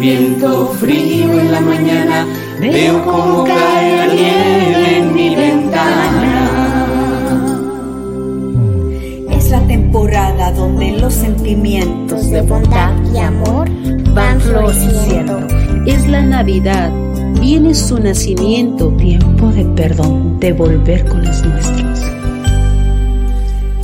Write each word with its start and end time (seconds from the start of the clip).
el 0.00 0.06
viento 0.06 0.66
frío 0.80 1.38
en 1.38 1.52
la 1.52 1.60
mañana, 1.60 2.26
veo 2.58 3.04
como 3.04 3.44
cae 3.44 3.96
la 3.96 4.06
nieve 4.06 4.96
en 4.96 5.14
mi 5.14 5.36
ventana. 5.36 6.86
Es 9.30 9.50
la 9.50 9.60
temporada 9.66 10.52
donde 10.52 10.92
los 10.92 11.12
sentimientos 11.12 12.30
de 12.30 12.40
bondad 12.42 12.92
y 13.14 13.18
amor 13.18 13.68
van 14.14 14.40
floreciendo. 14.40 15.46
Es 15.86 16.08
la 16.08 16.22
Navidad, 16.22 16.90
viene 17.38 17.74
su 17.74 17.98
nacimiento, 17.98 18.88
tiempo 18.96 19.48
de 19.48 19.64
perdón, 19.64 20.40
de 20.40 20.52
volver 20.52 21.04
con 21.06 21.24
los 21.24 21.44
nuestros. 21.44 22.00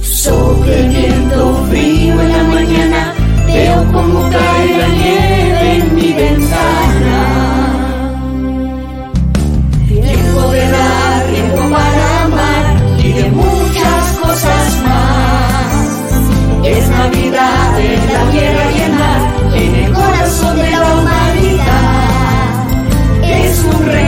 Sobre 0.01 0.81
el 0.81 0.89
viento 0.89 1.55
frío 1.69 2.21
en 2.21 2.33
la 2.33 2.45
mañana, 2.45 3.15
veo 3.47 3.85
como 3.93 4.26
Es 16.69 16.89
Navidad 16.89 17.79
en 17.79 18.13
la 18.13 18.31
tierra 18.33 18.65
y 18.73 18.81
el 18.81 18.93
mar, 18.93 19.21
en 19.55 19.75
el 19.77 19.93
corazón 19.93 20.57
de 20.57 20.71
la 20.71 20.97
humanidad. 20.97 22.61
Es 23.23 23.65
un 23.65 23.87
regalo 23.87 24.06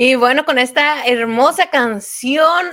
Y 0.00 0.14
bueno, 0.14 0.44
con 0.44 0.58
esta 0.58 1.04
hermosa 1.06 1.70
canción 1.70 2.66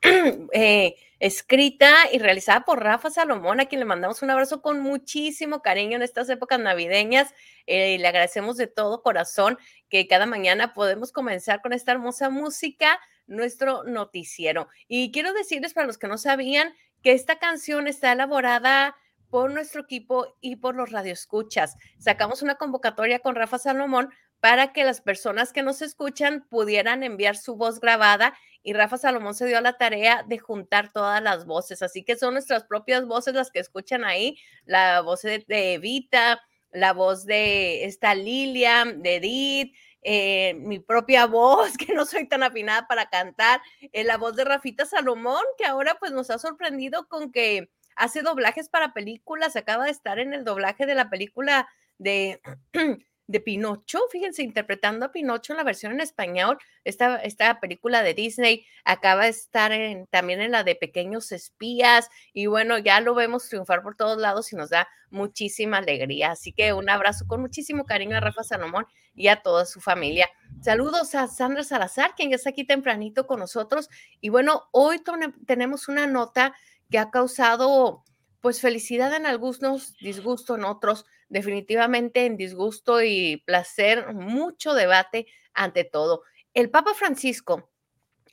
eh, 0.52 0.96
escrita 1.18 1.92
y 2.10 2.18
realizada 2.18 2.64
por 2.64 2.82
Rafa 2.82 3.10
Salomón, 3.10 3.60
a 3.60 3.66
quien 3.66 3.80
le 3.80 3.84
mandamos 3.84 4.22
un 4.22 4.30
abrazo 4.30 4.62
con 4.62 4.80
muchísimo 4.80 5.60
cariño 5.60 5.96
en 5.96 6.02
estas 6.02 6.30
épocas 6.30 6.58
navideñas. 6.58 7.34
Eh, 7.66 7.98
le 7.98 8.08
agradecemos 8.08 8.56
de 8.56 8.66
todo 8.66 9.02
corazón 9.02 9.58
que 9.90 10.08
cada 10.08 10.24
mañana 10.24 10.72
podemos 10.72 11.12
comenzar 11.12 11.60
con 11.60 11.74
esta 11.74 11.92
hermosa 11.92 12.30
música, 12.30 12.98
nuestro 13.26 13.84
noticiero. 13.84 14.68
Y 14.88 15.12
quiero 15.12 15.34
decirles 15.34 15.74
para 15.74 15.86
los 15.86 15.98
que 15.98 16.08
no 16.08 16.16
sabían 16.16 16.72
que 17.02 17.12
esta 17.12 17.38
canción 17.38 17.88
está 17.88 18.12
elaborada 18.12 18.96
por 19.30 19.52
nuestro 19.52 19.82
equipo 19.82 20.36
y 20.40 20.56
por 20.56 20.74
los 20.74 20.90
radioescuchas. 20.90 21.76
Sacamos 21.98 22.42
una 22.42 22.56
convocatoria 22.56 23.20
con 23.20 23.34
Rafa 23.34 23.58
Salomón 23.58 24.10
para 24.40 24.72
que 24.72 24.84
las 24.84 25.00
personas 25.00 25.52
que 25.52 25.62
nos 25.62 25.82
escuchan 25.82 26.46
pudieran 26.48 27.02
enviar 27.02 27.36
su 27.36 27.56
voz 27.56 27.78
grabada 27.80 28.34
y 28.62 28.72
Rafa 28.72 28.98
Salomón 28.98 29.34
se 29.34 29.46
dio 29.46 29.58
a 29.58 29.62
la 29.62 29.78
tarea 29.78 30.24
de 30.26 30.38
juntar 30.38 30.92
todas 30.92 31.22
las 31.22 31.46
voces, 31.46 31.82
así 31.82 32.02
que 32.04 32.16
son 32.16 32.34
nuestras 32.34 32.64
propias 32.64 33.06
voces 33.06 33.34
las 33.34 33.50
que 33.50 33.60
escuchan 33.60 34.04
ahí, 34.04 34.36
la 34.64 35.00
voz 35.00 35.22
de, 35.22 35.44
Evita, 35.48 36.42
la 36.70 36.92
voz 36.92 37.24
de 37.24 37.84
esta 37.84 38.14
Lilia, 38.14 38.84
de 38.84 39.16
Edith, 39.16 39.74
eh, 40.02 40.54
mi 40.54 40.78
propia 40.78 41.26
voz, 41.26 41.76
que 41.76 41.94
no 41.94 42.04
soy 42.04 42.28
tan 42.28 42.42
afinada 42.42 42.86
para 42.86 43.08
cantar, 43.08 43.60
eh, 43.92 44.04
la 44.04 44.16
voz 44.16 44.36
de 44.36 44.44
Rafita 44.44 44.84
Salomón, 44.84 45.42
que 45.56 45.64
ahora 45.64 45.96
pues 45.98 46.12
nos 46.12 46.30
ha 46.30 46.38
sorprendido 46.38 47.08
con 47.08 47.32
que 47.32 47.70
hace 48.00 48.22
doblajes 48.22 48.68
para 48.68 48.92
películas, 48.92 49.56
acaba 49.56 49.84
de 49.84 49.90
estar 49.90 50.18
en 50.18 50.34
el 50.34 50.44
doblaje 50.44 50.86
de 50.86 50.94
la 50.94 51.10
película 51.10 51.68
de 51.98 52.40
de 53.30 53.40
Pinocho, 53.40 54.00
fíjense, 54.10 54.42
interpretando 54.42 55.06
a 55.06 55.12
Pinocho 55.12 55.52
en 55.52 55.58
la 55.58 55.62
versión 55.62 55.92
en 55.92 56.00
español, 56.00 56.58
esta, 56.82 57.16
esta 57.18 57.60
película 57.60 58.02
de 58.02 58.12
Disney 58.12 58.66
acaba 58.84 59.22
de 59.22 59.28
estar 59.28 59.70
en, 59.70 60.08
también 60.08 60.40
en 60.40 60.50
la 60.50 60.64
de 60.64 60.74
Pequeños 60.74 61.30
Espías 61.30 62.08
y 62.32 62.46
bueno, 62.46 62.76
ya 62.78 63.00
lo 63.00 63.14
vemos 63.14 63.48
triunfar 63.48 63.82
por 63.82 63.94
todos 63.94 64.18
lados 64.18 64.52
y 64.52 64.56
nos 64.56 64.70
da 64.70 64.88
muchísima 65.10 65.78
alegría. 65.78 66.32
Así 66.32 66.52
que 66.52 66.72
un 66.72 66.90
abrazo 66.90 67.24
con 67.28 67.40
muchísimo 67.40 67.84
cariño 67.84 68.16
a 68.16 68.20
Rafa 68.20 68.42
Salomón 68.42 68.86
y 69.14 69.28
a 69.28 69.42
toda 69.42 69.64
su 69.64 69.80
familia. 69.80 70.28
Saludos 70.60 71.14
a 71.14 71.28
Sandra 71.28 71.62
Salazar, 71.62 72.14
quien 72.16 72.30
ya 72.30 72.36
está 72.36 72.50
aquí 72.50 72.64
tempranito 72.64 73.28
con 73.28 73.38
nosotros. 73.38 73.88
Y 74.20 74.30
bueno, 74.30 74.64
hoy 74.72 75.00
tenemos 75.46 75.86
una 75.86 76.08
nota 76.08 76.52
que 76.90 76.98
ha 76.98 77.10
causado 77.10 78.04
pues 78.40 78.60
felicidad 78.60 79.14
en 79.14 79.26
algunos, 79.26 79.94
disgusto 79.98 80.54
en 80.54 80.64
otros, 80.64 81.04
definitivamente 81.28 82.24
en 82.24 82.36
disgusto 82.36 83.02
y 83.02 83.42
placer, 83.46 84.14
mucho 84.14 84.74
debate 84.74 85.26
ante 85.52 85.84
todo. 85.84 86.22
El 86.54 86.70
Papa 86.70 86.94
Francisco 86.94 87.70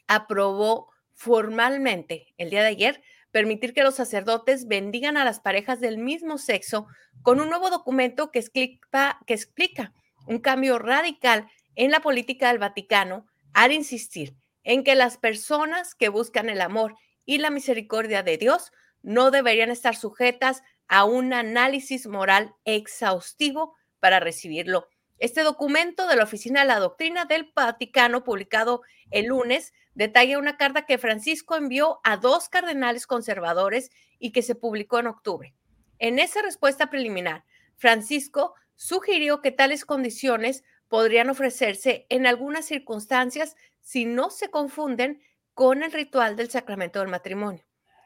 aprobó 0.07 0.91
formalmente 1.13 2.34
el 2.38 2.50
día 2.50 2.62
de 2.62 2.69
ayer 2.69 3.03
permitir 3.31 3.73
que 3.73 3.84
los 3.84 3.96
sacerdotes 3.96 4.67
bendigan 4.67 5.17
a 5.17 5.25
las 5.25 5.40
parejas 5.40 5.79
del 5.79 5.97
mismo 5.97 6.38
sexo 6.38 6.88
con 7.22 7.41
un 7.41 7.50
nuevo 7.50 7.69
documento 7.69 8.31
que 8.31 8.40
explica, 8.40 9.19
que 9.28 9.34
explica 9.34 9.94
un 10.25 10.40
cambio 10.40 10.79
radical 10.79 11.50
en 11.75 11.91
la 11.91 12.00
política 12.00 12.47
del 12.47 12.59
Vaticano 12.59 13.28
al 13.53 13.72
insistir 13.73 14.35
en 14.63 14.84
que 14.84 14.96
las 14.96 15.17
personas 15.17 15.96
que 15.96 16.09
buscan 16.09 16.50
el 16.50 16.62
amor 16.62 16.96
y 17.27 17.38
la 17.38 17.51
misericordia 17.51 18.23
de 18.23 18.38
Dios 18.38 18.71
no 19.03 19.29
deberían 19.29 19.69
estar 19.69 19.95
sujetas 19.95 20.63
a 20.88 21.03
un 21.03 21.33
análisis 21.33 22.07
moral 22.07 22.55
exhaustivo 22.65 23.75
para 23.99 24.19
recibirlo. 24.19 24.88
Este 25.19 25.43
documento 25.43 26.07
de 26.07 26.16
la 26.16 26.23
Oficina 26.23 26.61
de 26.61 26.67
la 26.67 26.79
Doctrina 26.79 27.25
del 27.25 27.51
Vaticano, 27.53 28.23
publicado 28.23 28.81
el 29.11 29.25
lunes, 29.25 29.73
detalla 29.93 30.39
una 30.39 30.57
carta 30.57 30.85
que 30.85 30.97
Francisco 30.97 31.55
envió 31.55 31.99
a 32.03 32.17
dos 32.17 32.49
cardenales 32.49 33.05
conservadores 33.05 33.91
y 34.19 34.31
que 34.31 34.41
se 34.41 34.55
publicó 34.55 34.99
en 34.99 35.07
octubre. 35.07 35.53
En 35.99 36.19
esa 36.19 36.41
respuesta 36.41 36.89
preliminar, 36.89 37.43
Francisco 37.75 38.53
sugirió 38.75 39.41
que 39.41 39.51
tales 39.51 39.83
condiciones 39.85 40.63
podrían 40.87 41.29
ofrecerse 41.29 42.05
en 42.09 42.25
algunas 42.25 42.66
circunstancias 42.66 43.55
si 43.81 44.05
no 44.05 44.29
se 44.29 44.49
confunden 44.49 45.21
con 45.57 45.81
el 45.81 45.91
ritual 45.91 46.35
del 46.35 46.51
sacramento 46.51 47.00
del 47.00 47.07
matrimonio. 47.07 47.66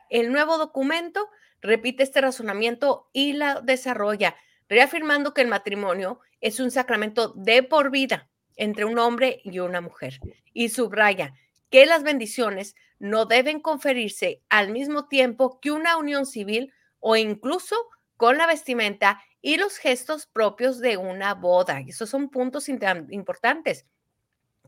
El 0.10 0.32
nuevo 0.32 0.58
documento 0.58 1.30
repite 1.60 2.02
este 2.02 2.22
razonamiento 2.22 3.10
y 3.12 3.34
la 3.34 3.60
desarrolla, 3.60 4.38
reafirmando 4.70 5.34
que 5.34 5.42
el 5.42 5.50
matrimonio 5.50 6.22
es 6.40 6.62
un 6.62 6.72
sacramento 6.72 7.34
de 7.36 7.62
por 7.62 7.92
vida 7.92 8.30
entre 8.56 8.86
un 8.86 8.98
hombre 8.98 9.42
y 9.44 9.60
una 9.60 9.82
mujer. 9.82 10.22
Y 10.54 10.70
subraya 10.70 11.34
que 11.70 11.86
las 11.86 12.04
bendiciones 12.04 12.74
no 13.00 13.26
deben 13.26 13.60
conferirse 13.60 14.42
al 14.48 14.70
mismo 14.72 15.10
tiempo 15.10 15.60
que 15.60 15.72
una 15.72 15.98
unión 15.98 16.26
civil 16.26 16.72
o 17.02 17.18
incluso 17.18 17.76
con 18.16 18.38
la 18.38 18.48
vestimenta 18.48 19.22
y 19.42 19.58
los 19.58 19.76
gestos 19.76 20.26
propios 20.26 20.80
de 20.80 20.96
una 20.96 21.34
boda. 21.34 21.82
Y 21.82 21.90
esos 21.90 22.10
son 22.10 22.30
puntos 22.30 22.70
importantes. 22.70 23.86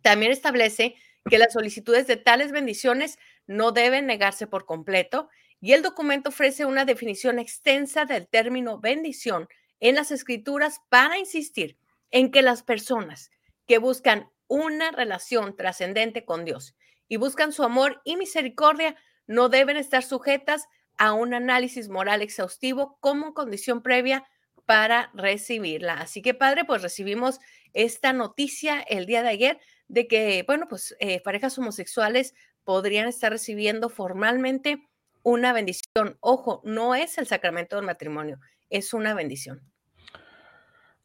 También 0.01 0.33
establece 0.33 0.97
que 1.29 1.37
las 1.37 1.53
solicitudes 1.53 2.07
de 2.07 2.17
tales 2.17 2.51
bendiciones 2.51 3.17
no 3.47 3.71
deben 3.71 4.05
negarse 4.05 4.47
por 4.47 4.65
completo 4.65 5.29
y 5.61 5.73
el 5.73 5.81
documento 5.81 6.29
ofrece 6.29 6.65
una 6.65 6.85
definición 6.85 7.39
extensa 7.39 8.05
del 8.05 8.27
término 8.27 8.79
bendición 8.79 9.47
en 9.79 9.95
las 9.95 10.11
escrituras 10.11 10.81
para 10.89 11.17
insistir 11.17 11.77
en 12.11 12.31
que 12.31 12.41
las 12.41 12.63
personas 12.63 13.31
que 13.65 13.77
buscan 13.77 14.29
una 14.47 14.91
relación 14.91 15.55
trascendente 15.55 16.25
con 16.25 16.45
Dios 16.45 16.75
y 17.07 17.17
buscan 17.17 17.53
su 17.53 17.63
amor 17.63 18.01
y 18.03 18.17
misericordia 18.17 18.95
no 19.25 19.49
deben 19.49 19.77
estar 19.77 20.03
sujetas 20.03 20.67
a 20.97 21.13
un 21.13 21.33
análisis 21.33 21.89
moral 21.89 22.21
exhaustivo 22.21 22.97
como 22.99 23.33
condición 23.33 23.81
previa 23.81 24.25
para 24.65 25.11
recibirla. 25.13 25.93
Así 25.95 26.21
que, 26.21 26.33
padre, 26.33 26.65
pues 26.65 26.81
recibimos 26.81 27.39
esta 27.73 28.13
noticia 28.13 28.79
el 28.81 29.05
día 29.05 29.23
de 29.23 29.29
ayer 29.29 29.59
de 29.87 30.07
que, 30.07 30.43
bueno, 30.47 30.67
pues 30.67 30.95
eh, 30.99 31.21
parejas 31.21 31.57
homosexuales 31.57 32.33
podrían 32.63 33.07
estar 33.07 33.31
recibiendo 33.31 33.89
formalmente 33.89 34.87
una 35.23 35.53
bendición. 35.53 36.17
Ojo, 36.19 36.61
no 36.63 36.95
es 36.95 37.17
el 37.17 37.27
sacramento 37.27 37.75
del 37.75 37.85
matrimonio, 37.85 38.39
es 38.69 38.93
una 38.93 39.13
bendición. 39.13 39.61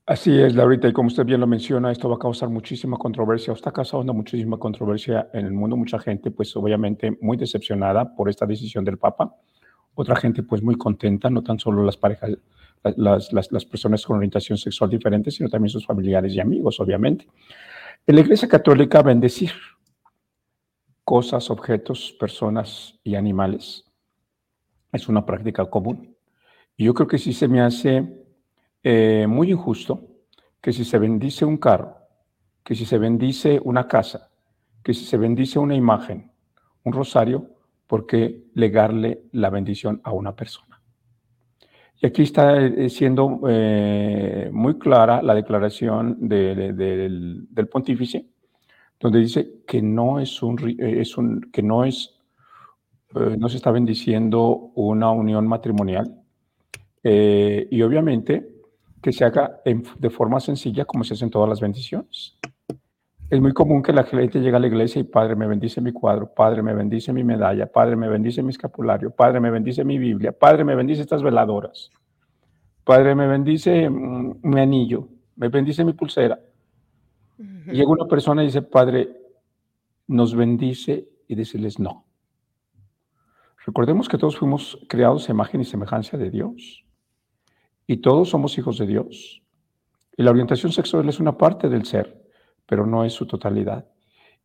Así 0.08 0.40
es, 0.40 0.54
Laurita, 0.54 0.88
y 0.88 0.92
como 0.94 1.08
usted 1.08 1.26
bien 1.26 1.38
lo 1.38 1.46
menciona, 1.46 1.92
esto 1.92 2.08
va 2.08 2.16
a 2.16 2.18
causar 2.18 2.48
muchísima 2.48 2.96
controversia, 2.96 3.52
está 3.52 3.70
causando 3.70 4.14
muchísima 4.14 4.56
controversia 4.56 5.28
en 5.34 5.44
el 5.44 5.52
mundo, 5.52 5.76
mucha 5.76 5.98
gente 5.98 6.30
pues 6.30 6.56
obviamente 6.56 7.18
muy 7.20 7.36
decepcionada 7.36 8.16
por 8.16 8.30
esta 8.30 8.46
decisión 8.46 8.86
del 8.86 8.96
Papa, 8.96 9.36
otra 9.94 10.16
gente 10.16 10.42
pues 10.42 10.62
muy 10.62 10.76
contenta, 10.76 11.28
no 11.28 11.42
tan 11.42 11.58
solo 11.58 11.84
las 11.84 11.98
parejas, 11.98 12.30
las, 12.96 13.30
las, 13.34 13.52
las 13.52 13.64
personas 13.66 14.06
con 14.06 14.16
orientación 14.16 14.56
sexual 14.56 14.88
diferente, 14.88 15.30
sino 15.30 15.50
también 15.50 15.68
sus 15.68 15.84
familiares 15.84 16.32
y 16.32 16.40
amigos, 16.40 16.80
obviamente. 16.80 17.26
En 18.06 18.14
la 18.14 18.20
Iglesia 18.20 18.48
Católica 18.48 19.02
bendecir 19.02 19.52
cosas, 21.04 21.50
objetos, 21.50 22.14
personas 22.18 22.98
y 23.02 23.14
animales 23.14 23.84
es 24.92 25.08
una 25.08 25.24
práctica 25.24 25.64
común. 25.66 26.16
Y 26.76 26.84
yo 26.84 26.94
creo 26.94 27.08
que 27.08 27.18
sí 27.18 27.32
se 27.32 27.48
me 27.48 27.60
hace 27.60 28.06
eh, 28.82 29.26
muy 29.28 29.50
injusto 29.50 30.06
que 30.60 30.72
si 30.72 30.84
se 30.84 30.98
bendice 30.98 31.44
un 31.44 31.56
carro, 31.56 31.96
que 32.64 32.74
si 32.74 32.84
se 32.84 32.98
bendice 32.98 33.60
una 33.64 33.88
casa, 33.88 34.30
que 34.82 34.94
si 34.94 35.04
se 35.04 35.16
bendice 35.16 35.58
una 35.58 35.74
imagen, 35.74 36.30
un 36.84 36.92
rosario, 36.92 37.50
¿por 37.86 38.06
qué 38.06 38.44
legarle 38.54 39.24
la 39.32 39.50
bendición 39.50 40.00
a 40.04 40.12
una 40.12 40.34
persona? 40.34 40.67
Y 42.00 42.06
aquí 42.06 42.22
está 42.22 42.64
eh, 42.64 42.88
siendo 42.88 43.40
eh, 43.48 44.50
muy 44.52 44.78
clara 44.78 45.20
la 45.22 45.34
declaración 45.34 46.16
del, 46.28 47.48
pontífice, 47.70 48.26
donde 49.00 49.18
dice 49.18 49.62
que 49.66 49.82
no 49.82 50.20
es 50.20 50.42
un, 50.42 50.76
es 50.78 51.16
un 51.16 51.50
que 51.52 51.62
no 51.62 51.84
es 51.84 52.14
no 53.14 53.48
se 53.48 53.56
está 53.56 53.70
bendiciendo 53.70 54.70
una 54.74 55.10
unión 55.10 55.46
matrimonial 55.46 56.14
y 57.02 57.80
obviamente 57.80 58.46
que 59.00 59.12
se 59.12 59.24
haga 59.24 59.62
de 59.64 60.10
forma 60.10 60.40
sencilla 60.40 60.84
como 60.84 61.04
se 61.04 61.14
hacen 61.14 61.30
todas 61.30 61.48
las 61.48 61.58
bendiciones. 61.58 62.36
Es 63.30 63.40
muy 63.42 63.52
común 63.52 63.82
que 63.82 63.92
la 63.92 64.04
gente 64.04 64.40
llegue 64.40 64.56
a 64.56 64.60
la 64.60 64.68
iglesia 64.68 65.00
y 65.00 65.04
Padre 65.04 65.36
me 65.36 65.46
bendice 65.46 65.82
mi 65.82 65.92
cuadro, 65.92 66.32
Padre 66.32 66.62
me 66.62 66.72
bendice 66.72 67.12
mi 67.12 67.24
medalla, 67.24 67.70
Padre 67.70 67.94
me 67.94 68.08
bendice 68.08 68.42
mi 68.42 68.50
escapulario, 68.50 69.10
Padre 69.10 69.38
me 69.38 69.50
bendice 69.50 69.84
mi 69.84 69.98
Biblia, 69.98 70.32
Padre 70.32 70.64
me 70.64 70.74
bendice 70.74 71.02
estas 71.02 71.22
veladoras, 71.22 71.90
Padre 72.84 73.14
me 73.14 73.26
bendice 73.26 73.90
mm, 73.90 74.40
mi 74.42 74.60
anillo, 74.60 75.08
me 75.36 75.48
bendice 75.48 75.84
mi 75.84 75.92
pulsera. 75.92 76.40
Llega 77.66 77.90
una 77.90 78.06
persona 78.06 78.42
y 78.42 78.46
dice, 78.46 78.62
Padre, 78.62 79.14
nos 80.06 80.34
bendice 80.34 81.06
y 81.28 81.34
decirles 81.34 81.78
no. 81.78 82.06
Recordemos 83.66 84.08
que 84.08 84.16
todos 84.16 84.38
fuimos 84.38 84.78
creados 84.88 85.28
a 85.28 85.32
imagen 85.32 85.60
y 85.60 85.64
semejanza 85.66 86.16
de 86.16 86.30
Dios. 86.30 86.82
Y 87.86 87.98
todos 87.98 88.30
somos 88.30 88.56
hijos 88.56 88.78
de 88.78 88.86
Dios. 88.86 89.42
Y 90.16 90.22
la 90.22 90.30
orientación 90.30 90.72
sexual 90.72 91.06
es 91.10 91.20
una 91.20 91.36
parte 91.36 91.68
del 91.68 91.84
ser, 91.84 92.27
pero 92.68 92.86
no 92.86 93.04
es 93.04 93.14
su 93.14 93.26
totalidad. 93.26 93.88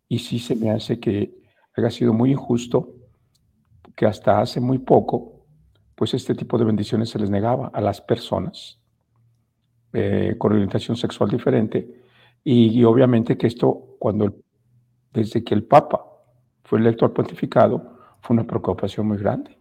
Y 0.07 0.19
sí 0.19 0.39
se 0.39 0.55
me 0.55 0.71
hace 0.71 0.99
que 0.99 1.35
haya 1.75 1.91
sido 1.91 2.13
muy 2.13 2.31
injusto 2.31 2.95
que 3.95 4.05
hasta 4.05 4.39
hace 4.39 4.59
muy 4.59 4.79
poco, 4.79 5.45
pues 5.93 6.13
este 6.13 6.33
tipo 6.33 6.57
de 6.57 6.65
bendiciones 6.65 7.09
se 7.09 7.19
les 7.19 7.29
negaba 7.29 7.69
a 7.73 7.81
las 7.81 8.01
personas 8.01 8.79
eh, 9.91 10.35
con 10.37 10.53
orientación 10.53 10.95
sexual 10.95 11.29
diferente. 11.29 12.01
Y, 12.43 12.79
y, 12.79 12.83
obviamente 12.85 13.37
que 13.37 13.47
esto, 13.47 13.97
cuando 13.99 14.33
desde 15.11 15.43
que 15.43 15.53
el 15.53 15.63
Papa 15.63 16.03
fue 16.63 16.79
electo 16.79 17.05
al 17.05 17.11
pontificado, 17.11 17.97
fue 18.21 18.35
una 18.35 18.47
preocupación 18.47 19.07
muy 19.07 19.17
grande 19.17 19.57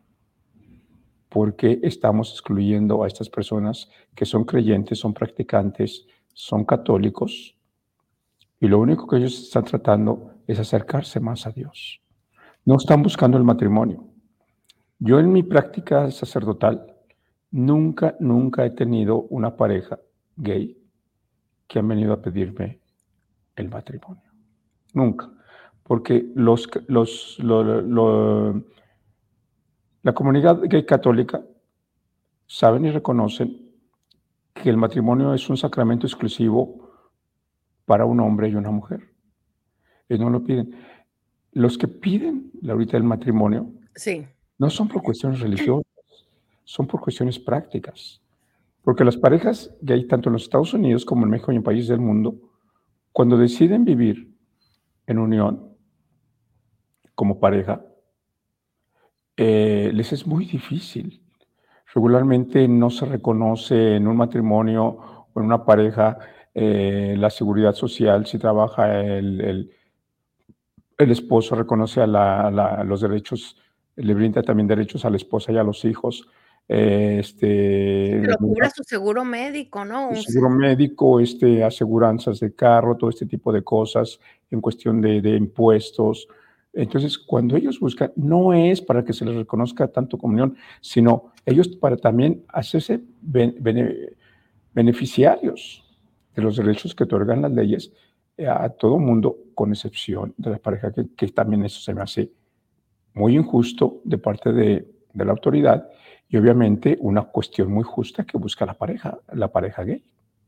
porque 1.32 1.80
estamos 1.82 2.30
excluyendo 2.32 3.02
a 3.02 3.06
estas 3.06 3.30
personas 3.30 3.90
que 4.14 4.26
son 4.26 4.44
creyentes, 4.44 4.98
son 4.98 5.14
practicantes, 5.14 6.06
son 6.34 6.66
católicos, 6.66 7.56
y 8.62 8.68
lo 8.68 8.78
único 8.78 9.08
que 9.08 9.16
ellos 9.16 9.36
están 9.42 9.64
tratando 9.64 10.34
es 10.46 10.56
acercarse 10.60 11.18
más 11.18 11.48
a 11.48 11.50
Dios. 11.50 12.00
No 12.64 12.76
están 12.76 13.02
buscando 13.02 13.36
el 13.36 13.42
matrimonio. 13.42 14.04
Yo 15.00 15.18
en 15.18 15.32
mi 15.32 15.42
práctica 15.42 16.08
sacerdotal 16.12 16.94
nunca, 17.50 18.14
nunca 18.20 18.64
he 18.64 18.70
tenido 18.70 19.22
una 19.30 19.56
pareja 19.56 19.98
gay 20.36 20.78
que 21.66 21.80
han 21.80 21.88
venido 21.88 22.12
a 22.12 22.22
pedirme 22.22 22.78
el 23.56 23.68
matrimonio. 23.68 24.30
Nunca. 24.94 25.28
Porque 25.82 26.30
los, 26.36 26.70
los, 26.86 27.38
la 30.02 30.12
comunidad 30.14 30.60
gay 30.68 30.86
católica 30.86 31.42
saben 32.46 32.84
y 32.84 32.92
reconocen 32.92 33.72
que 34.54 34.70
el 34.70 34.76
matrimonio 34.76 35.34
es 35.34 35.50
un 35.50 35.56
sacramento 35.56 36.06
exclusivo 36.06 36.81
para 37.84 38.04
un 38.04 38.20
hombre 38.20 38.48
y 38.48 38.54
una 38.54 38.70
mujer. 38.70 39.12
Ellos 40.08 40.24
no 40.24 40.30
lo 40.30 40.44
piden. 40.44 40.74
Los 41.52 41.76
que 41.76 41.88
piden 41.88 42.50
la 42.62 42.72
ahorita 42.72 42.96
el 42.96 43.04
matrimonio 43.04 43.72
sí. 43.94 44.26
no 44.58 44.70
son 44.70 44.88
por 44.88 45.02
cuestiones 45.02 45.40
religiosas, 45.40 45.86
son 46.64 46.86
por 46.86 47.00
cuestiones 47.00 47.38
prácticas. 47.38 48.20
Porque 48.82 49.04
las 49.04 49.16
parejas 49.16 49.74
gay, 49.80 50.06
tanto 50.06 50.28
en 50.28 50.34
los 50.34 50.42
Estados 50.42 50.74
Unidos 50.74 51.04
como 51.04 51.24
en 51.24 51.30
México 51.30 51.52
y 51.52 51.56
en 51.56 51.62
países 51.62 51.88
del 51.88 52.00
mundo, 52.00 52.36
cuando 53.12 53.36
deciden 53.36 53.84
vivir 53.84 54.34
en 55.06 55.18
unión 55.18 55.76
como 57.14 57.38
pareja, 57.38 57.84
eh, 59.36 59.90
les 59.92 60.12
es 60.12 60.26
muy 60.26 60.46
difícil. 60.46 61.22
Regularmente 61.94 62.66
no 62.68 62.90
se 62.90 63.04
reconoce 63.06 63.96
en 63.96 64.08
un 64.08 64.16
matrimonio 64.16 64.84
o 65.32 65.40
en 65.40 65.46
una 65.46 65.64
pareja 65.64 66.18
eh, 66.54 67.14
la 67.18 67.30
seguridad 67.30 67.74
social, 67.74 68.26
si 68.26 68.38
trabaja 68.38 69.00
el, 69.00 69.70
el, 70.98 71.10
esposo, 71.10 71.54
reconoce 71.54 72.00
a, 72.02 72.84
los 72.84 73.00
derechos, 73.00 73.56
le 73.96 74.14
brinda 74.14 74.42
también 74.42 74.68
derechos 74.68 75.04
a 75.04 75.10
la 75.10 75.16
esposa 75.16 75.50
y 75.50 75.56
a 75.56 75.64
los 75.64 75.84
hijos. 75.84 76.28
Eh, 76.68 77.16
este, 77.20 78.20
Pero 78.22 78.36
cubre 78.36 78.70
su 78.70 78.84
seguro 78.84 79.24
médico, 79.24 79.84
¿no? 79.84 80.14
seguro 80.14 80.50
médico, 80.50 81.18
este, 81.20 81.64
aseguranzas 81.64 82.38
de 82.38 82.54
carro, 82.54 82.96
todo 82.96 83.10
este 83.10 83.26
tipo 83.26 83.52
de 83.52 83.64
cosas 83.64 84.20
en 84.50 84.60
cuestión 84.60 85.00
de, 85.00 85.20
de 85.20 85.36
impuestos. 85.36 86.28
Entonces, 86.74 87.18
cuando 87.18 87.56
ellos 87.56 87.80
buscan, 87.80 88.12
no 88.14 88.52
es 88.52 88.80
para 88.80 89.04
que 89.04 89.12
se 89.12 89.24
les 89.24 89.34
reconozca 89.34 89.88
tanto 89.88 90.18
comunión, 90.18 90.56
sino 90.80 91.32
ellos 91.44 91.68
para 91.68 91.96
también 91.96 92.44
hacerse 92.48 93.00
beneficiarios 94.72 95.81
de 96.34 96.42
los 96.42 96.56
derechos 96.56 96.94
que 96.94 97.04
otorgan 97.04 97.42
las 97.42 97.52
leyes 97.52 97.92
eh, 98.36 98.46
a 98.46 98.68
todo 98.70 98.98
mundo, 98.98 99.36
con 99.54 99.70
excepción 99.70 100.34
de 100.36 100.50
la 100.50 100.58
pareja, 100.58 100.92
que, 100.92 101.28
también 101.28 101.64
eso 101.64 101.80
se 101.80 101.94
me 101.94 102.02
hace 102.02 102.30
muy 103.14 103.36
injusto 103.36 104.00
de 104.04 104.18
parte 104.18 104.52
de, 104.52 104.88
de 105.12 105.24
la 105.24 105.32
autoridad 105.32 105.88
y 106.28 106.38
obviamente 106.38 106.96
una 107.00 107.22
cuestión 107.24 107.70
muy 107.70 107.84
justa 107.84 108.24
que 108.24 108.38
busca 108.38 108.64
la 108.64 108.74
pareja, 108.74 109.18
la 109.34 109.48
pareja 109.48 109.84
gay. 109.84 110.02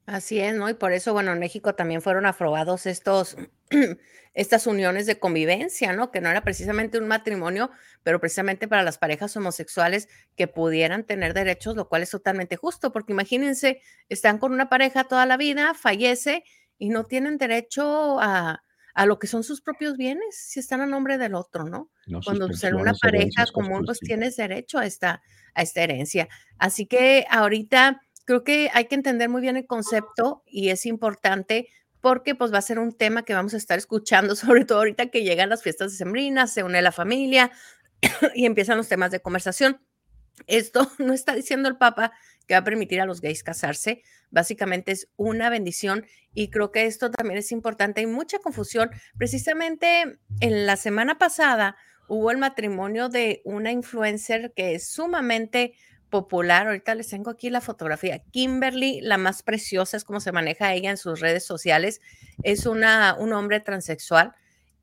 Así 0.06 0.38
es, 0.38 0.54
¿no? 0.54 0.68
Y 0.68 0.74
por 0.74 0.92
eso, 0.92 1.14
bueno, 1.14 1.32
en 1.32 1.38
México 1.38 1.74
también 1.74 2.02
fueron 2.02 2.26
aprobados 2.26 2.84
estos, 2.84 3.36
estas 4.34 4.66
uniones 4.66 5.06
de 5.06 5.18
convivencia, 5.18 5.94
¿no? 5.94 6.10
Que 6.10 6.20
no 6.20 6.28
era 6.28 6.42
precisamente 6.42 6.98
un 6.98 7.08
matrimonio, 7.08 7.70
pero 8.02 8.20
precisamente 8.20 8.68
para 8.68 8.82
las 8.82 8.98
parejas 8.98 9.34
homosexuales 9.36 10.08
que 10.36 10.46
pudieran 10.46 11.04
tener 11.04 11.32
derechos, 11.32 11.74
lo 11.74 11.88
cual 11.88 12.02
es 12.02 12.10
totalmente 12.10 12.56
justo, 12.56 12.92
porque 12.92 13.14
imagínense, 13.14 13.80
están 14.10 14.38
con 14.38 14.52
una 14.52 14.68
pareja 14.68 15.04
toda 15.04 15.24
la 15.24 15.38
vida, 15.38 15.72
fallece 15.72 16.44
y 16.76 16.90
no 16.90 17.04
tienen 17.04 17.38
derecho 17.38 18.20
a, 18.20 18.62
a 18.94 19.06
lo 19.06 19.18
que 19.18 19.26
son 19.26 19.42
sus 19.42 19.62
propios 19.62 19.96
bienes, 19.96 20.36
si 20.36 20.60
están 20.60 20.82
a 20.82 20.86
nombre 20.86 21.18
del 21.18 21.34
otro, 21.34 21.64
¿no? 21.64 21.90
Cuando 22.24 22.48
en 22.62 22.74
una 22.74 22.92
pareja 22.92 23.44
común, 23.52 23.84
pues 23.86 23.98
tienes 24.00 24.36
derecho 24.36 24.78
a 24.78 24.86
esta, 24.86 25.22
a 25.54 25.62
esta 25.62 25.82
herencia. 25.82 26.28
Así 26.58 26.86
que 26.86 27.26
ahorita 27.28 28.02
creo 28.24 28.44
que 28.44 28.70
hay 28.72 28.86
que 28.86 28.94
entender 28.94 29.28
muy 29.28 29.40
bien 29.40 29.56
el 29.56 29.66
concepto 29.66 30.42
y 30.46 30.70
es 30.70 30.86
importante 30.86 31.68
porque 32.00 32.34
pues 32.34 32.52
va 32.52 32.58
a 32.58 32.62
ser 32.62 32.78
un 32.78 32.92
tema 32.92 33.22
que 33.22 33.32
vamos 33.32 33.54
a 33.54 33.56
estar 33.56 33.78
escuchando, 33.78 34.36
sobre 34.36 34.64
todo 34.64 34.78
ahorita 34.78 35.06
que 35.06 35.22
llegan 35.22 35.48
las 35.48 35.62
fiestas 35.62 35.92
de 35.92 35.98
sembrinas, 35.98 36.52
se 36.52 36.62
une 36.62 36.82
la 36.82 36.92
familia 36.92 37.50
y 38.34 38.46
empiezan 38.46 38.76
los 38.76 38.88
temas 38.88 39.10
de 39.10 39.20
conversación. 39.20 39.80
Esto 40.46 40.90
no 40.98 41.12
está 41.12 41.34
diciendo 41.34 41.68
el 41.68 41.76
Papa 41.76 42.12
que 42.46 42.54
va 42.54 42.58
a 42.58 42.64
permitir 42.64 43.00
a 43.00 43.06
los 43.06 43.22
gays 43.22 43.42
casarse, 43.42 44.02
básicamente 44.30 44.92
es 44.92 45.08
una 45.16 45.48
bendición 45.48 46.04
y 46.34 46.50
creo 46.50 46.72
que 46.72 46.84
esto 46.84 47.10
también 47.10 47.38
es 47.38 47.52
importante. 47.52 48.00
Hay 48.00 48.06
mucha 48.06 48.38
confusión. 48.38 48.90
Precisamente 49.16 50.18
en 50.40 50.66
la 50.66 50.76
semana 50.76 51.16
pasada 51.16 51.76
hubo 52.06 52.30
el 52.30 52.36
matrimonio 52.36 53.08
de 53.08 53.40
una 53.44 53.72
influencer 53.72 54.52
que 54.54 54.74
es 54.74 54.90
sumamente 54.90 55.74
popular. 56.14 56.68
Ahorita 56.68 56.94
les 56.94 57.08
tengo 57.08 57.28
aquí 57.28 57.50
la 57.50 57.60
fotografía. 57.60 58.20
Kimberly, 58.30 59.00
la 59.00 59.18
más 59.18 59.42
preciosa, 59.42 59.96
es 59.96 60.04
como 60.04 60.20
se 60.20 60.30
maneja 60.30 60.72
ella 60.72 60.90
en 60.90 60.96
sus 60.96 61.18
redes 61.18 61.44
sociales. 61.44 62.00
Es 62.44 62.66
una, 62.66 63.16
un 63.18 63.32
hombre 63.32 63.58
transexual. 63.58 64.32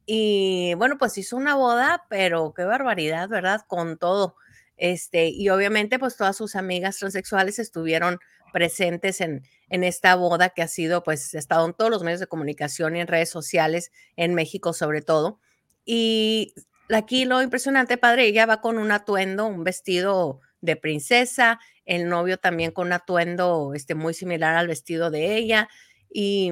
Y 0.05 0.73
bueno, 0.73 0.97
pues 0.97 1.17
hizo 1.17 1.37
una 1.37 1.55
boda, 1.55 2.03
pero 2.09 2.53
qué 2.53 2.65
barbaridad, 2.65 3.29
¿verdad? 3.29 3.61
Con 3.65 3.97
todo. 3.97 4.35
Este, 4.75 5.29
y 5.29 5.47
obviamente, 5.47 5.99
pues 5.99 6.17
todas 6.17 6.35
sus 6.35 6.57
amigas 6.57 6.97
transexuales 6.97 7.59
estuvieron 7.59 8.19
presentes 8.51 9.21
en, 9.21 9.43
en 9.69 9.85
esta 9.85 10.15
boda 10.15 10.49
que 10.49 10.63
ha 10.63 10.67
sido, 10.67 11.01
pues, 11.01 11.33
estado 11.33 11.65
en 11.65 11.73
todos 11.73 11.89
los 11.89 12.03
medios 12.03 12.19
de 12.19 12.27
comunicación 12.27 12.97
y 12.97 12.99
en 12.99 13.07
redes 13.07 13.29
sociales, 13.29 13.89
en 14.17 14.33
México 14.33 14.73
sobre 14.73 15.01
todo. 15.01 15.39
Y 15.85 16.55
aquí 16.93 17.23
lo 17.23 17.41
impresionante, 17.41 17.97
padre, 17.97 18.25
ella 18.25 18.45
va 18.45 18.59
con 18.59 18.77
un 18.77 18.91
atuendo, 18.91 19.45
un 19.45 19.63
vestido 19.63 20.41
de 20.61 20.75
princesa, 20.75 21.59
el 21.85 22.07
novio 22.07 22.37
también 22.37 22.71
con 22.71 22.87
un 22.87 22.93
atuendo 22.93 23.73
este, 23.75 23.95
muy 23.95 24.13
similar 24.13 24.55
al 24.55 24.67
vestido 24.67 25.11
de 25.11 25.35
ella. 25.35 25.69
Y, 26.09 26.51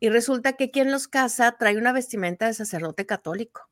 y 0.00 0.08
resulta 0.08 0.54
que 0.54 0.70
quien 0.70 0.90
los 0.90 1.08
casa 1.08 1.56
trae 1.58 1.76
una 1.76 1.92
vestimenta 1.92 2.46
de 2.46 2.54
sacerdote 2.54 3.06
católico. 3.06 3.68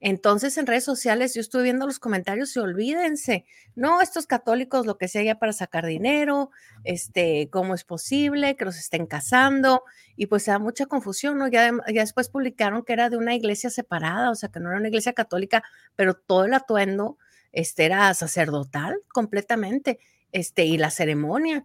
Entonces 0.00 0.58
en 0.58 0.66
redes 0.66 0.84
sociales 0.84 1.34
yo 1.34 1.40
estuve 1.40 1.62
viendo 1.62 1.86
los 1.86 1.98
comentarios 1.98 2.54
y 2.54 2.58
olvídense, 2.58 3.46
no, 3.74 4.02
estos 4.02 4.26
católicos 4.26 4.84
lo 4.84 4.98
que 4.98 5.08
sea 5.08 5.22
ya 5.22 5.38
para 5.38 5.54
sacar 5.54 5.86
dinero, 5.86 6.50
este, 6.84 7.48
cómo 7.50 7.74
es 7.74 7.84
posible 7.84 8.56
que 8.56 8.66
los 8.66 8.76
estén 8.76 9.06
casando 9.06 9.84
y 10.14 10.26
pues 10.26 10.42
se 10.42 10.50
da 10.50 10.58
mucha 10.58 10.84
confusión, 10.86 11.38
¿no? 11.38 11.48
Ya, 11.48 11.72
ya 11.92 12.02
después 12.02 12.28
publicaron 12.28 12.84
que 12.84 12.92
era 12.92 13.08
de 13.08 13.16
una 13.16 13.34
iglesia 13.34 13.70
separada, 13.70 14.30
o 14.30 14.34
sea, 14.34 14.50
que 14.50 14.60
no 14.60 14.68
era 14.68 14.78
una 14.78 14.88
iglesia 14.88 15.14
católica, 15.14 15.62
pero 15.96 16.14
todo 16.14 16.44
el 16.44 16.52
atuendo 16.52 17.16
este, 17.56 17.86
era 17.86 18.14
sacerdotal 18.14 18.96
completamente, 19.12 19.98
este, 20.30 20.64
y 20.64 20.76
la 20.76 20.90
ceremonia. 20.90 21.64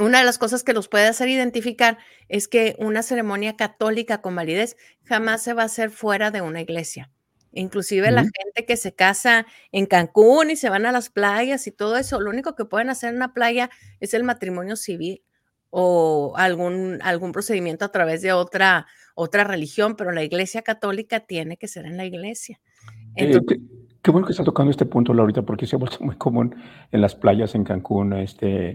Una 0.00 0.20
de 0.20 0.24
las 0.24 0.38
cosas 0.38 0.64
que 0.64 0.72
los 0.72 0.88
puede 0.88 1.06
hacer 1.06 1.28
identificar 1.28 1.98
es 2.28 2.48
que 2.48 2.76
una 2.78 3.02
ceremonia 3.02 3.56
católica 3.56 4.22
con 4.22 4.34
validez 4.34 4.76
jamás 5.04 5.42
se 5.42 5.52
va 5.52 5.62
a 5.62 5.66
hacer 5.66 5.90
fuera 5.90 6.30
de 6.30 6.40
una 6.40 6.62
iglesia 6.62 7.10
Inclusive 7.54 8.10
la 8.10 8.22
gente 8.22 8.66
que 8.66 8.76
se 8.76 8.94
casa 8.94 9.46
en 9.70 9.86
Cancún 9.86 10.50
y 10.50 10.56
se 10.56 10.70
van 10.70 10.86
a 10.86 10.92
las 10.92 11.08
playas 11.08 11.66
y 11.66 11.72
todo 11.72 11.96
eso, 11.96 12.20
lo 12.20 12.30
único 12.30 12.56
que 12.56 12.64
pueden 12.64 12.90
hacer 12.90 13.10
en 13.10 13.16
una 13.16 13.32
playa 13.32 13.70
es 14.00 14.14
el 14.14 14.24
matrimonio 14.24 14.76
civil 14.76 15.22
o 15.70 16.34
algún, 16.36 16.98
algún 17.02 17.32
procedimiento 17.32 17.84
a 17.84 17.92
través 17.92 18.22
de 18.22 18.32
otra, 18.32 18.86
otra 19.14 19.44
religión, 19.44 19.96
pero 19.96 20.12
la 20.12 20.24
iglesia 20.24 20.62
católica 20.62 21.20
tiene 21.20 21.56
que 21.56 21.68
ser 21.68 21.86
en 21.86 21.96
la 21.96 22.04
iglesia. 22.04 22.60
Eh, 23.16 23.40
qué, 24.04 24.10
bueno 24.10 24.26
que 24.26 24.32
está 24.32 24.44
tocando 24.44 24.70
este 24.70 24.86
punto, 24.86 25.14
Laurita, 25.14 25.42
porque 25.42 25.66
se 25.66 25.76
ha 25.76 25.78
vuelto 25.78 25.96
muy 26.04 26.16
común 26.16 26.54
en 26.92 27.00
las 27.00 27.14
playas 27.14 27.54
en 27.54 27.64
Cancún, 27.64 28.12
este, 28.12 28.68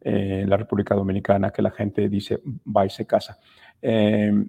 eh, 0.00 0.40
en 0.42 0.48
la 0.48 0.56
República 0.56 0.94
Dominicana, 0.94 1.50
que 1.50 1.62
la 1.62 1.72
gente 1.72 2.08
dice 2.08 2.40
va 2.64 2.86
y 2.86 2.90
se 2.90 3.06
casa. 3.06 3.38
Em, 3.82 4.48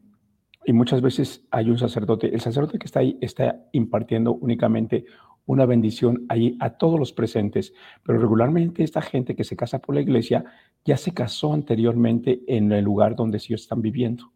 y 0.65 0.73
muchas 0.73 1.01
veces 1.01 1.45
hay 1.49 1.69
un 1.69 1.77
sacerdote, 1.77 2.33
el 2.33 2.41
sacerdote 2.41 2.77
que 2.77 2.85
está 2.85 2.99
ahí 2.99 3.17
está 3.21 3.63
impartiendo 3.71 4.33
únicamente 4.33 5.05
una 5.45 5.65
bendición 5.65 6.25
ahí 6.29 6.57
a 6.59 6.71
todos 6.71 6.99
los 6.99 7.13
presentes, 7.13 7.73
pero 8.03 8.19
regularmente 8.19 8.83
esta 8.83 9.01
gente 9.01 9.35
que 9.35 9.45
se 9.45 9.55
casa 9.55 9.79
por 9.79 9.95
la 9.95 10.01
iglesia 10.01 10.43
ya 10.83 10.97
se 10.97 11.13
casó 11.13 11.53
anteriormente 11.53 12.41
en 12.47 12.71
el 12.71 12.83
lugar 12.83 13.15
donde 13.15 13.37
ellos 13.37 13.61
están 13.61 13.81
viviendo. 13.81 14.31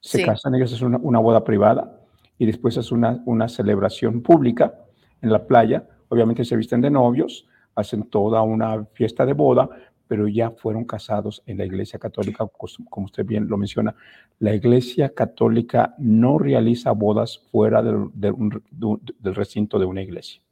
Se 0.00 0.24
casan, 0.24 0.54
ellos 0.54 0.72
es 0.72 0.82
una, 0.82 0.98
una, 0.98 1.18
boda 1.18 1.44
privada 1.44 2.00
y 2.36 2.46
después 2.46 2.76
es 2.76 2.90
una, 2.90 3.22
una 3.26 3.48
celebración 3.48 4.22
pública 4.22 4.74
en 5.22 5.30
la 5.30 5.46
playa. 5.46 5.86
Obviamente 6.08 6.44
se 6.44 6.56
visten 6.56 6.80
de 6.80 6.90
novios, 6.90 7.46
hacen 7.74 8.04
toda 8.04 8.42
una 8.42 8.84
fiesta 8.94 9.24
de 9.24 9.32
boda, 9.32 9.68
pero 10.08 10.26
ya 10.26 10.50
fueron 10.50 10.84
casados 10.84 11.42
en 11.46 11.58
la 11.58 11.64
Iglesia 11.64 11.98
Católica, 11.98 12.44
como 12.88 13.06
usted 13.06 13.24
bien 13.24 13.48
lo 13.48 13.56
menciona. 13.56 13.94
La 14.40 14.52
Iglesia 14.52 15.14
Católica 15.14 15.94
no 15.98 16.38
realiza 16.38 16.90
bodas 16.90 17.38
fuera 17.52 17.80
del, 17.80 18.10
del 18.12 19.34
recinto 19.34 19.78
de 19.78 19.86
una 19.86 20.02
iglesia. 20.02 20.42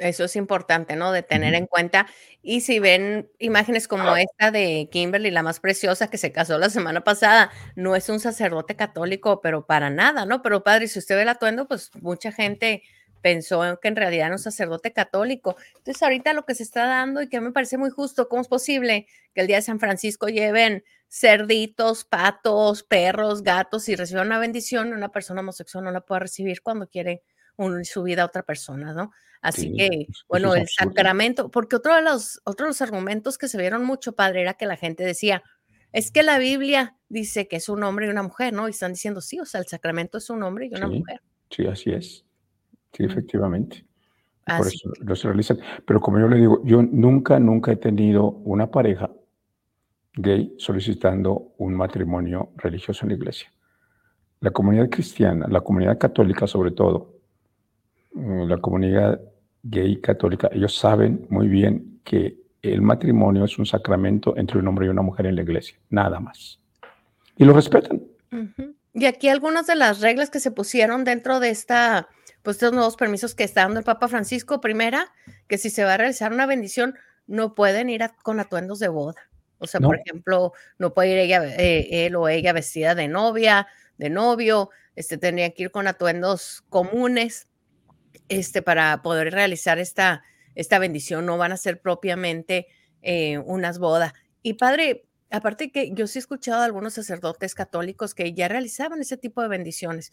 Eso 0.00 0.24
es 0.24 0.34
importante, 0.34 0.96
¿no? 0.96 1.12
De 1.12 1.22
tener 1.22 1.54
en 1.54 1.66
cuenta. 1.66 2.06
Y 2.42 2.62
si 2.62 2.78
ven 2.78 3.30
imágenes 3.38 3.86
como 3.86 4.16
esta 4.16 4.50
de 4.50 4.88
Kimberly, 4.90 5.30
la 5.30 5.42
más 5.42 5.60
preciosa 5.60 6.08
que 6.08 6.18
se 6.18 6.32
casó 6.32 6.58
la 6.58 6.70
semana 6.70 7.02
pasada, 7.02 7.50
no 7.76 7.94
es 7.94 8.08
un 8.08 8.18
sacerdote 8.18 8.76
católico, 8.76 9.40
pero 9.40 9.66
para 9.66 9.90
nada, 9.90 10.24
¿no? 10.24 10.42
Pero 10.42 10.64
padre, 10.64 10.88
si 10.88 10.98
usted 10.98 11.16
ve 11.16 11.22
el 11.22 11.28
atuendo, 11.28 11.68
pues 11.68 11.90
mucha 12.00 12.32
gente 12.32 12.82
pensó 13.20 13.78
que 13.80 13.88
en 13.88 13.96
realidad 13.96 14.26
era 14.26 14.36
un 14.36 14.40
sacerdote 14.40 14.92
católico. 14.92 15.56
Entonces, 15.76 16.02
ahorita 16.02 16.32
lo 16.32 16.44
que 16.44 16.54
se 16.54 16.62
está 16.62 16.86
dando 16.86 17.22
y 17.22 17.28
que 17.28 17.40
me 17.40 17.52
parece 17.52 17.78
muy 17.78 17.90
justo, 17.90 18.28
¿cómo 18.28 18.42
es 18.42 18.48
posible 18.48 19.06
que 19.34 19.42
el 19.42 19.46
día 19.46 19.56
de 19.56 19.62
San 19.62 19.80
Francisco 19.80 20.28
lleven 20.28 20.84
cerditos, 21.08 22.04
patos, 22.04 22.82
perros, 22.82 23.42
gatos 23.42 23.88
y 23.88 23.96
reciban 23.96 24.26
una 24.26 24.38
bendición? 24.38 24.92
Una 24.92 25.10
persona 25.10 25.40
homosexual 25.40 25.84
no 25.84 25.90
la 25.90 26.00
puede 26.00 26.20
recibir 26.20 26.62
cuando 26.62 26.88
quiere 26.88 27.22
un, 27.56 27.84
su 27.84 28.02
vida 28.02 28.22
a 28.22 28.26
otra 28.26 28.42
persona, 28.42 28.92
¿no? 28.94 29.12
Así 29.42 29.72
que, 29.72 30.06
bueno, 30.28 30.54
el 30.54 30.68
sacramento, 30.68 31.50
porque 31.50 31.76
otro 31.76 31.94
de, 31.94 32.02
los, 32.02 32.40
otro 32.44 32.66
de 32.66 32.70
los 32.70 32.82
argumentos 32.82 33.38
que 33.38 33.48
se 33.48 33.56
vieron 33.56 33.84
mucho, 33.84 34.12
padre, 34.12 34.42
era 34.42 34.54
que 34.54 34.66
la 34.66 34.76
gente 34.76 35.02
decía, 35.02 35.42
es 35.92 36.10
que 36.10 36.22
la 36.22 36.38
Biblia 36.38 36.96
dice 37.08 37.48
que 37.48 37.56
es 37.56 37.68
un 37.68 37.82
hombre 37.82 38.06
y 38.06 38.10
una 38.10 38.22
mujer, 38.22 38.52
¿no? 38.52 38.68
Y 38.68 38.72
están 38.72 38.92
diciendo, 38.92 39.20
sí, 39.20 39.40
o 39.40 39.46
sea, 39.46 39.60
el 39.60 39.66
sacramento 39.66 40.18
es 40.18 40.28
un 40.28 40.42
hombre 40.42 40.66
y 40.66 40.74
una 40.74 40.88
mujer. 40.88 41.22
Sí, 41.50 41.66
así 41.66 41.90
es. 41.90 42.24
Sí, 42.92 43.04
efectivamente. 43.04 43.84
Por 44.46 44.66
eso 44.66 44.90
lo 45.00 45.14
se 45.14 45.28
realizan. 45.28 45.58
Pero 45.84 46.00
como 46.00 46.18
yo 46.18 46.28
le 46.28 46.36
digo, 46.36 46.62
yo 46.64 46.82
nunca, 46.82 47.38
nunca 47.38 47.72
he 47.72 47.76
tenido 47.76 48.30
una 48.30 48.70
pareja 48.70 49.10
gay 50.14 50.54
solicitando 50.58 51.52
un 51.58 51.74
matrimonio 51.74 52.50
religioso 52.56 53.04
en 53.04 53.10
la 53.10 53.14
iglesia. 53.14 53.52
La 54.40 54.50
comunidad 54.50 54.88
cristiana, 54.88 55.46
la 55.48 55.60
comunidad 55.60 55.98
católica 55.98 56.46
sobre 56.46 56.72
todo, 56.72 57.20
mm, 58.14 58.48
la 58.48 58.58
comunidad 58.58 59.20
gay 59.62 60.00
católica, 60.00 60.48
ellos 60.52 60.76
saben 60.76 61.26
muy 61.28 61.48
bien 61.48 62.00
que 62.02 62.38
el 62.62 62.82
matrimonio 62.82 63.44
es 63.44 63.58
un 63.58 63.66
sacramento 63.66 64.36
entre 64.36 64.58
un 64.58 64.68
hombre 64.68 64.86
y 64.86 64.88
una 64.88 65.02
mujer 65.02 65.26
en 65.26 65.36
la 65.36 65.42
iglesia, 65.42 65.78
nada 65.90 66.20
más. 66.20 66.60
Y 67.36 67.44
lo 67.44 67.52
respetan. 67.52 68.02
Y 68.92 69.06
aquí 69.06 69.28
algunas 69.28 69.66
de 69.66 69.76
las 69.76 70.00
reglas 70.00 70.30
que 70.30 70.40
se 70.40 70.50
pusieron 70.50 71.04
dentro 71.04 71.40
de 71.40 71.50
esta 71.50 72.08
pues 72.42 72.56
estos 72.56 72.72
nuevos 72.72 72.96
permisos 72.96 73.34
que 73.34 73.44
está 73.44 73.62
dando 73.62 73.78
el 73.80 73.84
Papa 73.84 74.08
Francisco, 74.08 74.60
primera, 74.60 75.12
que 75.48 75.58
si 75.58 75.70
se 75.70 75.84
va 75.84 75.94
a 75.94 75.96
realizar 75.96 76.32
una 76.32 76.46
bendición, 76.46 76.94
no 77.26 77.54
pueden 77.54 77.90
ir 77.90 78.02
con 78.22 78.40
atuendos 78.40 78.78
de 78.78 78.88
boda. 78.88 79.30
O 79.58 79.66
sea, 79.66 79.80
por 79.80 79.96
ejemplo, 79.96 80.52
no 80.78 80.94
puede 80.94 81.10
ir 81.10 81.18
ella, 81.18 81.44
eh, 81.44 82.06
él 82.06 82.16
o 82.16 82.28
ella 82.28 82.54
vestida 82.54 82.94
de 82.94 83.08
novia, 83.08 83.68
de 83.98 84.08
novio, 84.08 84.70
este, 84.96 85.18
tendría 85.18 85.50
que 85.50 85.64
ir 85.64 85.70
con 85.70 85.86
atuendos 85.86 86.64
comunes, 86.70 87.46
este, 88.28 88.62
para 88.62 89.02
poder 89.02 89.32
realizar 89.32 89.78
esta, 89.78 90.22
esta 90.54 90.78
bendición, 90.78 91.26
no 91.26 91.36
van 91.36 91.52
a 91.52 91.58
ser 91.58 91.80
propiamente 91.80 92.68
eh, 93.02 93.38
unas 93.38 93.78
bodas. 93.78 94.14
Y 94.42 94.54
padre, 94.54 95.04
aparte 95.30 95.70
que 95.70 95.92
yo 95.92 96.06
sí 96.06 96.18
he 96.18 96.20
escuchado 96.20 96.62
a 96.62 96.64
algunos 96.64 96.94
sacerdotes 96.94 97.54
católicos 97.54 98.14
que 98.14 98.32
ya 98.32 98.48
realizaban 98.48 99.00
ese 99.00 99.16
tipo 99.16 99.42
de 99.42 99.48
bendiciones. 99.48 100.12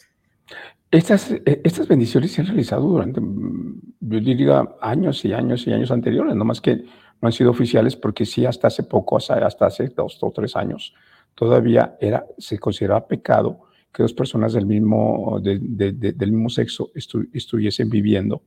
Estas, 0.89 1.31
eh, 1.31 1.61
estas 1.63 1.87
bendiciones 1.87 2.31
se 2.31 2.41
han 2.41 2.47
realizado 2.47 2.87
durante, 2.87 3.19
mm, 3.19 3.81
yo 3.99 4.19
diría, 4.19 4.63
años 4.81 5.23
y 5.25 5.33
años 5.33 5.67
y 5.67 5.73
años 5.73 5.91
anteriores, 5.91 6.35
no 6.35 6.45
más 6.45 6.61
que 6.61 6.75
no 7.21 7.27
han 7.27 7.33
sido 7.33 7.51
oficiales 7.51 7.95
porque 7.95 8.25
sí, 8.25 8.45
hasta 8.45 8.67
hace 8.67 8.83
poco, 8.83 9.17
hasta, 9.17 9.65
hace 9.65 9.89
dos 9.89 10.17
o 10.21 10.31
tres 10.31 10.55
años, 10.55 10.93
todavía 11.35 11.97
era, 11.99 12.25
se 12.37 12.59
consideraba 12.59 13.07
pecado 13.07 13.61
que 13.91 14.03
dos 14.03 14.13
personas 14.13 14.53
del 14.53 14.65
mismo, 14.65 15.39
del 15.41 16.31
mismo 16.31 16.49
sexo 16.49 16.91
estuviesen 16.93 17.89
viviendo, 17.89 18.43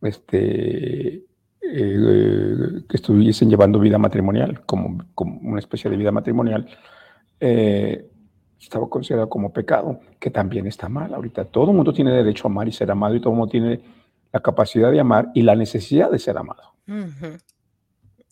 este, 0.00 1.24
eh, 1.62 2.82
que 2.88 2.96
estuviesen 2.96 3.50
llevando 3.50 3.78
vida 3.78 3.98
matrimonial, 3.98 4.64
como, 4.64 5.04
como, 5.14 5.38
una 5.40 5.58
especie 5.58 5.90
de 5.90 5.96
vida 5.96 6.12
matrimonial. 6.12 6.66
Eh, 7.40 8.10
estaba 8.64 8.88
considerado 8.88 9.28
como 9.28 9.52
pecado, 9.52 10.00
que 10.18 10.30
también 10.30 10.66
está 10.66 10.88
mal. 10.88 11.14
Ahorita 11.14 11.44
todo 11.44 11.70
el 11.70 11.76
mundo 11.76 11.92
tiene 11.92 12.12
derecho 12.12 12.48
a 12.48 12.50
amar 12.50 12.66
y 12.68 12.72
ser 12.72 12.90
amado 12.90 13.14
y 13.14 13.20
todo 13.20 13.32
el 13.32 13.38
mundo 13.38 13.50
tiene 13.50 13.80
la 14.32 14.40
capacidad 14.40 14.90
de 14.90 15.00
amar 15.00 15.28
y 15.34 15.42
la 15.42 15.54
necesidad 15.54 16.10
de 16.10 16.18
ser 16.18 16.36
amado. 16.36 16.74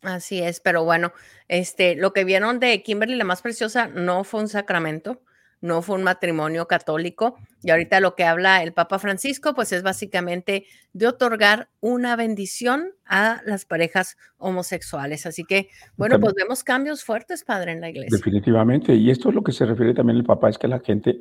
Así 0.03 0.43
es, 0.43 0.59
pero 0.61 0.85
bueno, 0.85 1.13
este, 1.47 1.95
lo 1.95 2.13
que 2.13 2.25
vieron 2.25 2.59
de 2.59 2.83
Kimberly, 2.83 3.15
la 3.15 3.25
más 3.25 3.41
preciosa, 3.41 3.87
no 3.87 4.25
fue 4.25 4.41
un 4.41 4.49
sacramento, 4.49 5.21
no 5.63 5.81
fue 5.81 5.97
un 5.97 6.03
matrimonio 6.03 6.67
católico. 6.67 7.37
Y 7.63 7.71
ahorita 7.71 8.01
lo 8.01 8.15
que 8.15 8.25
habla 8.25 8.63
el 8.63 8.75
Papa 8.75 8.99
Francisco, 8.99 9.55
pues 9.55 9.73
es 9.73 9.83
básicamente 9.83 10.67
de 10.93 11.07
otorgar 11.07 11.69
una 11.81 12.17
bendición 12.17 12.91
a 13.07 13.41
las 13.47 13.65
parejas 13.65 14.19
homosexuales. 14.37 15.25
Así 15.25 15.45
que, 15.45 15.69
bueno, 15.97 16.21
pues 16.21 16.35
vemos 16.35 16.65
cambios 16.65 17.05
fuertes, 17.05 17.45
padre, 17.45 17.73
en 17.73 17.81
la 17.81 17.89
iglesia. 17.89 18.19
Definitivamente. 18.19 18.95
Y 18.95 19.11
esto 19.11 19.31
es 19.31 19.35
lo 19.35 19.43
que 19.43 19.53
se 19.53 19.65
refiere 19.65 19.95
también 19.95 20.19
el 20.19 20.25
Papa, 20.25 20.51
es 20.51 20.59
que 20.59 20.69
la 20.69 20.81
gente, 20.81 21.17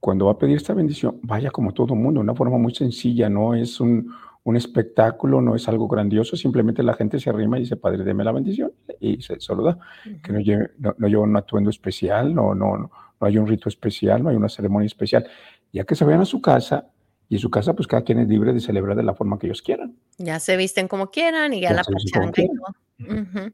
cuando 0.00 0.26
va 0.26 0.32
a 0.32 0.38
pedir 0.38 0.56
esta 0.56 0.72
bendición, 0.72 1.20
vaya 1.22 1.50
como 1.50 1.72
todo 1.74 1.92
el 1.92 2.00
mundo, 2.00 2.20
de 2.20 2.24
una 2.24 2.34
forma 2.34 2.56
muy 2.56 2.74
sencilla, 2.74 3.28
no 3.28 3.54
es 3.54 3.80
un, 3.80 4.10
un 4.44 4.56
espectáculo, 4.56 5.42
no 5.42 5.54
es 5.54 5.68
algo 5.68 5.88
grandioso, 5.88 6.36
simplemente 6.36 6.82
la 6.82 6.94
gente 6.94 7.20
se 7.20 7.28
arrima 7.28 7.58
y 7.58 7.62
dice, 7.62 7.76
Padre, 7.76 8.02
deme 8.02 8.24
la 8.24 8.32
bendición, 8.32 8.72
y 8.98 9.20
se, 9.20 9.38
solo 9.40 9.62
da. 9.62 9.78
Que 10.22 10.32
no 10.32 10.40
lleve, 10.40 10.70
no, 10.78 10.94
no 10.96 11.06
lleva 11.06 11.22
un 11.22 11.36
atuendo 11.36 11.68
especial, 11.68 12.34
no, 12.34 12.54
no, 12.54 12.78
no 12.78 12.90
no 13.20 13.26
hay 13.26 13.38
un 13.38 13.46
rito 13.46 13.68
especial, 13.68 14.22
no 14.22 14.30
hay 14.30 14.36
una 14.36 14.48
ceremonia 14.48 14.86
especial. 14.86 15.26
Ya 15.72 15.84
que 15.84 15.94
se 15.94 16.04
vayan 16.04 16.20
a 16.20 16.24
su 16.26 16.40
casa 16.40 16.86
Y 17.28 17.36
en 17.36 17.40
su 17.40 17.50
casa, 17.50 17.72
pues 17.72 17.88
cada 17.88 18.04
quien 18.04 18.18
es 18.18 18.28
libre 18.28 18.52
de 18.52 18.60
celebrar 18.60 18.96
de 18.96 19.02
la 19.02 19.14
forma 19.14 19.38
que 19.38 19.46
ellos 19.46 19.62
quieran. 19.62 19.96
Ya 20.18 20.38
se 20.40 20.56
visten 20.58 20.88
como 20.88 21.10
quieran 21.10 21.54
y 21.54 21.60
ya, 21.62 21.70
Ya 21.70 21.76
la 21.76 21.84
pachanga 21.84 22.32
y 22.36 22.46
todo. 22.48 23.50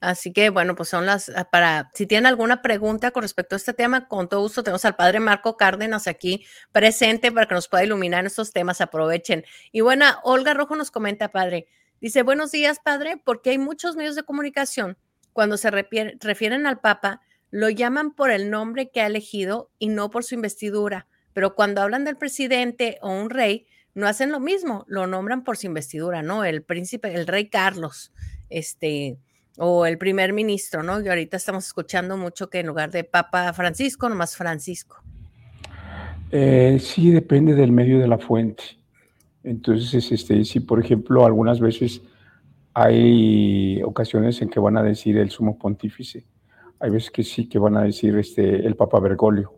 Así 0.00 0.32
que 0.32 0.50
bueno, 0.50 0.74
pues 0.74 0.88
son 0.88 1.06
las 1.06 1.28
ah, 1.28 1.48
para 1.48 1.92
si 1.94 2.06
tienen 2.08 2.26
alguna 2.26 2.60
pregunta 2.60 3.12
con 3.12 3.22
respecto 3.22 3.54
a 3.54 3.58
este 3.58 3.72
tema, 3.72 4.08
con 4.08 4.28
todo 4.28 4.40
gusto 4.40 4.64
tenemos 4.64 4.84
al 4.84 4.96
padre 4.96 5.20
Marco 5.20 5.56
Cárdenas 5.56 6.08
aquí 6.08 6.44
presente 6.72 7.30
para 7.30 7.46
que 7.46 7.54
nos 7.54 7.68
pueda 7.68 7.84
iluminar 7.84 8.20
en 8.20 8.26
estos 8.26 8.52
temas, 8.52 8.80
aprovechen. 8.80 9.44
Y 9.70 9.80
bueno, 9.82 10.06
Olga 10.24 10.54
Rojo 10.54 10.74
nos 10.74 10.90
comenta, 10.90 11.28
padre, 11.30 11.68
dice, 12.00 12.24
buenos 12.24 12.50
días, 12.50 12.80
padre, 12.82 13.22
porque 13.24 13.50
hay 13.50 13.58
muchos 13.58 13.94
medios 13.94 14.16
de 14.16 14.24
comunicación, 14.24 14.96
cuando 15.32 15.56
se 15.56 15.70
refier- 15.70 16.18
refieren 16.20 16.66
al 16.66 16.80
Papa, 16.80 17.20
lo 17.52 17.68
llaman 17.68 18.12
por 18.14 18.30
el 18.30 18.50
nombre 18.50 18.90
que 18.90 19.02
ha 19.02 19.06
elegido 19.06 19.70
y 19.78 19.88
no 19.88 20.10
por 20.10 20.24
su 20.24 20.34
investidura, 20.34 21.06
pero 21.34 21.54
cuando 21.54 21.82
hablan 21.82 22.04
del 22.04 22.16
presidente 22.16 22.98
o 23.02 23.10
un 23.12 23.28
rey, 23.30 23.66
no 23.94 24.06
hacen 24.06 24.32
lo 24.32 24.40
mismo, 24.40 24.84
lo 24.88 25.06
nombran 25.06 25.44
por 25.44 25.58
su 25.58 25.66
investidura, 25.66 26.22
¿no? 26.22 26.44
El 26.44 26.62
príncipe, 26.62 27.14
el 27.14 27.26
rey 27.26 27.50
Carlos, 27.50 28.10
este, 28.48 29.18
o 29.58 29.84
el 29.84 29.98
primer 29.98 30.32
ministro, 30.32 30.82
¿no? 30.82 30.98
Y 31.02 31.08
ahorita 31.08 31.36
estamos 31.36 31.66
escuchando 31.66 32.16
mucho 32.16 32.48
que 32.48 32.60
en 32.60 32.66
lugar 32.68 32.90
de 32.90 33.04
Papa 33.04 33.52
Francisco, 33.52 34.08
nomás 34.08 34.34
Francisco. 34.34 35.02
Eh, 36.30 36.78
sí, 36.80 37.10
depende 37.10 37.54
del 37.54 37.70
medio 37.70 37.98
de 37.98 38.08
la 38.08 38.16
fuente. 38.16 38.64
Entonces, 39.44 40.10
este, 40.10 40.42
si 40.46 40.60
por 40.60 40.82
ejemplo 40.82 41.26
algunas 41.26 41.60
veces 41.60 42.00
hay 42.72 43.82
ocasiones 43.82 44.40
en 44.40 44.48
que 44.48 44.58
van 44.58 44.78
a 44.78 44.82
decir 44.82 45.18
el 45.18 45.30
sumo 45.30 45.58
pontífice, 45.58 46.24
hay 46.82 46.90
veces 46.90 47.10
que 47.10 47.22
sí 47.22 47.48
que 47.48 47.58
van 47.58 47.76
a 47.76 47.82
decir 47.84 48.16
este, 48.18 48.66
el 48.66 48.74
Papa 48.76 48.98
Bergoglio, 49.00 49.54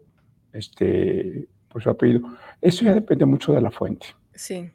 este, 0.52 1.48
por 1.68 1.82
su 1.82 1.90
apellido. 1.90 2.20
Eso 2.60 2.84
ya 2.84 2.94
depende 2.94 3.24
mucho 3.24 3.52
de 3.52 3.60
la 3.62 3.70
fuente. 3.70 4.06
Sí. 4.34 4.70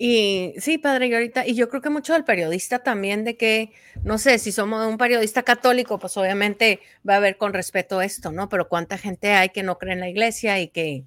Y 0.00 0.54
sí, 0.58 0.78
padre, 0.78 1.08
y 1.08 1.14
ahorita, 1.14 1.44
y 1.46 1.54
yo 1.54 1.68
creo 1.68 1.82
que 1.82 1.90
mucho 1.90 2.12
del 2.12 2.22
periodista 2.24 2.78
también, 2.80 3.24
de 3.24 3.36
que, 3.36 3.72
no 4.04 4.18
sé, 4.18 4.38
si 4.38 4.52
somos 4.52 4.86
un 4.86 4.96
periodista 4.96 5.42
católico, 5.42 5.98
pues 5.98 6.16
obviamente 6.16 6.78
va 7.08 7.14
a 7.14 7.16
haber 7.16 7.36
con 7.36 7.52
respeto 7.52 8.00
esto, 8.00 8.30
¿no? 8.30 8.48
Pero 8.48 8.68
cuánta 8.68 8.96
gente 8.96 9.32
hay 9.32 9.48
que 9.48 9.64
no 9.64 9.76
cree 9.78 9.94
en 9.94 10.00
la 10.00 10.08
iglesia 10.08 10.60
y 10.60 10.68
que, 10.68 11.04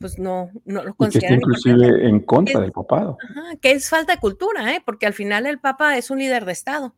pues 0.00 0.18
no, 0.18 0.50
no 0.64 0.82
lo 0.82 0.90
Y 0.90 0.94
que 1.10 1.18
está 1.18 1.28
consideran 1.28 1.34
inclusive 1.38 2.08
en 2.08 2.20
contra 2.20 2.54
Es- 2.54 2.60
del 2.62 2.72
papado. 2.72 3.18
Ajá, 3.22 3.56
que 3.60 3.70
es 3.70 3.88
falta 3.88 4.14
de 4.14 4.20
cultura, 4.20 4.74
¿eh? 4.74 4.82
Porque 4.84 5.06
al 5.06 5.12
final 5.14 5.46
el 5.46 5.60
Papa 5.60 5.96
es 5.96 6.10
un 6.10 6.18
líder 6.18 6.44
de 6.44 6.52
Estado. 6.52 6.92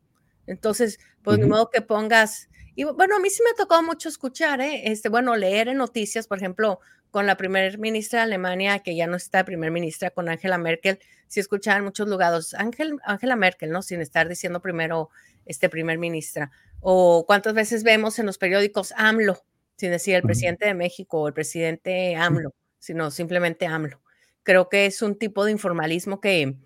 Entonces, 0.46 0.98
pues 1.22 1.38
ni 1.38 1.44
Ujú. 1.44 1.52
modo 1.54 1.70
que 1.70 1.82
pongas. 1.82 2.48
Y 2.74 2.84
bueno, 2.84 3.16
a 3.16 3.20
mí 3.20 3.30
sí 3.30 3.42
me 3.42 3.50
ha 3.50 3.54
tocado 3.54 3.82
mucho 3.82 4.08
escuchar, 4.08 4.60
¿eh? 4.60 4.82
Este, 4.90 5.08
bueno, 5.08 5.34
leer 5.36 5.68
en 5.68 5.78
noticias, 5.78 6.26
por 6.26 6.38
ejemplo, 6.38 6.80
con 7.10 7.26
la 7.26 7.36
primer 7.36 7.78
ministra 7.78 8.20
de 8.20 8.24
Alemania, 8.24 8.80
que 8.80 8.94
ya 8.94 9.06
no 9.06 9.16
está 9.16 9.44
primer 9.44 9.70
ministra, 9.70 10.10
con 10.10 10.28
Angela 10.28 10.58
Merkel, 10.58 10.98
sí 11.28 11.40
escuchaba 11.40 11.78
en 11.78 11.84
muchos 11.84 12.08
lugares, 12.08 12.52
Ángel, 12.54 12.98
Angela 13.04 13.36
Merkel, 13.36 13.70
¿no? 13.70 13.82
Sin 13.82 14.00
estar 14.02 14.28
diciendo 14.28 14.60
primero, 14.60 15.08
este, 15.46 15.68
primer 15.68 15.98
ministra. 15.98 16.50
O 16.80 17.24
cuántas 17.26 17.54
veces 17.54 17.82
vemos 17.82 18.18
en 18.18 18.26
los 18.26 18.36
periódicos 18.38 18.92
AMLO, 18.96 19.42
sin 19.76 19.90
decir 19.90 20.14
el 20.14 20.22
presidente 20.22 20.66
de 20.66 20.74
México 20.74 21.20
o 21.20 21.28
el 21.28 21.34
presidente 21.34 22.14
AMLO, 22.16 22.54
sino 22.78 23.10
simplemente 23.10 23.66
AMLO. 23.66 24.02
Creo 24.42 24.68
que 24.68 24.86
es 24.86 25.00
un 25.02 25.18
tipo 25.18 25.44
de 25.44 25.52
informalismo 25.52 26.20
que, 26.20 26.56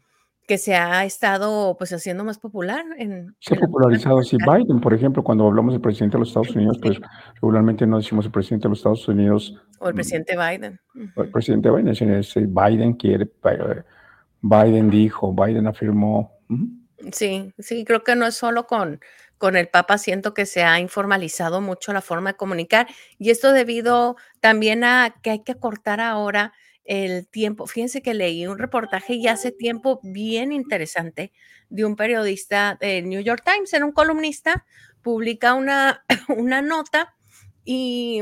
que 0.51 0.59
se 0.59 0.75
ha 0.75 1.05
estado 1.05 1.77
pues 1.79 1.93
haciendo 1.93 2.25
más 2.25 2.41
popular 2.41 2.85
en, 2.99 3.37
Se 3.39 3.55
ha 3.55 3.61
popularizado 3.61 4.19
así. 4.19 4.37
comunicar. 4.37 4.59
Biden, 4.67 4.81
por 4.81 4.93
ejemplo, 4.95 5.23
cuando 5.23 5.47
hablamos 5.47 5.75
del 5.75 5.81
presidente 5.81 6.17
de 6.17 6.19
los 6.19 6.29
Estados 6.31 6.51
Unidos, 6.57 6.77
pues 6.83 6.97
Sí. 6.97 7.03
regularmente 7.37 7.87
no 7.87 7.99
decimos 7.99 8.25
el 8.27 8.33
presidente 8.33 8.65
de 8.65 8.71
los 8.71 8.79
Estados 8.81 9.07
Unidos, 9.07 9.63
O 9.79 9.87
el 9.87 9.95
mm, 9.95 9.97
presidente 9.97 10.37
Biden. 10.37 10.81
o 11.15 11.23
el 11.23 11.31
presidente 11.31 11.71
Biden, 11.71 11.95
eh, 12.01 12.47
Biden 12.49 12.95
quiere, 12.95 13.31
eh, 13.45 13.83
Biden 14.43 14.91
dijo, 14.91 15.33
Biden 15.33 15.69
afirmó. 15.69 16.33
Sí, 17.13 17.55
sí, 17.61 17.85
creo 17.85 18.03
que 18.03 18.17
no 18.17 18.27
es 18.27 18.35
solo 18.35 18.67
con, 18.67 18.99
con 19.39 19.55
el 19.55 19.69
Papa, 19.69 19.99
siento 19.99 20.35
que 20.35 20.47
se 20.47 20.65
ha 20.65 20.81
informalizado 20.81 21.61
mucho 21.61 21.93
la 21.93 22.01
forma 22.01 22.33
de 22.33 22.37
comunicar 22.39 22.89
y 23.19 23.31
esto 23.31 23.53
debido 23.53 24.17
también 24.41 24.83
a 24.83 25.15
que 25.23 25.31
hay 25.31 25.45
que 25.45 25.53
acortar 25.53 26.01
ahora 26.01 26.53
el 26.91 27.29
tiempo. 27.29 27.69
Fíjense 27.69 28.03
que 28.03 28.15
leí 28.15 28.49
un 28.49 28.59
reportaje 28.59 29.21
ya 29.21 29.33
hace 29.33 29.53
tiempo 29.53 30.01
bien 30.03 30.51
interesante 30.51 31.33
de 31.69 31.85
un 31.85 31.95
periodista 31.95 32.77
del 32.81 33.09
New 33.09 33.21
York 33.21 33.45
Times, 33.45 33.73
era 33.73 33.85
un 33.87 33.93
columnista, 33.93 34.67
publica 35.01 35.55
una, 35.55 36.05
una 36.37 36.63
nota 36.63 37.15
y, 37.65 38.21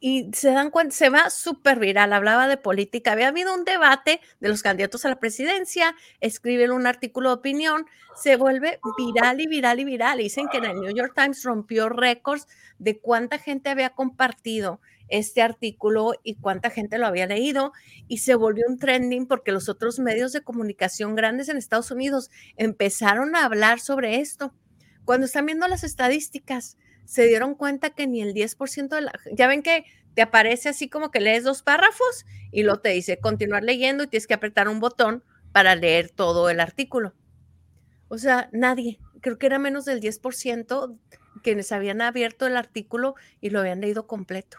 y 0.00 0.30
se 0.32 0.50
dan 0.52 0.70
cuenta, 0.70 0.94
se 0.94 1.10
va 1.10 1.30
súper 1.30 1.78
viral, 1.78 2.12
hablaba 2.12 2.46
de 2.46 2.56
política, 2.56 3.12
había 3.12 3.28
habido 3.28 3.54
un 3.54 3.64
debate 3.64 4.20
de 4.40 4.48
los 4.48 4.62
candidatos 4.62 5.04
a 5.04 5.08
la 5.08 5.18
presidencia, 5.18 5.96
escriben 6.20 6.70
un 6.70 6.86
artículo 6.86 7.30
de 7.30 7.36
opinión, 7.36 7.86
se 8.14 8.36
vuelve 8.36 8.80
viral 8.96 9.40
y 9.40 9.46
viral 9.46 9.80
y 9.80 9.84
viral. 9.84 10.18
Dicen 10.18 10.48
que 10.48 10.58
en 10.58 10.66
el 10.66 10.80
New 10.80 10.94
York 10.94 11.12
Times 11.14 11.42
rompió 11.42 11.88
récords 11.88 12.46
de 12.78 12.98
cuánta 12.98 13.38
gente 13.38 13.70
había 13.70 13.90
compartido 13.90 14.80
este 15.08 15.42
artículo 15.42 16.12
y 16.22 16.34
cuánta 16.34 16.70
gente 16.70 16.98
lo 16.98 17.06
había 17.06 17.26
leído 17.26 17.72
y 18.08 18.18
se 18.18 18.34
volvió 18.34 18.64
un 18.68 18.78
trending 18.78 19.26
porque 19.26 19.52
los 19.52 19.68
otros 19.68 19.98
medios 19.98 20.32
de 20.32 20.42
comunicación 20.42 21.14
grandes 21.14 21.48
en 21.48 21.56
Estados 21.56 21.90
Unidos 21.90 22.30
empezaron 22.56 23.34
a 23.34 23.44
hablar 23.44 23.80
sobre 23.80 24.20
esto. 24.20 24.52
Cuando 25.04 25.26
están 25.26 25.46
viendo 25.46 25.66
las 25.66 25.84
estadísticas, 25.84 26.76
se 27.08 27.26
dieron 27.26 27.54
cuenta 27.54 27.88
que 27.88 28.06
ni 28.06 28.20
el 28.20 28.34
10% 28.34 28.88
de 28.88 29.00
la... 29.00 29.12
Ya 29.32 29.46
ven 29.46 29.62
que 29.62 29.86
te 30.12 30.20
aparece 30.20 30.68
así 30.68 30.90
como 30.90 31.10
que 31.10 31.20
lees 31.20 31.42
dos 31.42 31.62
párrafos 31.62 32.26
y 32.52 32.64
luego 32.64 32.80
te 32.80 32.90
dice 32.90 33.18
continuar 33.18 33.64
leyendo 33.64 34.04
y 34.04 34.08
tienes 34.08 34.26
que 34.26 34.34
apretar 34.34 34.68
un 34.68 34.78
botón 34.78 35.24
para 35.50 35.74
leer 35.74 36.10
todo 36.10 36.50
el 36.50 36.60
artículo. 36.60 37.14
O 38.08 38.18
sea, 38.18 38.50
nadie, 38.52 38.98
creo 39.22 39.38
que 39.38 39.46
era 39.46 39.58
menos 39.58 39.86
del 39.86 40.02
10% 40.02 40.98
quienes 41.42 41.72
habían 41.72 42.02
abierto 42.02 42.46
el 42.46 42.58
artículo 42.58 43.14
y 43.40 43.48
lo 43.48 43.60
habían 43.60 43.80
leído 43.80 44.06
completo. 44.06 44.58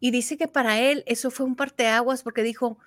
Y 0.00 0.10
dice 0.10 0.36
que 0.36 0.48
para 0.48 0.80
él 0.80 1.04
eso 1.06 1.30
fue 1.30 1.46
un 1.46 1.54
parteaguas 1.54 2.24
porque 2.24 2.42
dijo, 2.42 2.80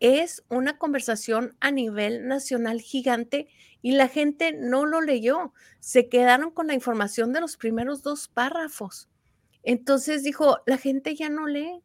es 0.00 0.44
una 0.48 0.78
conversación 0.78 1.56
a 1.60 1.70
nivel 1.70 2.26
nacional 2.26 2.80
gigante 2.80 3.48
y 3.82 3.92
la 3.92 4.08
gente 4.08 4.52
no 4.52 4.84
lo 4.84 5.00
leyó. 5.00 5.52
Se 5.80 6.08
quedaron 6.08 6.50
con 6.50 6.66
la 6.66 6.74
información 6.74 7.32
de 7.32 7.40
los 7.40 7.56
primeros 7.56 8.02
dos 8.02 8.28
párrafos. 8.28 9.08
Entonces 9.62 10.22
dijo, 10.22 10.58
la 10.66 10.78
gente 10.78 11.14
ya 11.14 11.28
no 11.28 11.46
lee, 11.46 11.82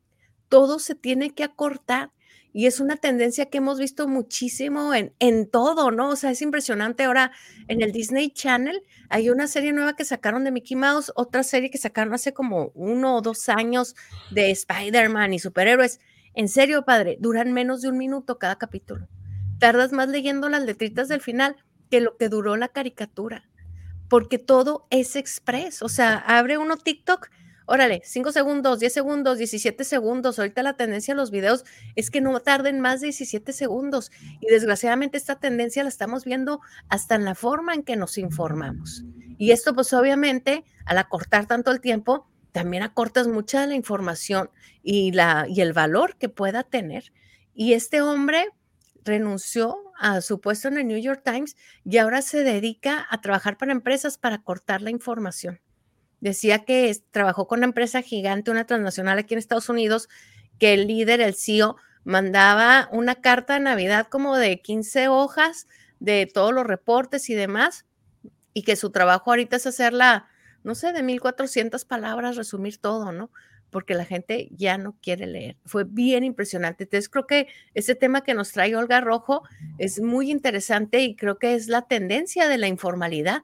todo 0.49 0.79
se 0.79 0.95
tiene 0.95 1.33
que 1.33 1.43
acortar. 1.43 2.11
Y 2.53 2.65
es 2.65 2.81
una 2.81 2.97
tendencia 2.97 3.45
que 3.45 3.59
hemos 3.59 3.79
visto 3.79 4.09
muchísimo 4.09 4.93
en, 4.93 5.13
en 5.19 5.49
todo, 5.49 5.89
¿no? 5.89 6.09
O 6.09 6.15
sea, 6.17 6.31
es 6.31 6.41
impresionante. 6.41 7.05
Ahora 7.05 7.31
en 7.69 7.81
el 7.81 7.93
Disney 7.93 8.29
Channel 8.29 8.83
hay 9.07 9.29
una 9.29 9.47
serie 9.47 9.71
nueva 9.71 9.95
que 9.95 10.03
sacaron 10.03 10.43
de 10.43 10.51
Mickey 10.51 10.75
Mouse, 10.75 11.13
otra 11.15 11.43
serie 11.43 11.69
que 11.69 11.77
sacaron 11.77 12.13
hace 12.13 12.33
como 12.33 12.71
uno 12.75 13.15
o 13.15 13.21
dos 13.21 13.47
años 13.47 13.95
de 14.31 14.51
Spider-Man 14.51 15.33
y 15.33 15.39
superhéroes. 15.39 16.01
En 16.33 16.47
serio, 16.47 16.85
padre, 16.85 17.17
duran 17.19 17.51
menos 17.51 17.81
de 17.81 17.89
un 17.89 17.97
minuto 17.97 18.39
cada 18.39 18.57
capítulo. 18.57 19.07
Tardas 19.59 19.91
más 19.91 20.07
leyendo 20.07 20.49
las 20.49 20.63
letritas 20.63 21.07
del 21.07 21.21
final 21.21 21.57
que 21.89 22.01
lo 22.01 22.17
que 22.17 22.29
duró 22.29 22.55
la 22.55 22.69
caricatura, 22.69 23.49
porque 24.09 24.39
todo 24.39 24.87
es 24.89 25.15
express. 25.15 25.81
O 25.81 25.89
sea, 25.89 26.15
abre 26.15 26.57
uno 26.57 26.77
TikTok, 26.77 27.29
órale, 27.65 28.01
5 28.05 28.31
segundos, 28.31 28.79
10 28.79 28.93
segundos, 28.93 29.37
17 29.37 29.83
segundos. 29.83 30.39
Ahorita 30.39 30.63
la 30.63 30.77
tendencia 30.77 31.11
en 31.11 31.17
los 31.17 31.31
videos 31.31 31.65
es 31.95 32.09
que 32.09 32.21
no 32.21 32.39
tarden 32.39 32.79
más 32.79 33.01
de 33.01 33.07
17 33.07 33.51
segundos. 33.51 34.11
Y 34.39 34.47
desgraciadamente 34.47 35.17
esta 35.17 35.39
tendencia 35.39 35.83
la 35.83 35.89
estamos 35.89 36.23
viendo 36.23 36.61
hasta 36.87 37.15
en 37.15 37.25
la 37.25 37.35
forma 37.35 37.73
en 37.73 37.83
que 37.83 37.97
nos 37.97 38.17
informamos. 38.17 39.03
Y 39.37 39.51
esto 39.51 39.73
pues 39.73 39.91
obviamente 39.91 40.63
al 40.85 40.97
acortar 40.97 41.45
tanto 41.45 41.71
el 41.71 41.81
tiempo, 41.81 42.30
también 42.51 42.83
acortas 42.83 43.27
mucha 43.27 43.61
de 43.61 43.67
la 43.67 43.75
información 43.75 44.49
y, 44.83 45.11
la, 45.11 45.45
y 45.47 45.61
el 45.61 45.73
valor 45.73 46.17
que 46.17 46.29
pueda 46.29 46.63
tener. 46.63 47.11
Y 47.53 47.73
este 47.73 48.01
hombre 48.01 48.47
renunció 49.03 49.77
a 49.99 50.21
su 50.21 50.39
puesto 50.39 50.67
en 50.67 50.77
el 50.77 50.87
New 50.87 50.99
York 50.99 51.21
Times 51.23 51.55
y 51.85 51.97
ahora 51.97 52.21
se 52.21 52.43
dedica 52.43 53.07
a 53.09 53.21
trabajar 53.21 53.57
para 53.57 53.71
empresas 53.71 54.17
para 54.17 54.41
cortar 54.41 54.81
la 54.81 54.89
información. 54.89 55.59
Decía 56.19 56.65
que 56.65 56.89
es, 56.89 57.03
trabajó 57.09 57.47
con 57.47 57.59
una 57.59 57.65
empresa 57.65 58.01
gigante, 58.01 58.51
una 58.51 58.65
transnacional 58.65 59.17
aquí 59.17 59.33
en 59.33 59.39
Estados 59.39 59.69
Unidos, 59.69 60.07
que 60.59 60.73
el 60.73 60.87
líder, 60.87 61.19
el 61.19 61.33
CEO, 61.33 61.77
mandaba 62.03 62.89
una 62.91 63.15
carta 63.15 63.55
de 63.55 63.59
Navidad 63.61 64.07
como 64.07 64.37
de 64.37 64.61
15 64.61 65.07
hojas 65.07 65.67
de 65.99 66.29
todos 66.31 66.53
los 66.53 66.65
reportes 66.65 67.29
y 67.29 67.33
demás, 67.33 67.85
y 68.53 68.63
que 68.63 68.75
su 68.75 68.91
trabajo 68.91 69.31
ahorita 69.31 69.55
es 69.55 69.65
hacerla, 69.65 70.27
no 70.63 70.75
sé, 70.75 70.93
de 70.93 71.03
1400 71.03 71.85
palabras, 71.85 72.35
resumir 72.35 72.77
todo, 72.77 73.11
¿no? 73.11 73.29
Porque 73.69 73.93
la 73.93 74.05
gente 74.05 74.49
ya 74.51 74.77
no 74.77 74.95
quiere 75.01 75.27
leer. 75.27 75.57
Fue 75.65 75.85
bien 75.85 76.23
impresionante. 76.23 76.83
Entonces 76.83 77.09
creo 77.09 77.25
que 77.25 77.47
ese 77.73 77.95
tema 77.95 78.21
que 78.21 78.33
nos 78.33 78.51
trae 78.51 78.75
Olga 78.75 78.99
Rojo 78.99 79.43
es 79.77 80.01
muy 80.01 80.29
interesante 80.29 81.01
y 81.01 81.15
creo 81.15 81.39
que 81.39 81.55
es 81.55 81.67
la 81.67 81.83
tendencia 81.83 82.49
de 82.49 82.57
la 82.57 82.67
informalidad 82.67 83.43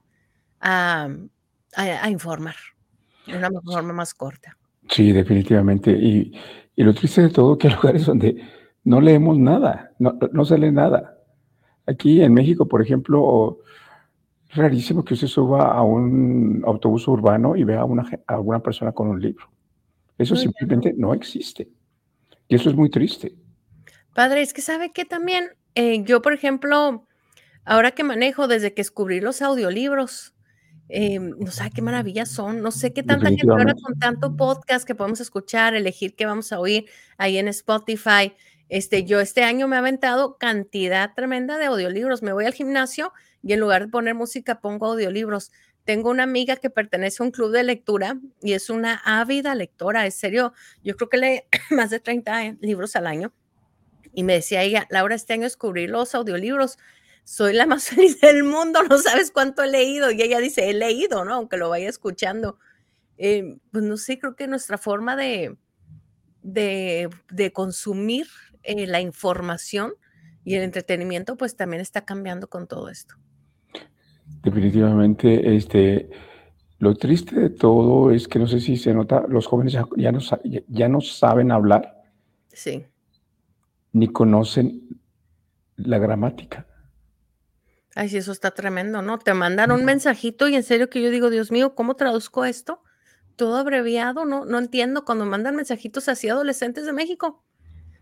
a, 0.60 1.10
a, 1.76 1.84
a 1.84 2.10
informar 2.10 2.56
de 3.26 3.38
una 3.38 3.50
forma 3.62 3.94
más 3.94 4.14
corta. 4.14 4.58
Sí, 4.90 5.12
definitivamente. 5.12 5.92
Y, 5.92 6.34
y, 6.76 6.84
lo 6.84 6.94
triste 6.94 7.22
de 7.22 7.30
todo, 7.30 7.58
que 7.58 7.68
hay 7.68 7.76
lugares 7.76 8.06
donde 8.06 8.42
no 8.84 9.02
leemos 9.02 9.38
nada, 9.38 9.92
no, 10.00 10.18
no 10.32 10.46
se 10.46 10.58
lee 10.58 10.72
nada. 10.72 11.18
Aquí 11.86 12.22
en 12.22 12.34
México, 12.34 12.68
por 12.68 12.82
ejemplo, 12.82 13.60
rarísimo 14.50 15.04
que 15.04 15.14
usted 15.14 15.28
suba 15.28 15.74
a 15.74 15.82
un 15.84 16.64
autobús 16.66 17.08
urbano 17.08 17.56
y 17.56 17.64
vea 17.64 17.82
a 17.82 17.86
una, 17.86 18.10
a 18.28 18.40
una 18.40 18.60
persona 18.62 18.92
con 18.92 19.08
un 19.10 19.22
libro. 19.22 19.50
Eso 20.18 20.36
No, 20.36 20.36
ya 20.36 20.42
no. 20.42 20.42
simplemente 20.42 20.94
no 20.98 21.14
existe. 21.14 21.70
Y 22.48 22.56
eso 22.56 22.70
es 22.70 22.76
muy 22.76 22.90
triste. 22.90 23.36
Padre, 24.14 24.42
es 24.42 24.54
que 24.54 24.62
sabe 24.62 24.92
que 24.92 25.06
también 25.06 25.50
eh, 25.76 26.04
yo, 26.04 26.22
por 26.22 26.34
ejemplo, 26.34 27.06
ahora 27.66 27.92
que 27.92 28.04
manejo, 28.04 28.48
desde 28.48 28.74
que 28.74 28.82
descubrí 28.82 29.20
los 29.20 29.42
audiolibros, 29.42 30.34
eh, 30.90 31.20
no 31.20 31.52
sabe 31.52 31.72
qué 31.72 31.82
maravillas 31.82 32.32
son, 32.32 32.62
no 32.62 32.72
sé 32.72 32.94
qué 32.94 33.04
tanta 33.04 33.28
gente 33.28 33.46
ahora 33.50 33.76
con 33.76 34.00
tanto 34.00 34.38
podcast 34.38 34.88
que 34.88 34.96
podemos 34.96 35.20
escuchar, 35.20 35.76
elegir 35.76 36.16
qué 36.16 36.26
vamos 36.26 36.52
a 36.54 36.60
oír 36.60 36.86
ahí 37.18 37.38
en 37.38 37.50
Spotify. 37.50 38.34
Este, 38.70 39.04
yo 39.04 39.20
este 39.20 39.44
año 39.44 39.68
me 39.68 39.76
he 39.76 39.80
aventado 39.80 40.38
cantidad 40.38 41.14
tremenda 41.14 41.58
de 41.58 41.66
audiolibros. 41.66 42.24
Me 42.24 42.34
voy 42.34 42.46
al 42.46 42.54
gimnasio 42.54 43.14
y 43.48 43.54
en 43.54 43.62
lugar 43.62 43.86
de 43.86 43.88
poner 43.88 44.14
música 44.14 44.60
pongo 44.60 44.88
audiolibros. 44.88 45.54
Tengo 45.86 46.10
una 46.10 46.24
amiga 46.24 46.58
que 46.58 46.70
pertenece 46.70 47.24
a 47.24 47.26
un 47.26 47.32
club 47.32 47.52
de 47.52 47.64
lectura 47.64 48.20
y 48.42 48.52
es 48.52 48.70
una 48.70 49.02
ávida 49.06 49.56
lectora, 49.56 50.04
en 50.04 50.12
serio. 50.12 50.52
Yo 50.84 50.98
creo 50.98 51.08
que 51.08 51.18
lee 51.18 51.44
más 51.72 51.90
de 51.90 52.02
30 52.02 52.58
libros 52.60 52.98
al 52.98 53.08
año. 53.08 53.34
Y 54.14 54.24
me 54.24 54.34
decía 54.34 54.64
ella, 54.64 54.86
Laura, 54.90 55.16
este 55.16 55.32
año 55.32 55.44
descubrí 55.44 55.88
los 55.88 56.14
audiolibros. 56.14 56.78
Soy 57.24 57.54
la 57.54 57.66
más 57.66 57.86
feliz 57.88 58.20
del 58.20 58.44
mundo, 58.44 58.84
no 58.84 58.98
sabes 58.98 59.32
cuánto 59.32 59.64
he 59.64 59.68
leído. 59.68 60.12
Y 60.12 60.22
ella 60.22 60.40
dice, 60.40 60.70
he 60.70 60.74
leído, 60.74 61.24
¿no? 61.24 61.36
Aunque 61.36 61.56
lo 61.56 61.70
vaya 61.70 61.88
escuchando. 61.88 62.60
Eh, 63.18 63.56
pues 63.72 63.82
no 63.82 63.96
sé, 63.96 64.20
creo 64.20 64.36
que 64.36 64.48
nuestra 64.48 64.78
forma 64.78 65.16
de, 65.16 65.56
de, 66.42 67.10
de 67.30 67.54
consumir 67.54 68.28
eh, 68.64 68.88
la 68.88 69.00
información 69.00 69.94
y 70.44 70.56
el 70.56 70.64
entretenimiento, 70.64 71.38
pues 71.38 71.56
también 71.56 71.82
está 71.82 72.04
cambiando 72.04 72.50
con 72.50 72.68
todo 72.68 72.90
esto. 72.90 73.16
Definitivamente, 74.48 75.58
este, 75.58 76.10
lo 76.80 76.96
triste 76.96 77.38
de 77.38 77.50
todo 77.50 78.12
es 78.12 78.30
que 78.30 78.40
no 78.40 78.48
sé 78.48 78.62
si 78.62 78.78
se 78.78 78.94
nota, 78.94 79.26
los 79.28 79.46
jóvenes 79.46 79.74
ya, 79.74 79.86
ya 79.98 80.14
no, 80.14 80.20
ya- 80.70 80.88
no 80.88 81.02
saben 81.02 81.52
hablar 81.52 82.02
Sí, 82.54 82.86
ni 83.92 84.08
conocen 84.08 85.02
la 85.76 85.98
gramática. 85.98 86.66
ay, 87.96 88.08
sí, 88.10 88.18
eso 88.18 88.32
está 88.32 88.52
tremendo, 88.52 89.02
¿no? 89.02 89.20
Te 89.20 89.34
mandan 89.34 89.72
un 89.72 89.84
mensajito 89.84 90.48
y 90.48 90.56
en 90.56 90.64
serio 90.64 90.90
que 90.90 91.02
yo 91.02 91.10
digo, 91.10 91.30
Dios 91.30 91.52
mío, 91.52 91.76
¿cómo 91.76 91.96
traduzco 91.96 92.46
esto? 92.46 92.84
Todo 93.36 93.58
abreviado, 93.58 94.24
no, 94.26 94.46
no 94.46 94.60
entiendo 94.60 95.04
cuando 95.04 95.26
mandan 95.26 95.56
mensajitos 95.58 96.08
así 96.08 96.30
a 96.30 96.34
adolescentes 96.34 96.86
de 96.86 96.94
México. 96.94 97.44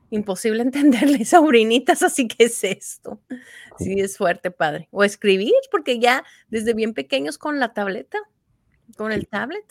Imposible 0.09 0.61
entenderles, 0.63 1.29
sobrinitas, 1.29 2.03
así 2.03 2.27
que 2.27 2.45
es 2.45 2.63
esto. 2.63 3.19
Sí, 3.77 3.99
es 3.99 4.17
fuerte, 4.17 4.51
padre. 4.51 4.87
O 4.91 5.03
escribir, 5.03 5.53
porque 5.71 5.99
ya 5.99 6.23
desde 6.49 6.73
bien 6.73 6.93
pequeños 6.93 7.37
con 7.37 7.59
la 7.59 7.73
tableta, 7.73 8.17
con 8.97 9.11
el 9.11 9.27
tablet. 9.27 9.65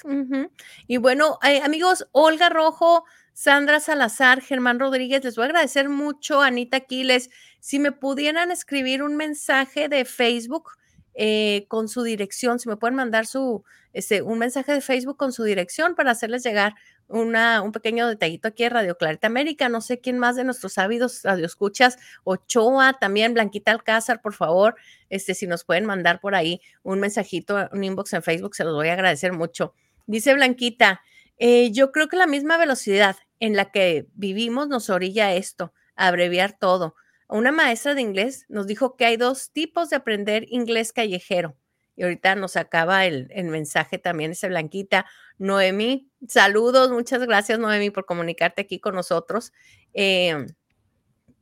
Y 0.87 0.97
bueno, 0.99 1.39
eh, 1.43 1.61
amigos, 1.63 2.07
Olga 2.13 2.49
Rojo, 2.49 3.05
Sandra 3.33 3.81
Salazar, 3.81 4.41
Germán 4.41 4.79
Rodríguez, 4.79 5.25
les 5.25 5.37
voy 5.37 5.45
a 5.45 5.47
agradecer 5.47 5.89
mucho, 5.89 6.41
Anita 6.41 6.81
Quiles, 6.81 7.31
si 7.61 7.79
me 7.79 7.93
pudieran 7.93 8.51
escribir 8.51 9.03
un 9.03 9.17
mensaje 9.17 9.89
de 9.89 10.05
Facebook 10.05 10.71
eh, 11.15 11.67
con 11.69 11.89
su 11.89 12.03
dirección, 12.03 12.59
si 12.59 12.69
me 12.69 12.77
pueden 12.77 12.97
mandar 12.97 13.27
su, 13.27 13.65
este, 13.93 14.23
un 14.23 14.39
mensaje 14.39 14.73
de 14.73 14.81
Facebook 14.81 15.17
con 15.17 15.33
su 15.33 15.45
dirección 15.45 15.95
para 15.95 16.11
hacerles 16.11 16.43
llegar 16.43 16.75
una, 17.09 17.63
un 17.63 17.73
pequeño 17.73 18.09
detallito 18.09 18.49
aquí 18.49 18.65
de 18.65 18.71
Radio 18.71 18.97
Clarita 18.97 19.27
América. 19.27 19.69
No 19.69 19.81
sé 19.81 20.01
quién 20.01 20.19
más 20.19 20.37
de 20.37 20.45
nuestros 20.45 20.79
ávidos 20.79 21.23
radioescuchas, 21.23 21.99
Ochoa, 22.25 22.99
también 22.99 23.35
Blanquita 23.35 23.73
Alcázar, 23.73 24.21
por 24.23 24.35
favor, 24.35 24.77
este, 25.11 25.35
si 25.35 25.47
nos 25.47 25.65
pueden 25.65 25.85
mandar 25.85 26.21
por 26.21 26.35
ahí 26.35 26.61
un 26.83 27.01
mensajito, 27.01 27.69
un 27.73 27.85
inbox 27.85 28.13
en 28.13 28.23
Facebook, 28.23 28.55
se 28.55 28.65
los 28.65 28.75
voy 28.75 28.89
a 28.89 28.95
agradecer 28.95 29.33
mucho. 29.33 29.75
Dice 30.07 30.35
Blanquita, 30.35 31.01
eh, 31.39 31.71
yo 31.73 31.93
creo 31.93 32.09
que 32.09 32.17
la 32.17 32.27
misma 32.27 32.57
velocidad 32.59 33.17
en 33.41 33.57
la 33.57 33.71
que 33.71 34.07
vivimos 34.15 34.69
nos 34.69 34.91
orilla 34.91 35.35
esto, 35.35 35.73
abreviar 35.97 36.59
todo. 36.59 36.95
Una 37.29 37.53
maestra 37.53 37.95
de 37.95 38.03
inglés 38.03 38.45
nos 38.49 38.67
dijo 38.67 38.97
que 38.97 39.07
hay 39.07 39.17
dos 39.17 39.51
tipos 39.51 39.91
de 39.91 39.97
aprender 39.97 40.47
inglés 40.51 40.93
callejero. 40.93 41.57
Y 41.97 42.03
ahorita 42.03 42.35
nos 42.35 42.57
acaba 42.57 43.07
el, 43.07 43.29
el 43.31 43.47
mensaje 43.47 43.99
también, 43.99 44.33
ese 44.33 44.49
Blanquita. 44.49 45.07
Noemí, 45.39 46.11
saludos, 46.29 46.91
muchas 46.91 47.21
gracias 47.27 47.59
Noemí 47.59 47.91
por 47.91 48.05
comunicarte 48.05 48.63
aquí 48.63 48.81
con 48.81 48.95
nosotros. 48.95 49.53
Eh, 49.93 50.47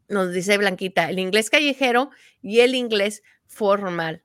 nos 0.09 0.33
dice 0.33 0.59
Blanquita, 0.59 1.09
el 1.11 1.19
inglés 1.19 1.51
callejero 1.51 2.11
y 2.43 2.61
el 2.61 2.75
inglés 2.75 3.23
formal. 3.47 4.23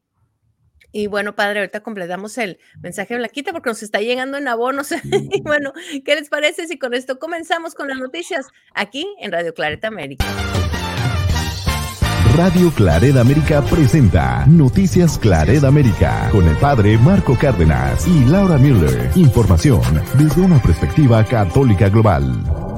Y 0.91 1.07
bueno, 1.07 1.35
padre, 1.35 1.59
ahorita 1.59 1.81
completamos 1.81 2.37
el 2.37 2.59
mensaje 2.81 3.13
de 3.13 3.19
Blanquita 3.19 3.51
porque 3.51 3.69
nos 3.69 3.83
está 3.83 3.99
llegando 3.99 4.37
en 4.37 4.47
abonos. 4.47 4.91
y 5.31 5.41
bueno, 5.41 5.73
¿qué 6.05 6.15
les 6.15 6.29
parece 6.29 6.67
si 6.67 6.79
con 6.79 6.93
esto 6.93 7.19
comenzamos 7.19 7.73
con 7.73 7.87
las 7.87 7.97
noticias 7.97 8.47
aquí 8.73 9.07
en 9.19 9.31
Radio 9.31 9.53
Clareta 9.53 9.87
América? 9.89 10.25
Radio 12.37 12.69
Claret 12.69 13.17
América 13.17 13.63
presenta 13.63 14.45
Noticias 14.45 15.17
Claret 15.17 15.63
América 15.63 16.29
con 16.31 16.47
el 16.47 16.55
padre 16.57 16.95
Marco 16.99 17.35
Cárdenas 17.35 18.07
y 18.07 18.25
Laura 18.25 18.59
Miller. 18.59 19.09
Información 19.15 19.81
desde 20.19 20.41
una 20.41 20.61
perspectiva 20.61 21.23
católica 21.23 21.89
global. 21.89 22.76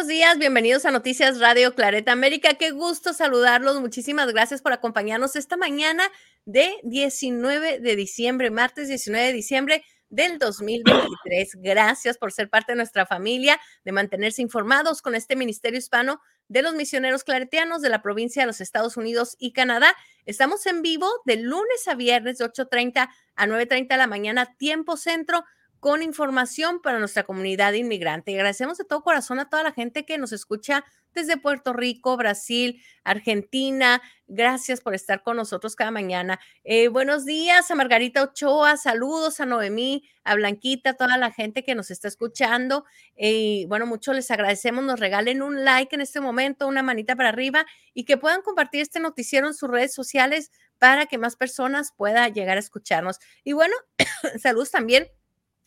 Buenos 0.00 0.16
días, 0.16 0.38
bienvenidos 0.38 0.86
a 0.86 0.90
Noticias 0.92 1.40
Radio 1.40 1.74
Clareta 1.74 2.12
América. 2.12 2.54
Qué 2.54 2.70
gusto 2.70 3.12
saludarlos. 3.12 3.82
Muchísimas 3.82 4.32
gracias 4.32 4.62
por 4.62 4.72
acompañarnos 4.72 5.36
esta 5.36 5.58
mañana 5.58 6.04
de 6.46 6.72
19 6.84 7.80
de 7.80 7.96
diciembre, 7.96 8.50
martes 8.50 8.88
19 8.88 9.26
de 9.26 9.32
diciembre 9.34 9.84
del 10.08 10.38
2023. 10.38 11.56
Gracias 11.56 12.16
por 12.16 12.32
ser 12.32 12.48
parte 12.48 12.72
de 12.72 12.76
nuestra 12.76 13.04
familia, 13.04 13.60
de 13.84 13.92
mantenerse 13.92 14.40
informados 14.40 15.02
con 15.02 15.14
este 15.14 15.36
Ministerio 15.36 15.78
Hispano 15.78 16.22
de 16.48 16.62
los 16.62 16.72
Misioneros 16.72 17.22
Claretianos 17.22 17.82
de 17.82 17.90
la 17.90 18.00
provincia 18.00 18.40
de 18.40 18.46
los 18.46 18.62
Estados 18.62 18.96
Unidos 18.96 19.36
y 19.38 19.52
Canadá. 19.52 19.94
Estamos 20.24 20.64
en 20.64 20.80
vivo 20.80 21.10
de 21.26 21.36
lunes 21.36 21.86
a 21.88 21.94
viernes 21.94 22.38
de 22.38 22.46
8.30 22.46 23.10
a 23.36 23.46
9.30 23.46 23.88
de 23.88 23.96
la 23.98 24.06
mañana, 24.06 24.56
tiempo 24.56 24.96
centro 24.96 25.44
con 25.80 26.02
información 26.02 26.80
para 26.82 26.98
nuestra 26.98 27.24
comunidad 27.24 27.72
inmigrante. 27.72 28.30
Y 28.30 28.34
agradecemos 28.34 28.78
de 28.78 28.84
todo 28.84 29.02
corazón 29.02 29.40
a 29.40 29.48
toda 29.48 29.62
la 29.62 29.72
gente 29.72 30.04
que 30.04 30.18
nos 30.18 30.32
escucha 30.32 30.84
desde 31.14 31.38
Puerto 31.38 31.72
Rico, 31.72 32.16
Brasil, 32.16 32.82
Argentina. 33.02 34.00
Gracias 34.26 34.80
por 34.80 34.94
estar 34.94 35.22
con 35.22 35.36
nosotros 35.36 35.74
cada 35.74 35.90
mañana. 35.90 36.38
Eh, 36.62 36.88
buenos 36.88 37.24
días 37.24 37.70
a 37.70 37.74
Margarita 37.74 38.22
Ochoa, 38.22 38.76
saludos 38.76 39.40
a 39.40 39.46
Noemí, 39.46 40.08
a 40.22 40.34
Blanquita, 40.34 40.90
a 40.90 40.94
toda 40.94 41.16
la 41.16 41.32
gente 41.32 41.64
que 41.64 41.74
nos 41.74 41.90
está 41.90 42.06
escuchando. 42.06 42.84
Eh, 43.16 43.32
y 43.32 43.66
bueno, 43.66 43.86
mucho 43.86 44.12
les 44.12 44.30
agradecemos, 44.30 44.84
nos 44.84 45.00
regalen 45.00 45.42
un 45.42 45.64
like 45.64 45.94
en 45.94 46.02
este 46.02 46.20
momento, 46.20 46.68
una 46.68 46.82
manita 46.82 47.16
para 47.16 47.30
arriba 47.30 47.66
y 47.94 48.04
que 48.04 48.18
puedan 48.18 48.42
compartir 48.42 48.82
este 48.82 49.00
noticiero 49.00 49.48
en 49.48 49.54
sus 49.54 49.68
redes 49.68 49.94
sociales 49.94 50.52
para 50.78 51.06
que 51.06 51.18
más 51.18 51.36
personas 51.36 51.92
puedan 51.96 52.32
llegar 52.32 52.56
a 52.56 52.60
escucharnos. 52.60 53.18
Y 53.44 53.54
bueno, 53.54 53.74
saludos 54.40 54.70
también 54.70 55.08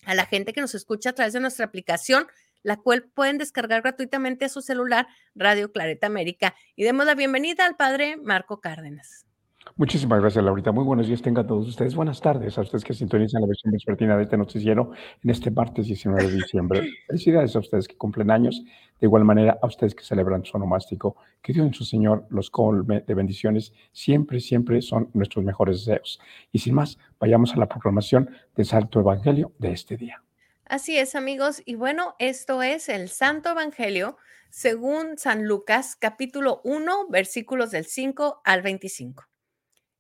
a 0.06 0.16
la 0.16 0.26
gente 0.26 0.54
que 0.54 0.62
nos 0.62 0.76
escucha 0.76 1.12
a 1.12 1.14
través 1.14 1.34
de 1.34 1.40
nuestra 1.40 1.66
aplicación, 1.66 2.28
la 2.62 2.78
cual 2.78 3.04
pueden 3.04 3.38
descargar 3.38 3.82
gratuitamente 3.82 4.46
a 4.46 4.50
su 4.50 4.62
celular 4.62 5.08
Radio 5.36 5.72
Clareta 5.72 6.08
América. 6.08 6.56
Y 6.76 6.84
demos 6.84 7.06
la 7.06 7.16
bienvenida 7.16 7.66
al 7.66 7.76
padre 7.76 8.18
Marco 8.18 8.62
Cárdenas. 8.62 9.26
Muchísimas 9.76 10.22
gracias, 10.22 10.46
Laurita. 10.46 10.72
Muy 10.72 10.84
buenos 10.84 11.08
días 11.08 11.24
tengan 11.24 11.48
todos 11.48 11.68
ustedes. 11.68 11.96
Buenas 11.96 12.22
tardes 12.22 12.56
a 12.60 12.62
ustedes 12.62 12.84
que 12.84 12.94
sintonizan 12.94 13.42
la 13.42 13.48
versión 13.48 13.74
vespertina 13.74 14.16
de 14.16 14.24
este 14.24 14.38
noticiero 14.38 14.92
en 15.24 15.30
este 15.32 15.50
martes 15.50 15.88
19 15.88 16.28
de 16.28 16.32
diciembre. 16.32 16.90
Felicidades 17.08 17.56
a 17.56 17.60
ustedes 17.60 17.88
que 17.88 17.98
cumplen 17.98 18.30
años. 18.30 18.64
De 19.00 19.08
igual 19.08 19.26
manera, 19.26 19.58
a 19.60 19.66
ustedes 19.66 19.96
que 19.96 20.04
celebran 20.04 20.46
su 20.46 20.58
onomástico. 20.58 21.16
Que 21.42 21.54
Dios 21.54 21.66
en 21.66 21.74
su 21.74 21.86
Señor 21.86 22.28
los 22.30 22.52
colme 22.52 23.02
de 23.02 23.16
bendiciones. 23.16 23.74
Siempre, 23.92 24.40
siempre 24.40 24.80
son 24.84 25.10
nuestros 25.14 25.44
mejores 25.44 25.84
deseos. 25.86 26.22
Y 26.52 26.60
sin 26.60 26.76
más, 26.76 27.00
vayamos 27.20 27.54
a 27.54 27.58
la 27.58 27.68
proclamación 27.68 28.30
del 28.56 28.68
Santo 28.68 29.00
Evangelio 29.00 29.54
de 29.58 29.72
este 29.72 29.98
día. 29.98 30.22
Así 30.66 30.98
es, 30.98 31.16
amigos. 31.16 31.64
Y 31.66 31.74
bueno, 31.76 32.14
esto 32.20 32.62
es 32.62 32.90
el 32.90 33.10
Santo 33.10 33.50
Evangelio 33.50 34.18
según 34.52 35.18
San 35.18 35.48
Lucas, 35.48 35.96
capítulo 35.96 36.62
1, 36.64 37.08
versículos 37.10 37.72
del 37.72 37.86
5 37.86 38.42
al 38.46 38.62
25. 38.62 39.33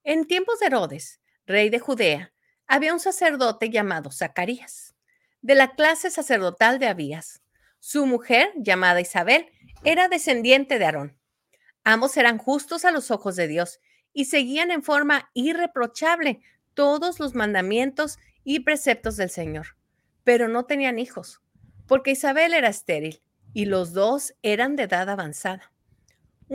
En 0.06 0.26
tiempos 0.26 0.60
de 0.60 0.66
Herodes, 0.66 1.22
rey 1.46 1.70
de 1.70 1.80
Judea, 1.80 2.34
había 2.68 2.92
un 2.92 3.00
sacerdote 3.00 3.70
llamado 3.70 4.12
Zacarías, 4.12 4.96
de 5.42 5.56
la 5.56 5.76
clase 5.76 6.12
sacerdotal 6.12 6.78
de 6.78 6.88
Abías. 6.88 7.42
Su 7.80 8.06
mujer, 8.06 8.52
llamada 8.58 9.00
Isabel, 9.00 9.48
era 9.86 10.10
descendiente 10.10 10.78
de 10.78 10.84
Aarón. 10.84 11.18
Ambos 11.86 12.18
eran 12.18 12.38
justos 12.38 12.84
a 12.84 12.92
los 12.92 13.12
ojos 13.12 13.38
de 13.38 13.48
Dios 13.48 13.80
y 14.12 14.26
seguían 14.26 14.72
en 14.72 14.84
forma 14.84 15.30
irreprochable 15.34 16.42
todos 16.74 17.22
los 17.22 17.34
mandamientos 17.34 18.18
y 18.44 18.60
preceptos 18.60 19.16
del 19.16 19.30
Señor, 19.30 19.78
pero 20.26 20.50
no 20.50 20.66
tenían 20.66 21.00
hijos, 21.00 21.42
porque 21.88 22.12
Isabel 22.12 22.54
era 22.54 22.68
estéril 22.68 23.22
y 23.54 23.66
los 23.66 23.94
dos 23.94 24.34
eran 24.42 24.76
de 24.76 24.84
edad 24.84 25.10
avanzada. 25.10 25.73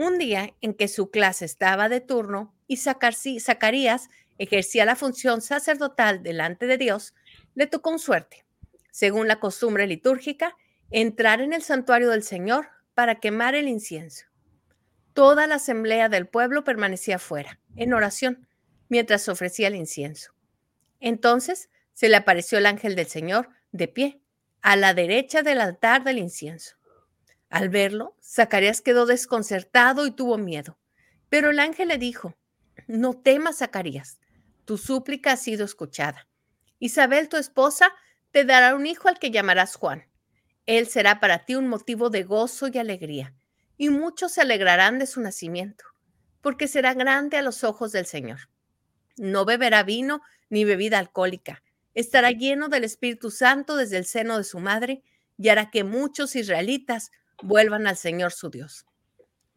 Un 0.01 0.17
día 0.17 0.55
en 0.61 0.75
que 0.75 0.87
su 0.87 1.11
clase 1.11 1.43
estaba 1.43 1.89
de 1.89 1.99
turno 1.99 2.55
y 2.67 2.77
Zacarías 2.77 4.09
ejercía 4.37 4.85
la 4.85 4.95
función 4.95 5.41
sacerdotal 5.41 6.23
delante 6.23 6.67
de 6.67 6.77
Dios, 6.77 7.13
le 7.53 7.67
tocó 7.67 7.89
un 7.89 7.99
suerte, 7.99 8.45
según 8.91 9.27
la 9.27 9.41
costumbre 9.41 9.87
litúrgica, 9.87 10.55
entrar 10.89 11.41
en 11.41 11.51
el 11.51 11.63
santuario 11.63 12.11
del 12.11 12.23
Señor 12.23 12.69
para 12.93 13.19
quemar 13.19 13.55
el 13.55 13.67
incienso. 13.67 14.27
Toda 15.11 15.47
la 15.47 15.55
asamblea 15.55 16.07
del 16.07 16.29
pueblo 16.29 16.63
permanecía 16.63 17.19
fuera, 17.19 17.59
en 17.75 17.93
oración, 17.93 18.47
mientras 18.87 19.27
ofrecía 19.27 19.67
el 19.67 19.75
incienso. 19.75 20.31
Entonces 21.01 21.69
se 21.91 22.07
le 22.07 22.15
apareció 22.15 22.57
el 22.57 22.67
ángel 22.67 22.95
del 22.95 23.07
Señor 23.07 23.49
de 23.73 23.89
pie, 23.89 24.21
a 24.61 24.77
la 24.77 24.93
derecha 24.93 25.41
del 25.41 25.59
altar 25.59 26.05
del 26.05 26.19
incienso. 26.19 26.78
Al 27.49 27.69
verlo, 27.69 28.15
Zacarías 28.23 28.81
quedó 28.81 29.05
desconcertado 29.05 30.05
y 30.05 30.11
tuvo 30.11 30.37
miedo. 30.37 30.77
Pero 31.29 31.49
el 31.49 31.59
ángel 31.59 31.89
le 31.89 31.97
dijo, 31.97 32.35
no 32.87 33.13
temas, 33.13 33.57
Zacarías, 33.57 34.19
tu 34.65 34.77
súplica 34.77 35.33
ha 35.33 35.37
sido 35.37 35.65
escuchada. 35.65 36.27
Isabel, 36.79 37.27
tu 37.27 37.37
esposa, 37.37 37.91
te 38.31 38.45
dará 38.45 38.75
un 38.75 38.85
hijo 38.85 39.09
al 39.09 39.19
que 39.19 39.31
llamarás 39.31 39.75
Juan. 39.75 40.05
Él 40.65 40.87
será 40.87 41.19
para 41.19 41.45
ti 41.45 41.55
un 41.55 41.67
motivo 41.67 42.09
de 42.09 42.23
gozo 42.23 42.67
y 42.67 42.77
alegría 42.77 43.35
y 43.79 43.89
muchos 43.89 44.33
se 44.33 44.41
alegrarán 44.41 44.99
de 44.99 45.07
su 45.07 45.21
nacimiento, 45.21 45.85
porque 46.41 46.67
será 46.67 46.93
grande 46.93 47.37
a 47.37 47.41
los 47.41 47.63
ojos 47.63 47.93
del 47.93 48.05
Señor. 48.05 48.49
No 49.17 49.45
beberá 49.45 49.83
vino 49.83 50.21
ni 50.49 50.65
bebida 50.65 50.99
alcohólica, 50.99 51.63
estará 51.93 52.31
lleno 52.31 52.67
del 52.67 52.83
Espíritu 52.83 53.31
Santo 53.31 53.77
desde 53.77 53.97
el 53.97 54.05
seno 54.05 54.37
de 54.37 54.43
su 54.43 54.59
madre 54.59 55.01
y 55.37 55.47
hará 55.47 55.71
que 55.71 55.85
muchos 55.85 56.35
israelitas 56.35 57.09
vuelvan 57.41 57.87
al 57.87 57.97
Señor 57.97 58.31
su 58.31 58.49
Dios. 58.49 58.85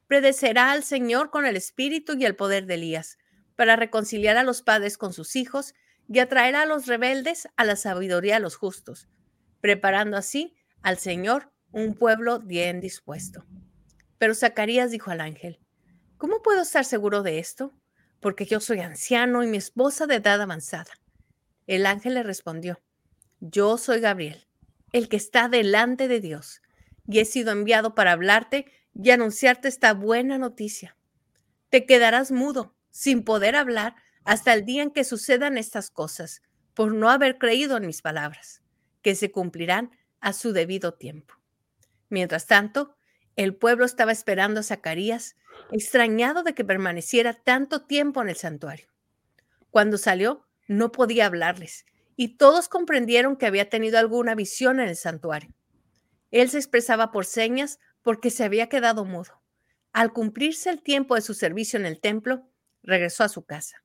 Predecerá 0.07 0.73
al 0.73 0.85
Señor 0.85 1.31
con 1.31 1.47
el 1.47 1.57
espíritu 1.57 2.15
y 2.15 2.25
el 2.25 2.37
poder 2.37 2.67
de 2.67 2.75
Elías, 2.75 3.19
para 3.57 3.77
reconciliar 3.77 4.37
a 4.37 4.43
los 4.43 4.63
padres 4.63 4.99
con 4.99 5.13
sus 5.13 5.37
hijos 5.37 5.75
y 6.09 6.19
atraerá 6.19 6.63
a 6.63 6.67
los 6.67 6.87
rebeldes 6.87 7.49
a 7.57 7.65
la 7.65 7.77
sabiduría 7.77 8.35
de 8.35 8.41
los 8.41 8.57
justos, 8.57 9.09
preparando 9.61 10.17
así 10.17 10.55
al 10.83 10.99
Señor 10.99 11.53
un 11.71 11.95
pueblo 11.95 12.41
bien 12.41 12.81
dispuesto. 12.81 13.47
Pero 14.19 14.35
Zacarías 14.35 14.91
dijo 14.91 15.11
al 15.11 15.21
ángel, 15.21 15.61
¿cómo 16.19 16.43
puedo 16.43 16.63
estar 16.63 16.85
seguro 16.85 17.23
de 17.23 17.39
esto? 17.39 17.73
Porque 18.21 18.47
yo 18.47 18.61
soy 18.61 18.81
anciano 18.81 19.43
y 19.43 19.47
mi 19.47 19.57
esposa 19.57 20.07
de 20.07 20.17
edad 20.17 20.41
avanzada. 20.41 20.93
El 21.67 21.87
ángel 21.87 22.15
le 22.15 22.23
respondió, 22.23 22.81
yo 23.41 23.79
soy 23.79 24.01
Gabriel, 24.01 24.47
el 24.93 25.09
que 25.09 25.17
está 25.17 25.49
delante 25.49 26.07
de 26.09 26.21
Dios, 26.21 26.61
y 27.07 27.21
he 27.21 27.25
sido 27.25 27.53
enviado 27.53 27.95
para 27.95 28.13
hablarte 28.13 28.67
y 28.95 29.11
anunciarte 29.11 29.69
esta 29.69 29.95
buena 29.95 30.39
noticia. 30.39 30.97
Te 31.71 31.87
quedarás 31.87 32.31
mudo, 32.31 32.75
sin 32.91 33.25
poder 33.25 33.57
hablar, 33.57 33.97
hasta 34.25 34.53
el 34.53 34.65
día 34.65 34.83
en 34.83 34.91
que 34.91 35.05
sucedan 35.05 35.59
estas 35.59 35.91
cosas, 35.91 36.43
por 36.75 36.95
no 36.95 37.11
haber 37.11 37.39
creído 37.39 37.77
en 37.77 37.87
mis 37.87 38.03
palabras, 38.03 38.63
que 39.03 39.15
se 39.15 39.31
cumplirán 39.31 39.91
a 40.21 40.33
su 40.33 40.53
debido 40.53 40.95
tiempo. 40.95 41.35
Mientras 42.09 42.47
tanto, 42.47 42.97
el 43.37 43.57
pueblo 43.57 43.85
estaba 43.85 44.13
esperando 44.13 44.61
a 44.61 44.63
Zacarías, 44.63 45.37
extrañado 45.71 46.43
de 46.43 46.55
que 46.55 46.65
permaneciera 46.65 47.35
tanto 47.35 47.87
tiempo 47.87 48.23
en 48.23 48.29
el 48.29 48.37
santuario. 48.37 48.89
Cuando 49.71 49.99
salió, 49.99 50.47
no 50.69 50.93
podía 50.93 51.27
hablarles, 51.27 51.87
y 52.15 52.37
todos 52.37 52.69
comprendieron 52.69 53.37
que 53.37 53.47
había 53.47 53.71
tenido 53.71 53.99
alguna 53.99 54.35
visión 54.35 54.81
en 54.81 54.89
el 54.89 54.97
santuario. 54.97 55.55
Él 56.33 56.51
se 56.51 56.59
expresaba 56.59 57.13
por 57.13 57.25
señas 57.25 57.79
porque 58.03 58.31
se 58.31 58.43
había 58.43 58.69
quedado 58.69 59.05
mudo. 59.05 59.41
Al 59.93 60.13
cumplirse 60.13 60.71
el 60.71 60.83
tiempo 60.83 61.15
de 61.15 61.21
su 61.21 61.35
servicio 61.35 61.79
en 61.79 61.87
el 61.87 62.01
templo, 62.01 62.49
regresó 62.83 63.23
a 63.23 63.29
su 63.29 63.45
casa. 63.45 63.85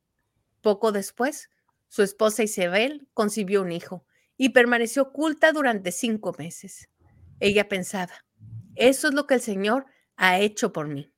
Poco 0.62 0.92
después, 0.92 1.50
su 1.88 2.02
esposa 2.02 2.44
Isabel 2.44 3.08
concibió 3.14 3.62
un 3.62 3.72
hijo 3.72 4.06
y 4.38 4.50
permaneció 4.50 5.04
oculta 5.04 5.52
durante 5.52 5.92
cinco 5.92 6.34
meses. 6.38 6.90
Ella 7.40 7.68
pensaba, 7.68 8.26
eso 8.76 9.10
es 9.10 9.14
lo 9.14 9.28
que 9.28 9.36
el 9.36 9.42
Señor 9.42 9.86
ha 10.16 10.40
hecho 10.40 10.72
por 10.72 10.88
mí, 10.88 11.12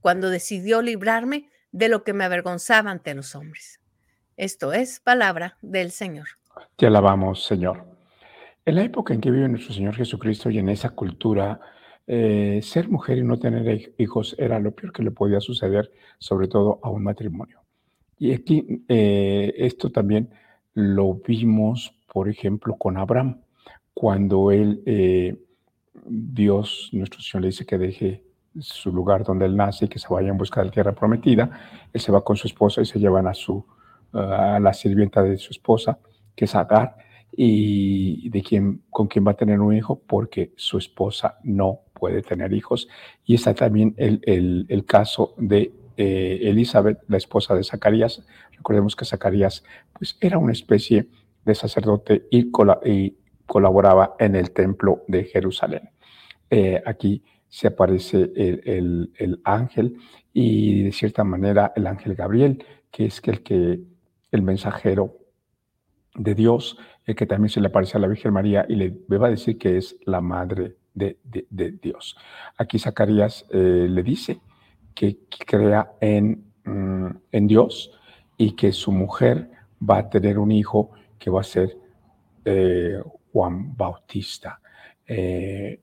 cuando 0.00 0.30
decidió 0.30 0.82
librarme 0.82 1.50
de 1.72 1.88
lo 1.88 2.02
que 2.04 2.12
me 2.12 2.24
avergonzaba 2.24 2.90
ante 2.90 3.14
los 3.14 3.34
hombres. 3.34 3.80
Esto 4.36 4.72
es 4.72 5.00
palabra 5.00 5.58
del 5.60 5.92
Señor. 5.92 6.28
Te 6.76 6.86
alabamos, 6.86 7.44
Señor. 7.44 7.89
En 8.70 8.76
la 8.76 8.84
época 8.84 9.12
en 9.12 9.20
que 9.20 9.32
vive 9.32 9.48
nuestro 9.48 9.74
Señor 9.74 9.96
Jesucristo 9.96 10.48
y 10.48 10.60
en 10.60 10.68
esa 10.68 10.90
cultura, 10.90 11.60
eh, 12.06 12.60
ser 12.62 12.88
mujer 12.88 13.18
y 13.18 13.24
no 13.24 13.36
tener 13.36 13.94
hijos 13.98 14.36
era 14.38 14.60
lo 14.60 14.70
peor 14.70 14.92
que 14.92 15.02
le 15.02 15.10
podía 15.10 15.40
suceder, 15.40 15.90
sobre 16.20 16.46
todo 16.46 16.78
a 16.84 16.88
un 16.88 17.02
matrimonio. 17.02 17.58
Y 18.16 18.32
aquí 18.32 18.84
eh, 18.86 19.52
esto 19.56 19.90
también 19.90 20.30
lo 20.72 21.14
vimos, 21.14 21.96
por 22.06 22.28
ejemplo, 22.28 22.76
con 22.76 22.96
Abraham, 22.96 23.40
cuando 23.92 24.52
él 24.52 24.84
eh, 24.86 25.36
Dios, 26.06 26.90
nuestro 26.92 27.20
Señor, 27.22 27.42
le 27.42 27.48
dice 27.48 27.66
que 27.66 27.76
deje 27.76 28.22
su 28.60 28.92
lugar 28.92 29.24
donde 29.24 29.46
él 29.46 29.56
nace 29.56 29.86
y 29.86 29.88
que 29.88 29.98
se 29.98 30.06
vaya 30.08 30.28
en 30.28 30.38
busca 30.38 30.60
de 30.60 30.66
la 30.66 30.72
tierra 30.72 30.94
prometida. 30.94 31.50
Él 31.92 32.00
se 32.00 32.12
va 32.12 32.22
con 32.22 32.36
su 32.36 32.46
esposa 32.46 32.80
y 32.80 32.86
se 32.86 33.00
llevan 33.00 33.26
a 33.26 33.34
su 33.34 33.66
a 34.12 34.60
la 34.60 34.72
sirvienta 34.72 35.24
de 35.24 35.38
su 35.38 35.50
esposa, 35.50 35.98
que 36.36 36.44
es 36.44 36.54
Agar, 36.54 37.09
y 37.32 38.28
de 38.30 38.42
quien, 38.42 38.82
con 38.90 39.06
quien 39.06 39.26
va 39.26 39.32
a 39.32 39.36
tener 39.36 39.60
un 39.60 39.74
hijo, 39.74 40.00
porque 40.06 40.52
su 40.56 40.78
esposa 40.78 41.38
no 41.42 41.80
puede 41.94 42.22
tener 42.22 42.52
hijos. 42.52 42.88
Y 43.24 43.34
está 43.34 43.54
también 43.54 43.94
el, 43.96 44.20
el, 44.68 44.84
caso 44.84 45.34
de 45.36 45.72
eh, 45.96 46.40
Elizabeth, 46.42 46.98
la 47.08 47.18
esposa 47.18 47.54
de 47.54 47.64
Zacarías. 47.64 48.24
Recordemos 48.56 48.96
que 48.96 49.04
Zacarías 49.04 49.64
pues, 49.92 50.16
era 50.20 50.38
una 50.38 50.52
especie 50.52 51.08
de 51.44 51.54
sacerdote 51.54 52.26
y, 52.30 52.50
colaboraba 53.46 54.14
en 54.20 54.36
el 54.36 54.52
templo 54.52 55.02
de 55.08 55.24
Jerusalén. 55.24 55.90
Eh, 56.50 56.80
aquí 56.86 57.24
se 57.48 57.66
aparece 57.66 58.30
el, 58.36 59.40
ángel 59.42 59.96
y 60.32 60.84
de 60.84 60.92
cierta 60.92 61.24
manera 61.24 61.72
el 61.74 61.88
ángel 61.88 62.14
Gabriel, 62.14 62.64
que 62.92 63.06
es 63.06 63.20
el 63.24 63.42
que 63.42 63.80
el 64.30 64.42
mensajero 64.42 65.16
de 66.14 66.34
Dios, 66.36 66.78
que 67.14 67.26
también 67.26 67.50
se 67.50 67.60
le 67.60 67.68
aparece 67.68 67.96
a 67.96 68.00
la 68.00 68.08
Virgen 68.08 68.32
María 68.32 68.66
y 68.68 68.76
le 68.76 69.18
va 69.18 69.28
a 69.28 69.30
decir 69.30 69.58
que 69.58 69.76
es 69.76 69.96
la 70.04 70.20
madre 70.20 70.76
de, 70.94 71.78
Dios. 71.82 72.16
Aquí 72.56 72.78
Zacarías 72.78 73.46
eh, 73.50 73.86
le 73.88 74.02
dice 74.02 74.40
que, 74.94 75.18
crea 75.46 75.92
en, 76.00 76.44
mm, 76.64 77.08
en 77.32 77.46
Dios 77.46 77.90
y 78.36 78.52
que 78.52 78.72
su 78.72 78.92
mujer 78.92 79.50
va 79.88 79.98
a 79.98 80.10
tener 80.10 80.38
un 80.38 80.52
hijo 80.52 80.90
que 81.18 81.30
va 81.30 81.40
a 81.40 81.44
ser 81.44 81.76
eh, 82.44 83.00
Juan 83.32 83.76
Bautista. 83.76 84.60
Eh, 85.06 85.80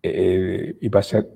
y 0.00 0.88
va 0.88 1.00
a 1.00 1.02
ser 1.02 1.28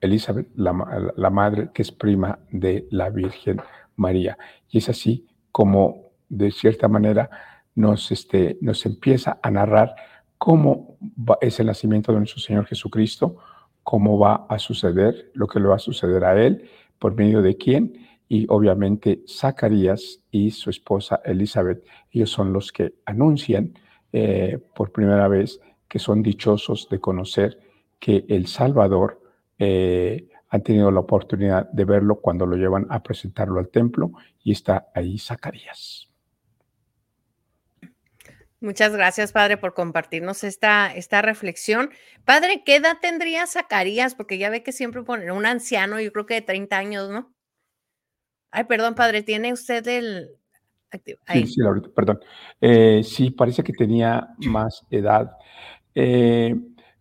Elizabeth, 0.00 0.48
la, 0.54 1.12
la, 1.16 1.30
madre 1.30 1.70
que 1.74 1.82
es 1.82 1.90
prima 1.90 2.38
de 2.50 2.86
la 2.90 3.10
Virgen 3.10 3.60
María. 3.96 4.38
Y 4.68 4.78
es 4.78 4.88
así 4.88 5.26
como, 5.50 6.11
de 6.32 6.50
cierta 6.50 6.88
manera, 6.88 7.28
nos, 7.74 8.10
este, 8.10 8.56
nos 8.62 8.86
empieza 8.86 9.38
a 9.42 9.50
narrar 9.50 9.94
cómo 10.38 10.96
es 11.40 11.60
el 11.60 11.66
nacimiento 11.66 12.10
de 12.10 12.18
nuestro 12.18 12.40
Señor 12.40 12.64
Jesucristo, 12.66 13.36
cómo 13.82 14.18
va 14.18 14.46
a 14.48 14.58
suceder, 14.58 15.30
lo 15.34 15.46
que 15.46 15.60
le 15.60 15.68
va 15.68 15.76
a 15.76 15.78
suceder 15.78 16.24
a 16.24 16.42
Él, 16.42 16.68
por 16.98 17.14
medio 17.14 17.42
de 17.42 17.56
quién, 17.56 17.92
y 18.28 18.46
obviamente 18.48 19.22
Zacarías 19.28 20.20
y 20.30 20.52
su 20.52 20.70
esposa 20.70 21.20
Elizabeth, 21.22 21.84
ellos 22.10 22.30
son 22.30 22.52
los 22.52 22.72
que 22.72 22.94
anuncian 23.04 23.74
eh, 24.10 24.58
por 24.74 24.90
primera 24.90 25.28
vez 25.28 25.60
que 25.86 25.98
son 25.98 26.22
dichosos 26.22 26.88
de 26.90 26.98
conocer 26.98 27.58
que 27.98 28.24
el 28.28 28.46
Salvador 28.46 29.20
eh, 29.58 30.28
han 30.48 30.62
tenido 30.62 30.90
la 30.90 31.00
oportunidad 31.00 31.70
de 31.70 31.84
verlo 31.84 32.20
cuando 32.20 32.46
lo 32.46 32.56
llevan 32.56 32.86
a 32.88 33.02
presentarlo 33.02 33.60
al 33.60 33.68
templo 33.68 34.12
y 34.42 34.52
está 34.52 34.88
ahí 34.94 35.18
Zacarías. 35.18 36.11
Muchas 38.62 38.92
gracias, 38.92 39.32
Padre, 39.32 39.56
por 39.56 39.74
compartirnos 39.74 40.44
esta, 40.44 40.94
esta 40.94 41.20
reflexión. 41.20 41.90
Padre, 42.24 42.62
¿qué 42.64 42.76
edad 42.76 42.98
tendría 43.02 43.48
Zacarías? 43.48 44.14
Porque 44.14 44.38
ya 44.38 44.50
ve 44.50 44.62
que 44.62 44.70
siempre 44.70 45.02
ponen 45.02 45.32
un 45.32 45.46
anciano, 45.46 46.00
yo 46.00 46.12
creo 46.12 46.26
que 46.26 46.34
de 46.34 46.42
30 46.42 46.78
años, 46.78 47.10
¿no? 47.10 47.34
Ay, 48.52 48.64
perdón, 48.64 48.94
padre, 48.94 49.22
¿tiene 49.22 49.52
usted 49.52 49.84
el... 49.88 50.30
Sí, 51.32 51.46
sí, 51.46 51.60
perdón. 51.96 52.20
Eh, 52.60 53.00
sí, 53.02 53.30
parece 53.30 53.64
que 53.64 53.72
tenía 53.72 54.28
más 54.46 54.86
edad. 54.90 55.32
Eh, 55.94 56.54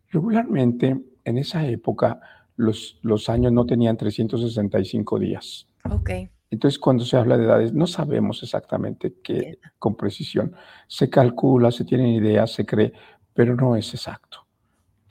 regularmente, 0.09 0.97
en 1.25 1.37
esa 1.37 1.67
época, 1.67 2.21
los, 2.55 2.97
los 3.03 3.29
años 3.29 3.51
no 3.51 3.65
tenían 3.65 3.97
365 3.97 5.19
días. 5.19 5.67
Ok. 5.83 6.09
Entonces, 6.51 6.77
cuando 6.77 7.05
se 7.05 7.15
habla 7.15 7.37
de 7.37 7.45
edades, 7.45 7.73
no 7.73 7.87
sabemos 7.87 8.43
exactamente 8.43 9.15
qué 9.23 9.57
con 9.79 9.95
precisión. 9.95 10.53
Se 10.85 11.09
calcula, 11.09 11.71
se 11.71 11.85
tienen 11.85 12.07
ideas, 12.07 12.51
se 12.51 12.65
cree, 12.65 12.91
pero 13.33 13.55
no 13.55 13.77
es 13.77 13.93
exacto. 13.93 14.45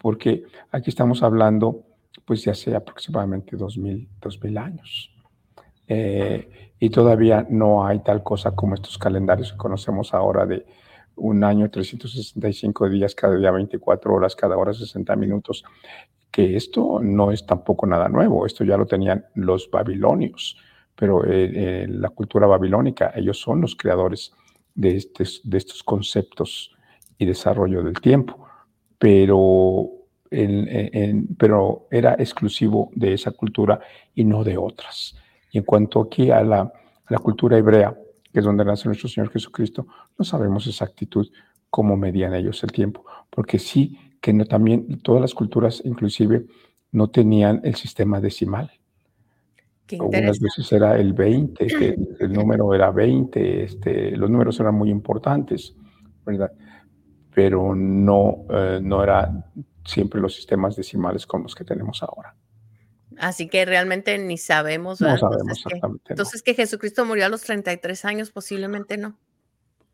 Porque 0.00 0.44
aquí 0.70 0.90
estamos 0.90 1.22
hablando, 1.22 1.83
pues, 2.26 2.44
de 2.44 2.50
hace 2.50 2.76
aproximadamente 2.76 3.57
2000, 3.57 4.07
2000 4.20 4.59
años. 4.59 5.11
Eh, 5.88 6.74
y 6.79 6.90
todavía 6.90 7.46
no 7.48 7.87
hay 7.87 8.00
tal 8.00 8.22
cosa 8.22 8.53
como 8.53 8.74
estos 8.74 8.98
calendarios 8.98 9.53
que 9.53 9.59
conocemos 9.59 10.12
ahora 10.12 10.44
de 10.44 10.66
un 11.16 11.42
año, 11.42 11.70
365 11.70 12.88
días, 12.90 13.14
cada 13.14 13.37
día 13.37 13.50
24 13.50 14.14
horas, 14.14 14.37
cada 14.37 14.57
hora 14.59 14.74
60 14.74 15.16
minutos, 15.16 15.64
que 16.31 16.57
esto 16.57 17.00
no 17.03 17.33
es 17.33 17.46
tampoco 17.46 17.87
nada 17.87 18.09
nuevo, 18.09 18.46
esto 18.46 18.62
ya 18.62 18.76
lo 18.76 18.87
tenían 18.87 19.26
los 19.35 19.70
babilonios, 19.70 20.57
pero 21.01 21.25
eh, 21.25 21.87
la 21.89 22.11
cultura 22.11 22.47
babilónica, 22.47 23.11
ellos 23.17 23.41
son 23.41 23.63
los 23.63 23.75
creadores 23.75 24.35
de, 24.75 25.03
de 25.45 25.57
estos 25.59 25.83
conceptos 25.83 26.77
y 27.17 27.25
desarrollo 27.25 27.83
del 27.83 27.99
tiempo, 28.03 28.47
pero, 28.99 29.89
pero 31.39 31.87
era 31.91 32.17
exclusivo 32.19 32.91
de 32.95 33.15
esa 33.15 33.31
cultura 33.31 33.81
y 34.15 34.25
no 34.25 34.45
de 34.45 34.59
otras. 34.59 35.17
Y 35.51 35.57
en 35.57 35.65
cuanto 35.65 36.03
aquí 36.03 36.31
a 36.31 36.43
la, 36.43 36.61
a 36.61 36.73
la 37.09 37.19
cultura 37.19 37.57
hebrea, 37.57 37.97
que 38.31 38.41
es 38.41 38.45
donde 38.45 38.63
nace 38.67 38.87
nuestro 38.87 39.09
Señor 39.09 39.31
Jesucristo, 39.31 39.87
no 40.19 40.25
sabemos 40.27 40.67
exactitud 40.67 41.27
cómo 41.71 41.97
medían 41.97 42.35
ellos 42.35 42.63
el 42.63 42.73
tiempo, 42.73 43.07
porque 43.31 43.59
sí 43.59 43.99
que 44.21 44.35
no, 44.35 44.45
también 44.45 45.01
todas 45.01 45.23
las 45.23 45.33
culturas 45.33 45.81
inclusive 45.83 46.45
no 46.93 47.09
tenían 47.09 47.63
el 47.65 47.75
sistema 47.77 48.21
decimal. 48.21 48.71
Algunas 49.98 50.40
veces 50.40 50.70
era 50.72 50.96
el 50.98 51.12
20, 51.12 51.64
este, 51.64 51.98
el 52.20 52.33
número 52.33 52.74
era 52.74 52.90
20, 52.90 53.64
este, 53.64 54.16
los 54.16 54.31
números 54.31 54.59
eran 54.61 54.74
muy 54.74 54.90
importantes, 54.90 55.74
¿verdad? 56.24 56.53
Pero 57.35 57.74
no, 57.74 58.44
eh, 58.50 58.81
no 58.83 59.03
eran 59.03 59.44
siempre 59.85 60.20
los 60.20 60.35
sistemas 60.35 60.76
decimales 60.76 61.26
como 61.26 61.44
los 61.44 61.55
que 61.55 61.64
tenemos 61.64 62.03
ahora. 62.03 62.35
Así 63.18 63.48
que 63.48 63.64
realmente 63.64 64.16
ni 64.18 64.38
sabemos. 64.38 65.00
No 65.00 65.09
sabemos 65.18 65.42
entonces, 65.42 65.66
exactamente. 65.66 66.05
Que, 66.05 66.12
entonces 66.14 66.42
que 66.42 66.55
Jesucristo 66.55 67.05
murió 67.05 67.26
a 67.26 67.29
los 67.29 67.42
33 67.42 68.05
años, 68.05 68.31
posiblemente 68.31 68.96
no. 68.96 69.16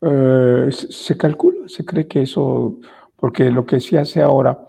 Eh, 0.03 0.69
se 0.71 1.17
calcula, 1.17 1.69
se 1.69 1.85
cree 1.85 2.07
que 2.07 2.23
eso, 2.23 2.79
porque 3.17 3.51
lo 3.51 3.67
que 3.67 3.81
se 3.81 3.99
hace 3.99 4.23
ahora 4.23 4.67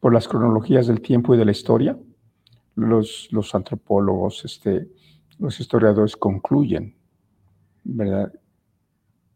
por 0.00 0.14
las 0.14 0.28
cronologías 0.28 0.86
del 0.86 1.00
tiempo 1.00 1.34
y 1.34 1.38
de 1.38 1.44
la 1.44 1.50
historia, 1.50 1.98
los, 2.86 3.28
los 3.32 3.54
antropólogos, 3.54 4.44
este, 4.44 4.88
los 5.38 5.58
historiadores 5.58 6.16
concluyen, 6.16 6.94
¿verdad? 7.84 8.32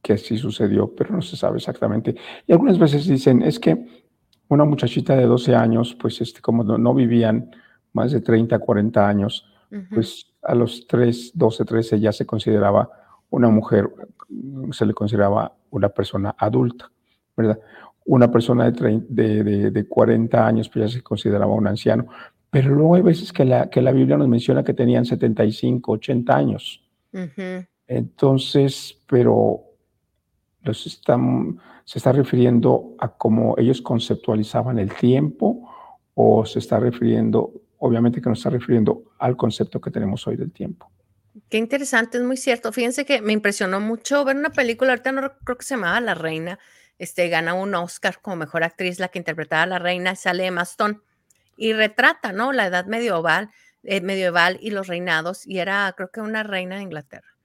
Que 0.00 0.14
así 0.14 0.37
sucedió, 0.37 0.94
pero 0.94 1.14
no 1.14 1.22
se 1.22 1.37
sabe 1.37 1.59
exactamente. 1.59 2.14
Y 2.46 2.52
algunas 2.52 2.78
veces 2.78 3.07
dicen, 3.07 3.42
es 3.42 3.59
que 3.59 3.87
una 4.48 4.64
muchachita 4.64 5.16
de 5.16 5.26
12 5.26 5.55
años, 5.55 5.96
pues 6.00 6.20
este, 6.20 6.40
como 6.40 6.62
no, 6.62 6.78
no 6.78 6.94
vivían 6.94 7.50
más 7.92 8.12
de 8.12 8.20
30, 8.20 8.59
40 8.59 9.09
años, 9.09 9.46
uh 9.70 9.76
-huh. 9.76 9.88
pues 9.94 10.33
a 10.42 10.55
los 10.55 10.87
3, 10.87 11.33
12, 11.35 11.64
13 11.64 12.00
ya 12.00 12.12
se 12.12 12.26
consideraba 12.26 12.90
una 13.31 13.48
mujer, 13.48 13.90
se 14.72 14.87
le 14.87 14.94
consideraba 14.94 15.57
una 15.70 15.88
persona 15.88 16.35
adulta, 16.38 16.90
¿verdad? 17.37 17.59
Una 18.05 18.31
persona 18.31 18.64
de, 18.64 18.72
30, 18.72 19.07
de, 19.09 19.44
de, 19.44 19.70
de 19.70 19.88
40 19.88 20.46
años 20.46 20.68
pues 20.68 20.90
ya 20.90 20.96
se 20.98 21.02
consideraba 21.02 21.55
un 21.55 21.66
anciano, 21.66 22.07
pero 22.53 22.69
luego 22.75 22.97
hay 22.97 23.01
veces 23.03 23.33
que 23.33 23.47
la, 23.47 23.71
que 23.71 23.81
la 23.81 23.93
Biblia 23.93 24.19
nos 24.19 24.29
menciona 24.29 24.62
que 24.62 24.75
tenían 24.75 25.07
75, 25.07 25.93
80 25.93 26.37
años. 26.37 26.83
Uh 27.15 27.21
-huh. 27.21 27.67
Entonces, 27.87 28.99
pero 29.09 29.62
los 30.61 30.87
están, 30.87 31.59
se 31.87 31.99
está 31.99 32.12
refiriendo 32.12 32.95
a 32.99 33.09
cómo 33.09 33.55
ellos 33.57 33.81
conceptualizaban 33.81 34.79
el 34.79 34.93
tiempo 34.93 35.67
o 36.12 36.45
se 36.45 36.59
está 36.59 36.79
refiriendo 36.79 37.55
obviamente 37.79 38.21
que 38.21 38.29
nos 38.29 38.41
está 38.41 38.51
refiriendo 38.51 39.15
al 39.19 39.35
concepto 39.35 39.81
que 39.81 39.91
tenemos 39.91 40.27
hoy 40.27 40.37
del 40.37 40.53
tiempo. 40.53 40.93
Qué 41.49 41.57
interesante, 41.57 42.19
es 42.19 42.25
muy 42.25 42.37
cierto. 42.37 42.71
Fíjense 42.71 43.07
que 43.07 43.23
me 43.23 43.33
impresionó 43.33 43.81
mucho 43.81 44.27
ver 44.27 44.37
una 44.37 44.51
película, 44.51 44.93
ahorita 44.93 45.11
no 45.11 45.33
creo 45.43 45.57
que 45.57 45.65
se 45.65 45.75
llamaba 45.75 46.03
La 46.03 46.15
Reina, 46.15 46.59
este, 46.99 47.31
gana 47.31 47.55
un 47.55 47.75
Oscar 47.75 48.21
como 48.21 48.37
mejor 48.37 48.62
actriz, 48.62 49.01
la 49.01 49.09
que 49.09 49.19
interpretaba 49.19 49.62
a 49.62 49.67
la 49.67 49.79
reina, 49.79 50.15
sale 50.17 50.47
Emma 50.47 50.62
Stone, 50.62 51.01
y 51.57 51.73
retrata, 51.73 52.33
¿no? 52.33 52.53
La 52.53 52.67
edad 52.67 52.87
medieval, 52.87 53.51
eh, 53.83 54.01
medieval 54.01 54.59
y 54.61 54.71
los 54.71 54.87
reinados, 54.87 55.47
y 55.47 55.59
era, 55.59 55.93
creo 55.97 56.11
que 56.11 56.21
una 56.21 56.43
reina 56.43 56.77
de 56.77 56.83
Inglaterra. 56.83 57.37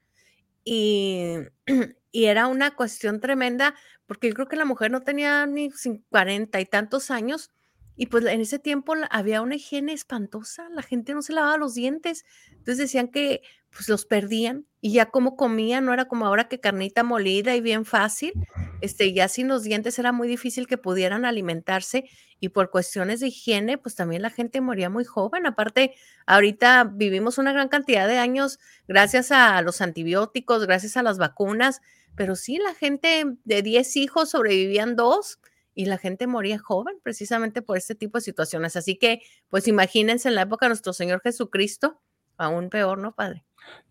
Y, 0.63 1.36
y 2.12 2.26
era 2.26 2.48
una 2.48 2.76
cuestión 2.76 3.20
tremenda, 3.20 3.76
porque 4.06 4.30
yo 4.30 4.34
creo 4.36 4.48
que 4.48 4.56
la 4.56 4.65
mujer 4.65 4.91
no 4.91 5.02
tenía 5.02 5.46
ni 5.46 5.72
40 6.10 6.60
y 6.60 6.65
tantos 6.65 7.12
años, 7.12 7.52
y 7.96 8.06
pues 8.08 8.24
en 8.26 8.41
ese 8.41 8.60
tiempo 8.60 8.93
había 9.10 9.41
una 9.41 9.56
higiene 9.56 9.91
espantosa, 9.93 10.70
la 10.70 10.84
gente 10.84 11.15
no 11.15 11.24
se 11.24 11.34
lavaba 11.34 11.58
los 11.58 11.74
dientes, 11.74 12.26
entonces 12.52 12.78
decían 12.78 13.08
que 13.08 13.41
pues 13.77 13.89
los 13.89 14.05
perdían 14.05 14.65
y 14.81 14.93
ya 14.93 15.11
como 15.11 15.35
comían, 15.35 15.85
no 15.85 15.93
era 15.93 16.05
como 16.05 16.25
ahora 16.25 16.47
que 16.47 16.59
carnita 16.59 17.03
molida 17.03 17.55
y 17.55 17.61
bien 17.61 17.85
fácil, 17.85 18.33
este, 18.81 19.13
ya 19.13 19.27
sin 19.27 19.47
los 19.47 19.61
dientes 19.61 19.99
era 19.99 20.11
muy 20.11 20.27
difícil 20.27 20.65
que 20.65 20.79
pudieran 20.79 21.25
alimentarse 21.25 22.09
y 22.39 22.49
por 22.49 22.71
cuestiones 22.71 23.19
de 23.19 23.27
higiene, 23.27 23.77
pues 23.77 23.93
también 23.93 24.23
la 24.23 24.31
gente 24.31 24.61
moría 24.61 24.89
muy 24.89 25.05
joven. 25.05 25.45
Aparte, 25.45 25.93
ahorita 26.25 26.85
vivimos 26.91 27.37
una 27.37 27.53
gran 27.53 27.67
cantidad 27.67 28.07
de 28.07 28.17
años 28.17 28.57
gracias 28.87 29.31
a 29.31 29.61
los 29.61 29.79
antibióticos, 29.79 30.65
gracias 30.65 30.97
a 30.97 31.03
las 31.03 31.19
vacunas, 31.19 31.81
pero 32.15 32.35
sí, 32.35 32.57
la 32.57 32.73
gente 32.73 33.25
de 33.43 33.61
10 33.61 33.95
hijos 33.97 34.31
sobrevivían 34.31 34.95
dos 34.95 35.39
y 35.75 35.85
la 35.85 35.99
gente 35.99 36.25
moría 36.25 36.57
joven 36.57 36.99
precisamente 37.03 37.61
por 37.61 37.77
este 37.77 37.93
tipo 37.93 38.17
de 38.17 38.23
situaciones. 38.23 38.75
Así 38.75 38.97
que, 38.97 39.21
pues 39.49 39.67
imagínense 39.67 40.29
en 40.29 40.33
la 40.33 40.41
época 40.41 40.65
de 40.65 40.69
nuestro 40.69 40.93
Señor 40.93 41.21
Jesucristo, 41.21 42.01
aún 42.38 42.69
peor, 42.69 42.97
¿no, 42.97 43.13
Padre? 43.13 43.43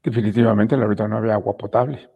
Definitivamente, 0.03 0.75
ahorita 0.75 1.09
no 1.09 1.19
había 1.19 1.35
agua 1.35 1.57
potable. 1.57 2.11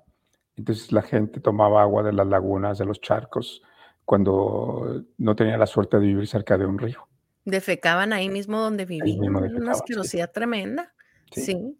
Entonces 0.56 0.92
la 0.92 1.02
gente 1.02 1.40
tomaba 1.40 1.82
agua 1.82 2.02
de 2.02 2.12
las 2.12 2.26
lagunas, 2.26 2.78
de 2.78 2.84
los 2.84 3.00
charcos, 3.00 3.62
cuando 4.04 5.04
no 5.18 5.36
tenía 5.36 5.56
la 5.56 5.66
suerte 5.66 5.98
de 5.98 6.06
vivir 6.06 6.26
cerca 6.26 6.58
de 6.58 6.66
un 6.66 6.78
río. 6.78 7.06
Defecaban 7.44 8.12
ahí 8.12 8.28
mismo 8.28 8.60
donde 8.60 8.84
vivían, 8.84 9.34
una 9.34 9.72
asquerosidad 9.72 10.26
sí. 10.26 10.32
tremenda. 10.34 10.92
Sí. 11.32 11.42
Sí. 11.42 11.76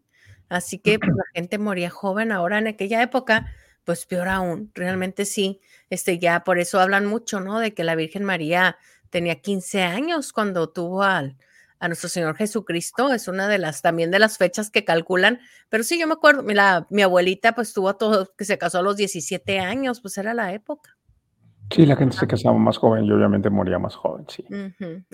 Así 0.49 0.79
que 0.79 0.99
pues, 0.99 1.11
la 1.11 1.25
gente 1.35 1.59
moría 1.59 1.91
joven. 1.91 2.33
Ahora 2.33 2.59
en 2.59 2.67
aquella 2.67 3.03
época, 3.03 3.47
pues 3.85 4.07
peor 4.07 4.29
aún, 4.29 4.71
realmente 4.75 5.25
sí. 5.25 5.61
Este, 5.91 6.19
ya 6.19 6.45
por 6.45 6.59
eso 6.59 6.81
hablan 6.81 7.07
mucho, 7.07 7.41
¿no? 7.41 7.61
De 7.61 7.73
que 7.73 7.85
la 7.85 7.95
Virgen 7.95 8.25
María 8.25 8.77
tenía 9.11 9.37
15 9.37 9.83
años 9.83 10.33
cuando 10.33 10.71
tuvo 10.71 11.03
al, 11.03 11.37
a 11.81 11.89
nuestro 11.89 12.09
Señor 12.09 12.37
Jesucristo. 12.37 13.13
Es 13.13 13.27
una 13.27 13.49
de 13.49 13.59
las, 13.59 13.83
también 13.83 14.11
de 14.11 14.19
las 14.21 14.39
fechas 14.39 14.71
que 14.71 14.85
calculan. 14.85 15.41
Pero 15.69 15.83
sí, 15.83 15.99
yo 15.99 16.07
me 16.07 16.13
acuerdo, 16.13 16.43
la, 16.43 16.87
mi 16.91 17.03
abuelita 17.03 17.55
pues 17.55 17.73
tuvo 17.73 17.97
todo, 17.97 18.33
que 18.37 18.45
se 18.45 18.59
casó 18.59 18.79
a 18.79 18.83
los 18.83 18.97
17 18.97 19.59
años, 19.59 20.01
pues 20.01 20.17
era 20.19 20.35
la 20.35 20.53
época. 20.53 20.97
Sí, 21.71 21.87
la 21.87 21.97
gente 21.97 22.17
se 22.17 22.27
casaba 22.27 22.59
más 22.59 22.79
joven 22.79 23.05
y 23.05 23.13
obviamente 23.13 23.49
moría 23.49 23.79
más 23.79 23.95
joven, 23.95 24.27
sí. 24.29 24.45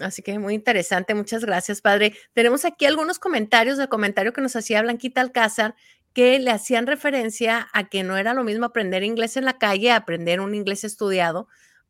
Así 0.01 0.23
que 0.23 0.39
muy 0.39 0.55
interesante. 0.55 1.15
Muchas 1.15 1.45
gracias, 1.45 1.83
padre. 1.83 2.15
Tenemos 2.33 2.65
aquí 2.65 2.87
algunos 2.87 3.19
comentarios, 3.19 3.79
el 3.79 3.89
comentario 3.89 4.33
que 4.33 4.41
nos 4.41 4.57
hacía 4.57 4.81
Blanquita 4.81 5.21
Alcázar, 5.21 5.75
que 6.15 6.39
le 6.39 6.51
hacían 6.51 6.87
referencia 6.87 7.69
a 7.75 7.85
que 7.85 8.03
no 8.03 8.17
era 8.17 8.33
lo 8.33 8.43
mismo 8.43 8.65
aprender 8.65 9.03
inglés 9.03 9.37
en 9.37 9.45
la 9.45 9.59
calle, 9.59 9.93
aprender 9.93 10.41
un 10.41 10.55
inglés 10.55 10.83
estudiado, 10.83 11.47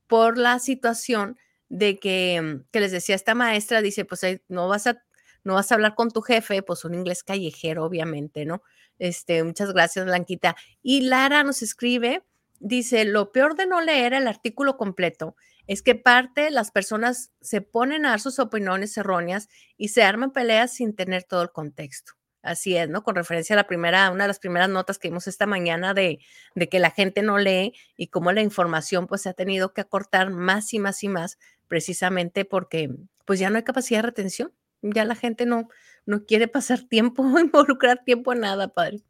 por 0.09 0.37
la 0.37 0.59
situación 0.59 1.39
de 1.69 1.99
que, 1.99 2.41
mm, 2.41 2.65
que 2.71 2.81
les 2.81 2.93
decía 2.93 3.15
esta 3.15 3.35
maestra, 3.35 3.83
dice, 3.83 4.05
pues 4.05 4.23
eh, 4.25 4.43
no 4.49 4.69
vas 4.69 4.87
a, 4.87 5.03
no 5.45 5.55
vas 5.55 5.71
a 5.71 5.75
hablar 5.77 5.95
con 5.95 6.11
tu 6.11 6.23
jefe, 6.23 6.63
pues 6.63 6.85
un 6.85 6.95
inglés 6.95 7.23
callejero, 7.23 7.85
obviamente, 7.85 8.45
¿no? 8.45 8.63
Este, 8.99 9.45
muchas 9.45 9.73
gracias, 9.73 10.05
Blanquita. 10.07 10.57
Y 10.83 11.03
Lara 11.03 11.45
nos 11.45 11.63
escribe, 11.63 12.25
dice, 12.61 13.05
lo 13.05 13.33
peor 13.33 13.57
de 13.57 13.67
no 13.67 13.81
leer 13.81 14.15
el 14.15 14.27
artículo 14.27 14.77
completo 14.77 15.37
es 15.67 15.83
que 15.83 15.95
parte 15.95 16.51
las 16.51 16.71
personas 16.71 17.33
se 17.41 17.61
ponen 17.61 18.07
a 18.07 18.11
dar 18.11 18.21
sus 18.21 18.39
opiniones 18.39 18.97
erróneas 18.97 19.49
y 19.77 19.89
se 19.89 20.03
arman 20.03 20.33
peleas 20.33 20.73
sin 20.73 20.95
tener 20.95 21.25
todo 21.25 21.43
el 21.43 21.51
contexto. 21.51 22.13
Así 22.43 22.77
es, 22.77 22.89
¿no? 22.89 23.03
Con 23.03 23.17
referencia 23.17 23.55
a 23.55 23.57
la 23.57 23.67
primera, 23.67 24.09
una 24.13 24.25
de 24.25 24.29
las 24.29 24.39
primeras 24.39 24.69
notas 24.69 24.99
que 24.99 25.09
vimos 25.09 25.27
esta 25.27 25.47
mañana 25.47 25.95
de, 25.95 26.21
de 26.55 26.69
que 26.69 26.79
la 26.79 26.91
gente 26.91 27.23
no 27.23 27.39
lee 27.39 27.75
y 27.97 28.07
cómo 28.07 28.31
la 28.31 28.41
información 28.41 29.09
pues 29.09 29.23
se 29.23 29.29
ha 29.31 29.33
tenido 29.33 29.73
que 29.73 29.81
acortar 29.81 30.31
más 30.31 30.73
y 30.73 30.79
más 30.79 31.03
y 31.03 31.09
más 31.09 31.39
precisamente 31.69 32.45
porque 32.45 32.95
pues 33.25 33.39
ya 33.41 33.51
no 33.51 33.57
hay 33.57 33.63
capacidad 33.65 34.01
de 34.01 34.07
retención. 34.09 34.53
Ya 34.83 35.05
la 35.05 35.15
gente 35.15 35.47
no, 35.47 35.69
no 36.07 36.25
quiere 36.25 36.49
pasar 36.49 36.83
tiempo, 36.89 37.25
involucrar 37.39 38.05
tiempo 38.05 38.33
en 38.33 38.41
nada, 38.41 38.69
padre. 38.69 39.03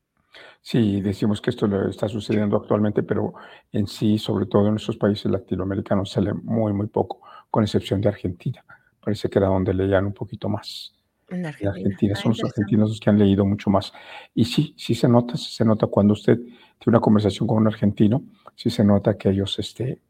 Sí, 0.60 1.00
decimos 1.00 1.40
que 1.40 1.50
esto 1.50 1.66
está 1.88 2.08
sucediendo 2.08 2.56
actualmente, 2.56 3.02
pero 3.02 3.34
en 3.72 3.86
sí, 3.86 4.18
sobre 4.18 4.46
todo 4.46 4.66
en 4.66 4.72
nuestros 4.72 4.96
países 4.96 5.30
latinoamericanos, 5.30 6.10
se 6.10 6.20
lee 6.20 6.32
muy, 6.42 6.72
muy 6.72 6.88
poco, 6.88 7.22
con 7.50 7.62
excepción 7.62 8.00
de 8.00 8.08
Argentina. 8.08 8.64
Parece 9.00 9.30
que 9.30 9.38
era 9.38 9.48
donde 9.48 9.72
leían 9.72 10.04
un 10.06 10.12
poquito 10.12 10.48
más. 10.48 10.92
En 11.28 11.38
En 11.38 11.46
Argentina. 11.46 11.70
Argentina 11.70 12.14
Ah, 12.16 12.20
son 12.20 12.30
los 12.32 12.44
argentinos 12.44 12.90
los 12.90 13.00
que 13.00 13.10
han 13.10 13.18
leído 13.18 13.44
mucho 13.46 13.70
más. 13.70 13.92
Y 14.34 14.44
sí, 14.44 14.74
sí 14.76 14.94
se 14.94 15.08
nota, 15.08 15.36
se 15.36 15.64
nota 15.64 15.86
cuando 15.86 16.12
usted 16.12 16.36
tiene 16.36 16.52
una 16.86 17.00
conversación 17.00 17.46
con 17.48 17.58
un 17.58 17.68
argentino, 17.68 18.24
sí 18.54 18.68
se 18.70 18.84
nota 18.84 19.16
que 19.16 19.30
ellos, 19.30 19.58
este, 19.58 20.00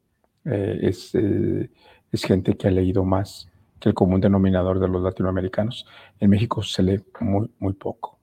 eh, 0.44 0.78
es, 0.82 1.14
eh, 1.14 1.70
es 2.16 2.22
gente 2.22 2.56
que 2.56 2.68
ha 2.68 2.70
leído 2.70 3.04
más 3.04 3.48
que 3.80 3.90
el 3.90 3.94
común 3.94 4.20
denominador 4.20 4.80
de 4.80 4.88
los 4.88 5.02
latinoamericanos. 5.02 5.86
En 6.18 6.30
México 6.30 6.62
se 6.62 6.82
lee 6.82 7.04
muy, 7.20 7.50
muy 7.58 7.74
poco. 7.74 8.18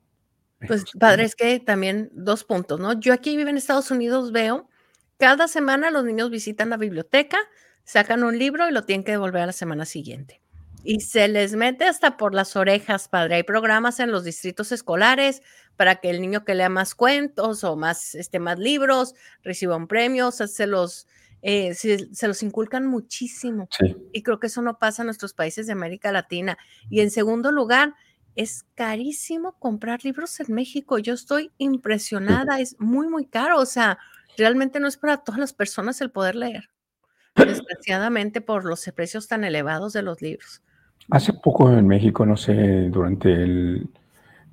Pues 0.67 0.85
padre, 0.99 1.23
es 1.23 1.35
que 1.35 1.59
también 1.59 2.09
dos 2.13 2.43
puntos, 2.43 2.79
¿no? 2.79 2.99
Yo 2.99 3.13
aquí 3.13 3.35
vivo 3.35 3.49
en 3.49 3.57
Estados 3.57 3.91
Unidos, 3.91 4.31
veo, 4.31 4.69
cada 5.17 5.47
semana 5.47 5.91
los 5.91 6.05
niños 6.05 6.29
visitan 6.29 6.69
la 6.69 6.77
biblioteca, 6.77 7.37
sacan 7.83 8.23
un 8.23 8.37
libro 8.37 8.67
y 8.67 8.71
lo 8.71 8.83
tienen 8.83 9.03
que 9.03 9.11
devolver 9.11 9.41
a 9.43 9.47
la 9.47 9.51
semana 9.51 9.85
siguiente. 9.85 10.41
Y 10.85 10.99
se 11.01 11.27
les 11.27 11.55
mete 11.55 11.85
hasta 11.85 12.17
por 12.17 12.33
las 12.33 12.55
orejas, 12.55 13.07
padre. 13.07 13.35
Hay 13.35 13.43
programas 13.43 13.99
en 13.99 14.11
los 14.11 14.23
distritos 14.25 14.71
escolares 14.71 15.41
para 15.77 15.95
que 15.95 16.09
el 16.09 16.21
niño 16.21 16.43
que 16.43 16.55
lea 16.55 16.69
más 16.69 16.93
cuentos 16.93 17.63
o 17.63 17.75
más, 17.75 18.15
este, 18.15 18.39
más 18.39 18.59
libros 18.59 19.15
reciba 19.43 19.77
un 19.77 19.87
premio, 19.87 20.27
o 20.27 20.31
sea, 20.31 20.47
se 20.47 20.67
los, 20.67 21.07
eh, 21.45 21.73
se, 21.73 22.15
se 22.15 22.27
los 22.27 22.41
inculcan 22.41 22.87
muchísimo. 22.87 23.67
Sí, 23.69 23.95
Y 24.13 24.23
creo 24.23 24.39
que 24.39 24.47
eso 24.47 24.61
no 24.61 24.79
pasa 24.79 25.01
en 25.01 25.07
nuestros 25.07 25.33
países 25.33 25.67
de 25.67 25.73
América 25.73 26.11
Latina. 26.11 26.57
Y 26.89 27.01
en 27.01 27.11
segundo 27.11 27.51
lugar, 27.51 27.93
es 28.35 28.65
carísimo 28.75 29.53
comprar 29.59 30.03
libros 30.05 30.39
en 30.39 30.55
México. 30.55 30.97
Yo 30.97 31.13
estoy 31.13 31.51
impresionada, 31.57 32.61
es 32.61 32.79
muy, 32.79 33.07
muy 33.09 33.25
caro. 33.25 33.59
O 33.59 33.65
sea, 33.65 33.99
realmente 34.37 34.79
no 34.79 34.87
es 34.87 34.95
para 34.95 35.17
todas 35.17 35.39
las 35.39 35.51
personas 35.51 35.99
el 35.99 36.11
poder 36.11 36.35
leer, 36.35 36.69
desgraciadamente 37.35 38.39
por 38.39 38.63
los 38.63 38.89
precios 38.95 39.27
tan 39.27 39.43
elevados 39.43 39.91
de 39.91 40.01
los 40.01 40.21
libros. 40.21 40.61
Hace 41.09 41.33
poco 41.33 41.69
en 41.71 41.85
México, 41.85 42.25
no 42.25 42.37
sé, 42.37 42.87
durante 42.89 43.29
el, 43.29 43.89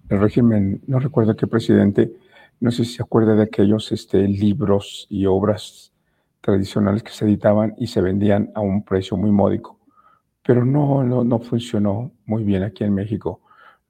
el 0.09 0.21
régimen, 0.21 0.83
no 0.89 0.99
recuerdo 0.99 1.37
qué 1.37 1.47
presidente, 1.47 2.13
no 2.59 2.73
sé 2.73 2.85
si 2.85 2.95
se 2.95 3.03
acuerda 3.05 3.37
de 3.37 3.45
aquellos 3.45 3.93
este, 3.93 4.19
libros 4.27 5.07
y 5.09 5.27
obras 5.27 5.93
tradicionales 6.41 7.03
que 7.03 7.13
se 7.13 7.25
editaban 7.25 7.75
y 7.79 7.87
se 7.87 8.01
vendían 8.01 8.51
a 8.55 8.61
un 8.61 8.85
precio 8.85 9.17
muy 9.17 9.31
módico, 9.31 9.79
pero 10.43 10.65
no, 10.65 11.05
no, 11.05 11.25
no 11.25 11.39
funcionó 11.39 12.13
muy 12.25 12.45
bien 12.45 12.63
aquí 12.63 12.85
en 12.85 12.95
México. 12.95 13.41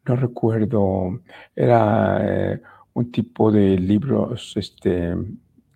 No 0.07 0.17
recuerdo, 0.17 1.21
era 1.55 2.19
eh, 2.23 2.63
un 2.95 3.13
tipo 3.13 3.53
de 3.53 3.79
libros, 3.79 4.55
este, 4.57 5.15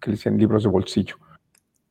que 0.01 0.11
le 0.11 0.16
decían 0.16 0.39
libros 0.39 0.64
de 0.64 0.68
bolsillo. 0.68 1.16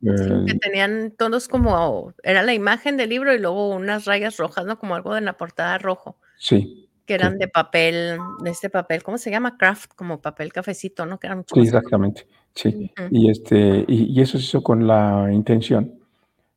Sí, 0.02 0.10
que 0.46 0.52
Eh, 0.52 0.60
tenían 0.60 1.14
todos 1.18 1.48
como, 1.48 2.14
era 2.24 2.44
la 2.44 2.54
imagen 2.54 2.98
del 2.98 3.10
libro 3.10 3.34
y 3.34 3.40
luego 3.40 3.70
unas 3.70 4.04
rayas 4.04 4.36
rojas, 4.36 4.66
¿no? 4.66 4.78
Como 4.78 4.96
algo 4.96 5.16
de 5.16 5.22
la 5.22 5.38
portada 5.38 5.78
rojo, 5.78 6.18
sí, 6.38 6.90
que 7.06 7.14
sí, 7.14 7.20
eran 7.20 7.38
de 7.38 7.48
papel, 7.48 8.18
de 8.44 8.50
este 8.50 8.70
papel, 8.70 9.04
¿cómo 9.04 9.18
se 9.18 9.32
llama? 9.32 9.58
Craft, 9.58 9.94
como 9.96 10.22
papel 10.22 10.54
cafecito, 10.54 11.06
¿no? 11.06 11.20
Que 11.20 11.28
era 11.28 11.36
mucho 11.36 11.56
sí, 11.56 11.62
exactamente, 11.62 12.28
sí. 12.56 12.92
Y, 13.12 13.30
este, 13.30 13.86
y, 13.88 14.18
y 14.18 14.22
eso 14.22 14.38
se 14.38 14.46
hizo 14.46 14.64
con 14.64 14.88
la 14.88 15.30
intención 15.32 16.00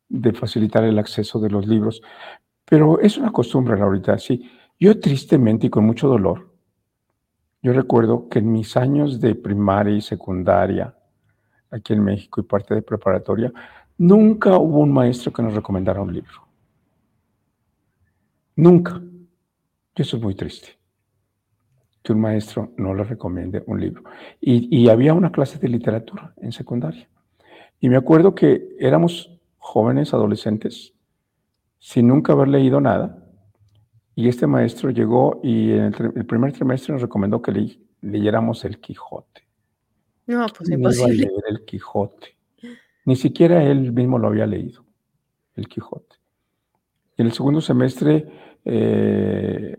de 0.09 0.33
facilitar 0.33 0.83
el 0.83 0.99
acceso 0.99 1.39
de 1.39 1.49
los 1.49 1.67
libros. 1.67 2.01
Pero 2.65 2.99
es 2.99 3.17
una 3.17 3.31
costumbre, 3.31 3.77
Laurita, 3.77 4.17
sí. 4.17 4.49
Yo 4.79 4.99
tristemente 4.99 5.67
y 5.67 5.69
con 5.69 5.85
mucho 5.85 6.07
dolor, 6.07 6.49
yo 7.61 7.73
recuerdo 7.73 8.29
que 8.29 8.39
en 8.39 8.51
mis 8.51 8.77
años 8.77 9.19
de 9.19 9.35
primaria 9.35 9.95
y 9.95 10.01
secundaria, 10.01 10.95
aquí 11.71 11.93
en 11.93 12.03
México 12.03 12.39
y 12.39 12.43
parte 12.43 12.75
de 12.75 12.81
preparatoria, 12.81 13.51
nunca 13.97 14.57
hubo 14.57 14.79
un 14.79 14.93
maestro 14.93 15.33
que 15.33 15.41
nos 15.41 15.53
recomendara 15.53 16.01
un 16.01 16.13
libro. 16.13 16.47
Nunca. 18.55 19.01
Y 19.97 20.01
eso 20.03 20.17
es 20.17 20.23
muy 20.23 20.35
triste, 20.35 20.77
que 22.03 22.13
un 22.13 22.21
maestro 22.21 22.71
no 22.77 22.93
le 22.93 23.03
recomiende 23.03 23.63
un 23.65 23.81
libro. 23.81 24.03
Y, 24.39 24.75
y 24.83 24.89
había 24.89 25.13
una 25.15 25.31
clase 25.31 25.57
de 25.57 25.67
literatura 25.69 26.33
en 26.37 26.51
secundaria. 26.51 27.09
Y 27.79 27.89
me 27.89 27.97
acuerdo 27.97 28.35
que 28.35 28.75
éramos 28.79 29.31
jóvenes, 29.57 30.13
adolescentes, 30.13 30.93
sin 31.79 32.07
nunca 32.07 32.33
haber 32.33 32.47
leído 32.49 32.79
nada. 32.79 33.23
Y 34.15 34.27
este 34.27 34.45
maestro 34.47 34.89
llegó 34.91 35.39
y 35.43 35.71
en 35.71 35.85
el, 35.85 36.11
el 36.15 36.25
primer 36.25 36.53
trimestre 36.53 36.93
nos 36.93 37.01
recomendó 37.01 37.41
que 37.41 37.51
le- 37.51 37.79
leyéramos 38.01 38.63
El 38.65 38.79
Quijote. 38.79 39.47
No, 40.27 40.45
pues 40.55 40.69
¿Quién 40.69 40.79
iba 40.79 40.89
a 40.89 40.93
imposible. 40.93 41.25
leer 41.27 41.43
El 41.49 41.65
Quijote? 41.65 42.35
Ni 43.05 43.15
siquiera 43.15 43.63
él 43.63 43.91
mismo 43.93 44.17
lo 44.19 44.27
había 44.27 44.45
leído, 44.45 44.83
El 45.55 45.67
Quijote. 45.67 46.15
En 47.15 47.25
el 47.27 47.31
segundo 47.31 47.61
semestre, 47.61 48.27
eh, 48.69 49.77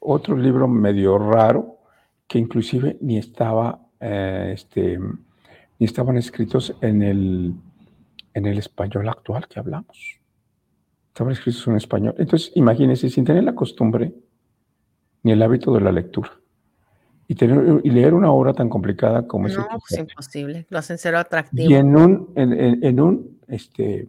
otro 0.00 0.36
libro 0.36 0.66
medio 0.66 1.18
raro, 1.18 1.78
que 2.26 2.38
inclusive 2.38 2.96
ni 3.02 3.18
estaba, 3.18 3.78
eh, 4.00 4.52
este, 4.54 4.98
ni 4.98 5.86
estaban 5.86 6.16
escritos 6.16 6.74
en 6.80 7.02
el, 7.02 7.54
en 8.34 8.46
el 8.46 8.58
español 8.58 9.08
actual 9.08 9.46
que 9.48 9.60
hablamos. 9.60 10.18
Estaban 11.08 11.32
escritos 11.34 11.66
en 11.68 11.76
español. 11.76 12.14
Entonces, 12.16 12.52
imagínense, 12.54 13.10
sin 13.10 13.24
tener 13.24 13.44
la 13.44 13.54
costumbre 13.54 14.14
ni 15.24 15.32
el 15.32 15.42
hábito 15.42 15.74
de 15.74 15.80
la 15.82 15.92
lectura. 15.92 16.30
Y, 17.28 17.34
tener, 17.34 17.80
y 17.84 17.90
leer 17.90 18.14
una 18.14 18.32
obra 18.32 18.52
tan 18.54 18.68
complicada 18.68 19.26
como 19.26 19.46
es 19.46 19.52
el 19.54 19.60
No, 19.60 19.78
pues 19.78 19.98
imposible. 20.00 20.66
Lo 20.70 20.78
hacen 20.78 20.96
cero 20.98 21.18
Y 21.18 21.20
atractivo. 21.20 21.74
en 21.76 21.96
un, 21.96 22.32
en, 22.34 22.52
en- 22.52 22.84
en 22.84 23.00
un, 23.00 23.38
este, 23.48 24.08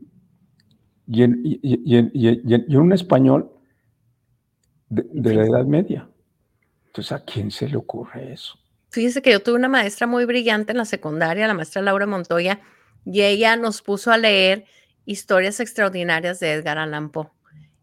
y 1.07 1.23
en, 1.23 1.41
y- 1.43 1.59
y- 1.61 1.97
y 1.97 1.99
y 2.13 2.29
y 2.43 2.65
y 2.67 2.73
en 2.75 2.79
un 2.81 2.93
español 2.93 3.51
de, 4.93 5.05
de 5.11 5.33
la. 5.35 5.45
Edad 5.45 5.65
Media. 5.65 6.09
Entonces, 6.87 7.11
¿a 7.11 7.23
quién 7.23 7.51
se 7.51 7.67
le 7.67 7.77
ocurre 7.77 8.33
eso? 8.33 8.59
Fíjese 8.89 9.21
que 9.21 9.31
yo 9.31 9.41
tuve 9.41 9.55
una 9.55 9.69
maestra 9.69 10.05
muy 10.05 10.25
brillante 10.25 10.71
en 10.71 10.77
la 10.77 10.85
secundaria, 10.85 11.47
la 11.47 11.55
maestra 11.55 11.81
Laura 11.81 12.05
Montoya, 12.05 12.61
y 13.05 13.23
ella 13.23 13.55
nos 13.55 13.81
puso 13.81 14.11
a 14.11 14.17
leer 14.17 14.65
historias 15.05 15.59
extraordinarias 15.59 16.39
de 16.39 16.53
Edgar 16.53 16.77
Allan 16.77 17.09
Poe. 17.09 17.31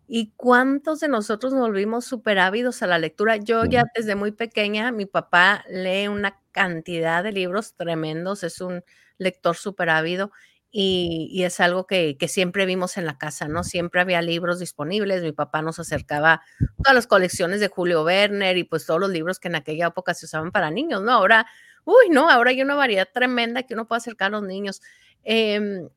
¿Y 0.06 0.32
cuántos 0.36 1.00
de 1.00 1.08
nosotros 1.08 1.52
nos 1.52 1.62
volvimos 1.62 2.04
súper 2.04 2.38
ávidos 2.38 2.82
a 2.82 2.86
la 2.86 2.98
lectura? 2.98 3.36
Yo 3.36 3.64
ya 3.64 3.84
desde 3.94 4.14
muy 4.14 4.32
pequeña, 4.32 4.90
mi 4.92 5.06
papá 5.06 5.64
lee 5.68 6.08
una 6.08 6.40
cantidad 6.52 7.22
de 7.22 7.32
libros 7.32 7.74
tremendos, 7.74 8.42
es 8.42 8.61
un 8.61 8.82
lector 9.18 9.56
súper 9.56 9.90
ávido 9.90 10.32
y, 10.73 11.43
es 11.45 11.59
algo 11.59 11.87
que, 11.87 12.16
que 12.16 12.29
siempre 12.29 12.64
vimos 12.64 12.97
en 12.97 13.05
la 13.05 13.18
casa, 13.18 13.49
¿no? 13.49 13.64
Siempre 13.64 14.01
había 14.01 14.23
libros 14.23 14.61
disponibles, 14.61 15.23
mi 15.23 15.33
papá 15.33 15.62
nos 15.62 15.81
acercaba 15.81 16.43
todas 16.79 16.95
las 16.95 17.07
colecciones 17.07 17.61
de 17.61 17.68
Julio 17.68 18.05
Werner 18.05 18.57
y 18.57 18.64
pues 18.64 18.87
todos 18.87 19.01
los 19.01 19.11
libros 19.11 19.41
que 19.41 19.49
en 19.49 19.57
aquella 19.57 19.89
época 19.89 20.14
se 20.14 20.27
usaban 20.27 20.53
para 20.53 20.71
niños, 20.71 21.03
¿no? 21.03 21.12
Ahora, 21.12 21.47
uy, 21.85 22.09
no, 22.11 22.31
ahora 22.31 22.51
hay 22.51 22.62
una 22.62 22.77
variedad 22.77 23.09
tremenda 23.12 23.64
que 23.64 23.75
uno 23.75 23.89
puede 23.89 23.99
acercar 23.99 24.29
a 24.29 24.39
los 24.39 24.45
niños. 24.45 24.81
Em, 25.25 25.89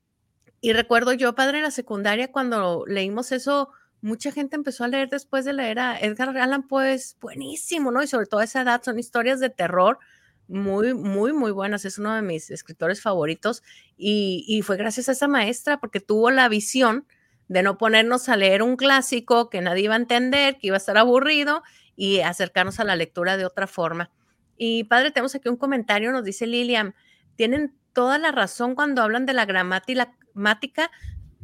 y 0.60 0.74
recuerdo 0.74 1.14
yo, 1.14 1.36
padre, 1.36 1.58
en 1.58 1.64
la 1.64 1.72
secundaria, 1.72 2.32
cuando 2.32 2.86
leímos 2.88 3.32
eso, 3.32 3.70
mucha 4.02 4.32
gente 4.32 4.56
empezó 4.56 4.86
a 4.86 4.88
leer 4.88 5.10
después 5.10 5.46
de 5.46 5.54
leer 5.54 5.80
a 5.80 6.00
Edgar 6.00 6.36
Allan 6.38 6.68
Poe, 6.68 6.94
es 6.94 7.16
buenísimo, 7.22 7.92
¿no? 7.92 8.02
Y 8.02 8.08
sobre 8.08 8.26
todo 8.26 8.40
a 8.40 8.46
esa 8.46 8.62
edad 8.62 8.82
son 8.84 8.98
historias 8.98 9.40
de 9.40 9.50
terror 9.50 10.00
muy, 10.48 10.94
muy, 10.94 11.34
muy 11.34 11.52
buenas. 11.52 11.86
Es 11.86 11.98
uno 11.98 12.14
de 12.14 12.22
mis 12.22 12.52
escritores 12.52 13.02
favoritos 13.02 13.64
y, 13.98 14.46
y 14.48 14.62
fue 14.62 14.78
gracias 14.78 15.10
a 15.10 15.14
esa 15.14 15.28
maestra 15.28 15.80
porque 15.80 16.00
tuvo 16.00 16.32
la 16.32 16.50
visión 16.50 17.06
de 17.48 17.64
no 17.64 17.78
ponernos 17.78 18.30
a 18.30 18.38
leer 18.38 18.64
un 18.64 18.76
clásico 18.76 19.50
que 19.50 19.62
nadie 19.62 19.84
iba 19.84 19.94
a 19.94 19.98
entender, 19.98 20.58
que 20.58 20.68
iba 20.68 20.76
a 20.76 20.78
estar 20.78 20.98
aburrido 20.98 21.64
y 21.96 22.20
acercarnos 22.22 22.80
a 22.80 22.84
la 22.84 22.96
lectura 22.96 23.38
de 23.38 23.46
otra 23.46 23.68
forma. 23.68 24.12
Y 24.58 24.86
padre, 24.86 25.12
tenemos 25.12 25.36
aquí 25.36 25.50
un 25.50 25.58
comentario, 25.58 26.12
nos 26.12 26.24
dice 26.24 26.48
Lilian, 26.48 26.96
tienen 27.36 27.76
toda 27.94 28.18
la 28.18 28.32
razón 28.32 28.76
cuando 28.76 29.02
hablan 29.02 29.26
de 29.26 29.34
la 29.34 29.46
gramática 29.46 30.92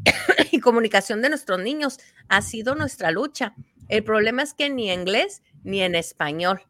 y 0.51 0.59
comunicación 0.59 1.21
de 1.21 1.29
nuestros 1.29 1.59
niños. 1.59 1.99
Ha 2.27 2.41
sido 2.41 2.75
nuestra 2.75 3.11
lucha. 3.11 3.53
El 3.87 4.03
problema 4.03 4.43
es 4.43 4.53
que 4.53 4.69
ni 4.69 4.91
inglés 4.91 5.41
ni 5.63 5.81
en 5.81 5.95
español 5.95 6.61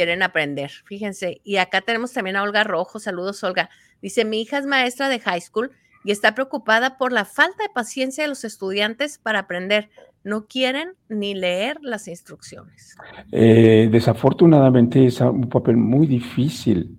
quieren 0.00 0.22
aprender. 0.22 0.70
Fíjense. 0.86 1.42
Y 1.44 1.58
acá 1.58 1.82
tenemos 1.82 2.10
también 2.14 2.36
a 2.36 2.42
Olga 2.42 2.64
Rojo. 2.64 2.98
Saludos, 2.98 3.44
Olga. 3.44 3.68
Dice, 4.00 4.24
mi 4.24 4.40
hija 4.40 4.56
es 4.56 4.64
maestra 4.64 5.10
de 5.10 5.20
high 5.20 5.42
school 5.42 5.72
y 6.04 6.10
está 6.10 6.34
preocupada 6.34 6.96
por 6.96 7.12
la 7.12 7.26
falta 7.26 7.62
de 7.62 7.68
paciencia 7.68 8.24
de 8.24 8.28
los 8.28 8.44
estudiantes 8.44 9.18
para 9.18 9.40
aprender. 9.40 9.90
No 10.24 10.46
quieren 10.46 10.94
ni 11.10 11.34
leer 11.34 11.76
las 11.82 12.08
instrucciones. 12.08 12.96
Eh, 13.30 13.90
desafortunadamente 13.92 15.04
es 15.04 15.20
un 15.20 15.50
papel 15.50 15.76
muy 15.76 16.06
difícil 16.06 16.98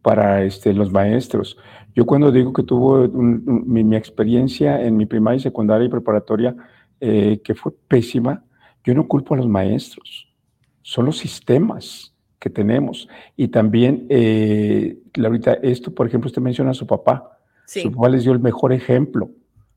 para 0.00 0.42
este, 0.42 0.72
los 0.72 0.90
maestros. 0.90 1.58
Yo 1.94 2.06
cuando 2.06 2.32
digo 2.32 2.54
que 2.54 2.62
tuvo 2.62 3.08
mi, 3.08 3.94
experiencia 3.94 4.80
en 4.80 4.96
mi 4.96 5.04
primaria, 5.04 5.40
secundaria 5.40 5.84
y 5.84 5.90
preparatoria, 5.90 6.56
eh, 6.98 7.42
que 7.44 7.54
fue 7.54 7.72
pésima, 7.88 8.42
yo 8.84 8.94
no 8.94 9.06
culpo 9.06 9.34
a 9.34 9.36
los 9.36 9.48
maestros, 9.48 10.32
son 10.80 11.04
los 11.04 11.18
sistemas 11.18 12.14
que 12.38 12.50
tenemos. 12.50 13.08
Y 13.36 13.48
también, 13.48 14.06
eh, 14.08 14.98
ahorita 15.16 15.54
esto, 15.54 15.94
por 15.94 16.06
ejemplo, 16.06 16.28
usted 16.28 16.42
menciona 16.42 16.70
a 16.70 16.74
su 16.74 16.86
papá. 16.86 17.38
Sí. 17.66 17.82
Su 17.82 17.92
papá 17.92 18.08
les 18.08 18.22
dio 18.22 18.32
el 18.32 18.40
mejor 18.40 18.72
ejemplo. 18.72 19.30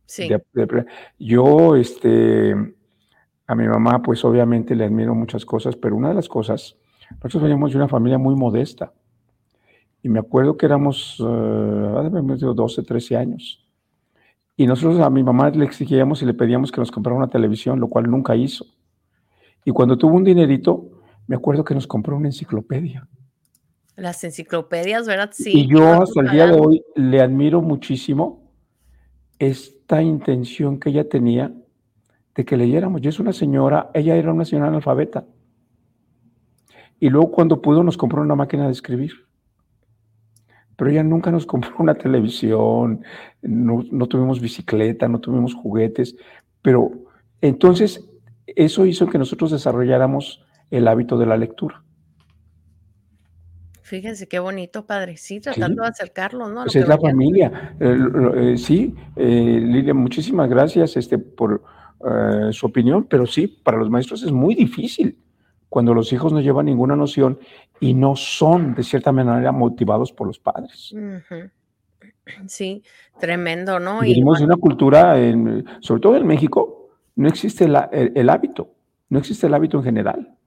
Sí. 0.06 0.28
De, 0.28 0.42
de, 0.54 0.86
yo, 1.20 1.76
este, 1.76 2.54
A 3.48 3.56
mi 3.56 3.68
mamá, 3.68 4.02
pues 4.02 4.24
obviamente 4.24 4.76
le 4.76 4.86
admiro 4.86 5.14
muchas 5.16 5.46
cosas, 5.46 5.76
pero 5.76 5.96
una 5.96 6.10
de 6.10 6.16
las 6.16 6.30
cosas, 6.30 6.78
nosotros 7.12 7.44
veníamos 7.44 7.72
de 7.72 7.78
una 7.78 7.88
familia 7.88 8.18
muy 8.18 8.36
modesta. 8.36 8.94
Y 10.04 10.10
me 10.10 10.20
acuerdo 10.20 10.58
que 10.58 10.66
éramos, 10.66 11.20
uh, 11.20 12.54
12, 12.56 12.84
13 12.84 13.18
años. 13.18 13.66
Y 14.56 14.68
nosotros 14.68 15.00
a 15.00 15.10
mi 15.10 15.24
mamá 15.24 15.50
le 15.50 15.66
exigíamos 15.66 16.22
y 16.22 16.26
le 16.26 16.34
pedíamos 16.34 16.72
que 16.72 16.80
nos 16.80 16.92
comprara 16.92 17.18
una 17.18 17.30
televisión, 17.30 17.80
lo 17.80 17.88
cual 17.88 18.10
nunca 18.10 18.36
hizo. 18.36 18.66
Y 19.66 19.72
cuando 19.72 19.98
tuvo 19.98 20.16
un 20.16 20.24
dinerito, 20.24 21.01
me 21.28 21.36
acuerdo 21.36 21.64
que 21.64 21.74
nos 21.74 21.88
compró 21.88 22.18
una 22.18 22.28
enciclopedia. 22.28 23.08
Las 23.96 24.24
enciclopedias, 24.24 25.08
¿verdad? 25.08 25.30
Sí. 25.34 25.52
Y 25.54 25.68
yo 25.68 26.02
hasta 26.02 26.22
el 26.22 26.32
día 26.32 26.48
de 26.48 26.54
hoy 26.54 26.84
le 26.96 27.22
admiro 27.22 27.62
muchísimo 27.62 28.52
esta 29.38 30.02
intención 30.02 30.80
que 30.80 30.90
ella 30.90 31.08
tenía 31.08 31.54
de 32.36 32.46
que 32.46 32.58
leyéramos. 32.58 33.02
Yo 33.02 33.10
es 33.10 33.20
una 33.20 33.34
señora, 33.34 33.92
ella 33.94 34.16
era 34.16 34.32
una 34.32 34.46
señora 34.46 34.70
analfabeta. 34.70 35.26
Y 37.00 37.10
luego 37.10 37.32
cuando 37.32 37.62
pudo 37.62 37.84
nos 37.84 37.98
compró 37.98 38.22
una 38.22 38.36
máquina 38.36 38.68
de 38.68 38.72
escribir. 38.72 39.12
Pero 40.78 40.90
ella 40.90 41.04
nunca 41.04 41.32
nos 41.32 41.46
compró 41.46 41.76
una 41.80 41.96
televisión, 41.96 43.04
no, 43.42 43.84
no 43.92 44.08
tuvimos 44.08 44.40
bicicleta, 44.40 45.08
no 45.08 45.20
tuvimos 45.20 45.54
juguetes. 45.54 46.16
Pero 46.62 46.92
entonces 47.42 48.08
eso 48.46 48.86
hizo 48.86 49.08
que 49.08 49.18
nosotros 49.18 49.52
desarrolláramos 49.52 50.46
el 50.72 50.88
hábito 50.88 51.18
de 51.18 51.26
la 51.26 51.38
lectura. 51.38 51.84
Fíjense 53.92 54.26
qué 54.26 54.40
bonito, 54.40 54.86
padre. 54.86 55.18
Sí, 55.18 55.42
tratando 55.42 55.84
de 55.84 55.90
acercarlo, 55.90 56.48
¿no? 56.48 56.64
Pues 56.64 56.78
es 56.78 56.88
la 56.88 56.98
familia. 56.98 57.76
Eh, 57.78 57.98
eh, 58.36 58.58
sí, 58.58 58.96
eh, 59.18 59.60
Lilia, 59.62 59.94
muchísimas 59.94 60.50
gracias 60.50 60.96
este, 60.96 61.18
por 61.18 61.62
su 62.52 62.66
opinión, 62.66 63.04
pero 63.04 63.28
sí, 63.28 63.48
para 63.48 63.78
los 63.78 63.90
maestros 63.92 64.24
es 64.24 64.32
muy 64.32 64.56
difícil 64.56 65.20
cuando 65.70 65.94
los 65.94 66.12
hijos 66.14 66.34
no 66.34 66.40
llevan 66.40 66.66
ninguna 66.66 66.96
noción 66.96 67.38
y 67.80 67.94
no 67.94 68.16
son, 68.16 68.74
de 68.74 68.82
cierta 68.82 69.12
manera, 69.12 69.52
motivados 69.52 70.14
por 70.14 70.26
los 70.26 70.40
padres. 70.40 70.96
Sí, 72.48 72.84
tremendo, 73.20 73.80
¿no? 73.80 74.02
Vivimos 74.02 74.40
en 74.40 74.46
una 74.46 74.56
cultura, 74.56 75.16
sobre 75.82 76.02
todo 76.02 76.16
en 76.16 76.26
México, 76.26 76.92
no 77.16 77.28
existe 77.28 77.66
el 77.66 78.30
hábito, 78.30 78.74
no 79.10 79.20
existe 79.20 79.48
el 79.48 79.54
hábito 79.54 79.78
en 79.78 79.84
general 79.84 80.38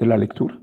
de 0.00 0.06
la 0.06 0.16
lectura. 0.16 0.58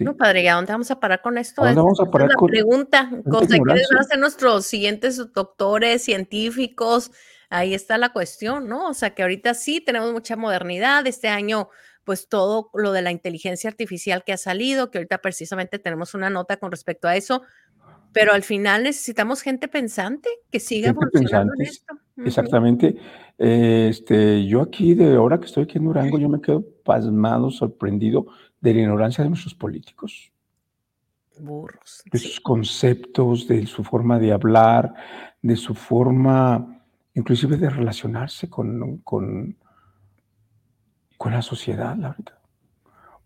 No, 0.00 0.16
padre, 0.16 0.42
¿y 0.42 0.46
a 0.46 0.54
dónde 0.54 0.72
vamos 0.72 0.90
a 0.90 1.00
parar 1.00 1.20
con 1.20 1.36
esto? 1.36 1.62
¿A 1.62 1.72
vamos 1.72 2.00
a 2.00 2.06
parar 2.06 2.28
la 2.28 2.46
pregunta, 2.46 3.10
cosa 3.28 3.48
que 3.48 3.96
a 3.96 4.00
hacer 4.00 4.18
nuestros 4.18 4.64
siguientes 4.64 5.16
doctores, 5.32 6.02
científicos, 6.02 7.10
ahí 7.50 7.74
está 7.74 7.98
la 7.98 8.12
cuestión, 8.12 8.68
¿no? 8.68 8.88
O 8.88 8.94
sea, 8.94 9.10
que 9.10 9.22
ahorita 9.22 9.54
sí 9.54 9.80
tenemos 9.80 10.12
mucha 10.12 10.36
modernidad, 10.36 11.04
este 11.08 11.28
año, 11.28 11.70
pues 12.04 12.28
todo 12.28 12.70
lo 12.72 12.92
de 12.92 13.02
la 13.02 13.10
inteligencia 13.10 13.68
artificial 13.68 14.22
que 14.24 14.32
ha 14.32 14.36
salido, 14.36 14.92
que 14.92 14.98
ahorita 14.98 15.18
precisamente 15.18 15.80
tenemos 15.80 16.14
una 16.14 16.30
nota 16.30 16.56
con 16.58 16.70
respecto 16.70 17.08
a 17.08 17.16
eso, 17.16 17.42
pero 18.12 18.32
al 18.32 18.42
final 18.42 18.84
necesitamos 18.84 19.42
gente 19.42 19.66
pensante 19.66 20.28
que 20.52 20.60
siga 20.60 20.90
evolucionando 20.90 21.52
en 21.58 21.62
esto. 21.62 21.96
Exactamente. 22.16 22.96
Este, 23.38 24.46
yo 24.46 24.62
aquí, 24.62 24.94
de 24.94 25.16
ahora 25.16 25.40
que 25.40 25.46
estoy 25.46 25.64
aquí 25.64 25.78
en 25.78 25.84
Durango, 25.84 26.18
yo 26.18 26.28
me 26.28 26.40
quedo 26.40 26.64
pasmado, 26.84 27.50
sorprendido 27.50 28.26
de 28.60 28.74
la 28.74 28.80
ignorancia 28.80 29.24
de 29.24 29.30
nuestros 29.30 29.54
políticos. 29.54 30.32
Burros. 31.38 32.02
De 32.12 32.18
sus 32.18 32.40
conceptos, 32.40 33.48
de 33.48 33.66
su 33.66 33.82
forma 33.82 34.18
de 34.18 34.32
hablar, 34.32 34.92
de 35.40 35.56
su 35.56 35.74
forma 35.74 36.80
inclusive 37.14 37.56
de 37.56 37.70
relacionarse 37.70 38.48
con, 38.48 38.98
con, 38.98 39.56
con 41.16 41.32
la 41.32 41.42
sociedad, 41.42 41.96
la 41.96 42.10
verdad. 42.10 42.38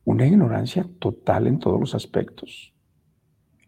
Una 0.04 0.26
ignorancia 0.26 0.86
total 0.98 1.46
en 1.46 1.58
todos 1.58 1.80
los 1.80 1.94
aspectos. 1.94 2.72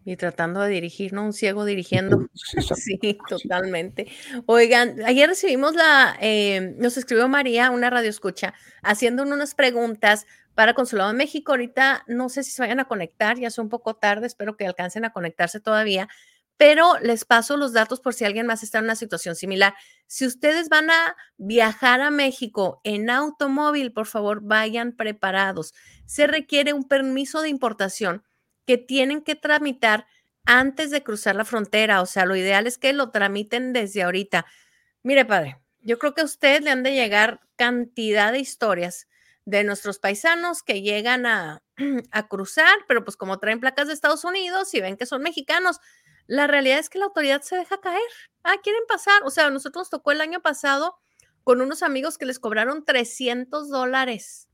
Y 0.04 0.16
tratando 0.16 0.60
de 0.60 0.70
dirigir, 0.70 1.12
¿no? 1.12 1.24
Un 1.24 1.32
ciego 1.32 1.64
dirigiendo. 1.64 2.28
Sí, 2.76 3.18
totalmente. 3.28 4.06
Oigan, 4.46 5.02
ayer 5.04 5.28
recibimos 5.28 5.74
la, 5.74 6.16
eh, 6.20 6.74
nos 6.78 6.96
escribió 6.96 7.26
María, 7.26 7.70
una 7.70 7.90
radio 7.90 8.08
escucha, 8.08 8.54
haciendo 8.82 9.24
unas 9.24 9.54
preguntas 9.56 10.26
para 10.56 10.74
Consulado 10.74 11.10
de 11.10 11.16
México. 11.18 11.52
Ahorita 11.52 12.02
no 12.08 12.28
sé 12.28 12.42
si 12.42 12.50
se 12.50 12.62
vayan 12.62 12.80
a 12.80 12.86
conectar, 12.86 13.38
ya 13.38 13.48
es 13.48 13.58
un 13.58 13.68
poco 13.68 13.94
tarde, 13.94 14.26
espero 14.26 14.56
que 14.56 14.66
alcancen 14.66 15.04
a 15.04 15.12
conectarse 15.12 15.60
todavía, 15.60 16.08
pero 16.56 16.98
les 17.00 17.26
paso 17.26 17.58
los 17.58 17.74
datos 17.74 18.00
por 18.00 18.14
si 18.14 18.24
alguien 18.24 18.46
más 18.46 18.62
está 18.62 18.78
en 18.78 18.84
una 18.84 18.96
situación 18.96 19.36
similar. 19.36 19.74
Si 20.06 20.26
ustedes 20.26 20.70
van 20.70 20.90
a 20.90 21.14
viajar 21.36 22.00
a 22.00 22.10
México 22.10 22.80
en 22.82 23.10
automóvil, 23.10 23.92
por 23.92 24.06
favor, 24.06 24.40
vayan 24.40 24.92
preparados. 24.96 25.74
Se 26.06 26.26
requiere 26.26 26.72
un 26.72 26.88
permiso 26.88 27.42
de 27.42 27.50
importación 27.50 28.24
que 28.64 28.78
tienen 28.78 29.20
que 29.22 29.34
tramitar 29.34 30.06
antes 30.46 30.90
de 30.90 31.02
cruzar 31.02 31.36
la 31.36 31.44
frontera. 31.44 32.00
O 32.00 32.06
sea, 32.06 32.24
lo 32.24 32.34
ideal 32.34 32.66
es 32.66 32.78
que 32.78 32.94
lo 32.94 33.10
tramiten 33.10 33.74
desde 33.74 34.02
ahorita. 34.02 34.46
Mire, 35.02 35.26
padre, 35.26 35.58
yo 35.82 35.98
creo 35.98 36.14
que 36.14 36.22
a 36.22 36.24
usted 36.24 36.62
le 36.62 36.70
han 36.70 36.82
de 36.82 36.94
llegar 36.94 37.40
cantidad 37.56 38.32
de 38.32 38.38
historias 38.38 39.06
de 39.46 39.64
nuestros 39.64 39.98
paisanos 39.98 40.62
que 40.62 40.82
llegan 40.82 41.24
a, 41.24 41.62
a, 42.10 42.28
cruzar, 42.28 42.76
pero 42.86 43.04
pues 43.04 43.16
como 43.16 43.38
traen 43.38 43.60
placas 43.60 43.86
de 43.86 43.94
Estados 43.94 44.24
Unidos 44.24 44.74
y 44.74 44.80
ven 44.80 44.96
que 44.96 45.06
son 45.06 45.22
mexicanos, 45.22 45.80
la 46.26 46.46
realidad 46.46 46.80
es 46.80 46.90
que 46.90 46.98
la 46.98 47.06
autoridad 47.06 47.40
se 47.42 47.56
deja 47.56 47.80
caer. 47.80 48.02
Ah, 48.42 48.56
quieren 48.62 48.82
pasar. 48.88 49.22
O 49.24 49.30
sea, 49.30 49.48
nosotros 49.50 49.82
nos 49.82 49.90
tocó 49.90 50.10
el 50.10 50.20
año 50.20 50.40
pasado 50.40 50.98
con 51.44 51.60
unos 51.60 51.84
amigos 51.84 52.18
que 52.18 52.26
les 52.26 52.40
cobraron 52.40 52.84
300 52.84 53.68
dólares 53.70 54.48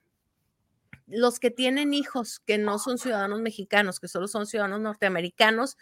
los 1.07 1.39
que 1.39 1.51
tienen 1.51 1.93
hijos 1.93 2.39
que 2.39 2.57
no 2.57 2.79
son 2.79 2.97
ciudadanos 2.97 3.41
mexicanos, 3.41 3.99
que 3.99 4.07
solo 4.07 4.27
son 4.27 4.45
ciudadanos 4.45 4.81
norteamericanos, 4.81 5.77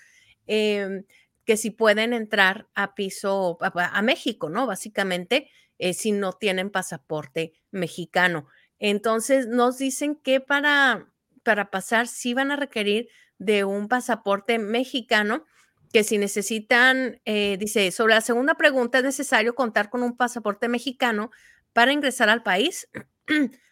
em, 0.47 1.05
que 1.45 1.57
si 1.57 1.71
pueden 1.71 2.13
entrar 2.13 2.67
a 2.75 2.95
piso, 2.95 3.57
a, 3.61 4.01
México, 4.01 4.49
¿no? 4.49 4.67
Básicamente, 4.67 5.49
eh, 5.79 5.93
si 5.93 6.11
no 6.11 6.33
tienen 6.33 6.69
pasaporte 6.71 7.53
mexicano. 7.71 8.47
Entonces, 8.79 9.47
nos 9.47 9.77
dicen 9.77 10.15
que 10.15 10.39
para, 10.39 11.11
para 11.43 11.69
pasar 11.71 12.07
sí 12.07 12.33
van 12.33 12.51
a 12.51 12.55
requerir 12.55 13.09
de 13.37 13.63
un 13.63 13.87
pasaporte 13.87 14.59
mexicano, 14.59 15.45
que 15.91 16.03
si 16.03 16.17
necesitan, 16.17 17.21
eh, 17.25 17.57
dice, 17.57 17.91
sobre 17.91 18.15
la 18.15 18.21
segunda 18.21 18.55
pregunta, 18.55 18.97
es 18.99 19.03
necesario 19.03 19.55
contar 19.55 19.89
con 19.89 20.03
un 20.03 20.17
pasaporte 20.17 20.67
mexicano 20.67 21.31
para 21.73 21.93
ingresar 21.93 22.29
al 22.29 22.43
país 22.43 22.87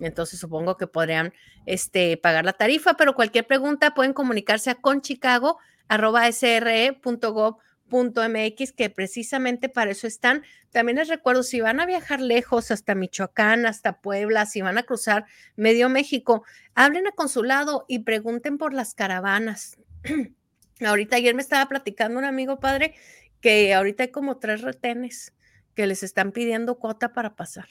Entonces 0.00 0.40
supongo 0.40 0.76
que 0.76 0.86
podrían 0.86 1.32
este, 1.66 2.16
pagar 2.16 2.44
la 2.44 2.52
tarifa, 2.52 2.94
pero 2.94 3.14
cualquier 3.14 3.44
pregunta 3.46 3.94
pueden 3.94 4.12
comunicarse 4.12 4.70
a 4.70 4.76
conchicago.sre.gov 4.76 7.56
.mx 7.92 8.72
que 8.72 8.90
precisamente 8.90 9.68
para 9.68 9.90
eso 9.90 10.06
están. 10.06 10.42
También 10.70 10.98
les 10.98 11.08
recuerdo, 11.08 11.42
si 11.42 11.60
van 11.60 11.78
a 11.78 11.86
viajar 11.86 12.20
lejos 12.20 12.70
hasta 12.70 12.94
Michoacán, 12.94 13.66
hasta 13.66 14.00
Puebla, 14.00 14.46
si 14.46 14.62
van 14.62 14.78
a 14.78 14.82
cruzar 14.82 15.26
medio 15.56 15.88
México, 15.88 16.44
hablen 16.74 17.06
a 17.06 17.12
consulado 17.12 17.84
y 17.88 18.00
pregunten 18.00 18.58
por 18.58 18.72
las 18.72 18.94
caravanas. 18.94 19.76
ahorita 20.84 21.16
ayer 21.16 21.34
me 21.34 21.42
estaba 21.42 21.66
platicando 21.68 22.18
un 22.18 22.24
amigo 22.24 22.58
padre 22.58 22.94
que 23.40 23.74
ahorita 23.74 24.04
hay 24.04 24.10
como 24.10 24.38
tres 24.38 24.62
retenes 24.62 25.34
que 25.74 25.86
les 25.86 26.02
están 26.02 26.32
pidiendo 26.32 26.78
cuota 26.78 27.12
para 27.12 27.34
pasar. 27.34 27.68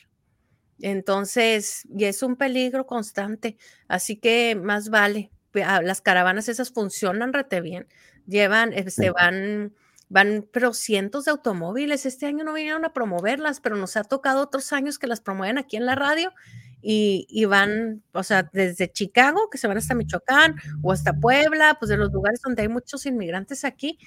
Entonces, 0.80 1.88
y 1.95 2.05
es 2.05 2.24
un 2.24 2.36
peligro 2.36 2.88
constante, 2.88 3.57
así 3.88 4.17
que 4.17 4.55
más 4.55 4.89
vale. 4.89 5.32
Las 5.53 6.01
caravanas 6.01 6.47
esas 6.47 6.72
funcionan 6.72 7.34
rete 7.34 7.59
bien, 7.59 7.88
llevan, 8.26 8.72
este, 8.74 9.11
van 9.11 9.74
van 10.12 10.45
pero 10.51 10.74
cientos 10.74 11.26
de 11.26 11.32
automóviles. 11.32 12.05
Este 12.05 12.26
año 12.26 12.43
no 12.43 12.53
vinieron 12.53 12.84
a 12.84 12.91
promoverlas, 12.93 13.62
pero 13.62 13.78
nos 13.78 13.95
ha 13.95 14.03
tocado 14.03 14.41
otros 14.43 14.74
años 14.74 14.99
que 14.99 15.07
las 15.07 15.22
promueven 15.22 15.57
aquí 15.57 15.78
en 15.78 15.86
la 15.86 15.95
radio 15.95 16.34
y, 16.82 17.45
van, 17.45 18.03
o 18.12 18.24
sea, 18.24 18.49
desde 18.51 18.91
Chicago, 18.91 19.49
que 19.49 19.57
se 19.57 19.68
van 19.68 19.78
hasta 19.78 19.95
Michoacán 19.95 20.55
o 20.82 20.91
hasta 20.91 21.14
Puebla, 21.14 21.78
pues 21.80 21.89
de 21.89 21.97
los 21.97 22.12
lugares 22.12 22.41
donde 22.43 22.64
hay 22.64 22.68
muchos 22.68 23.05
inmigrantes 23.05 23.64
aquí 23.64 23.97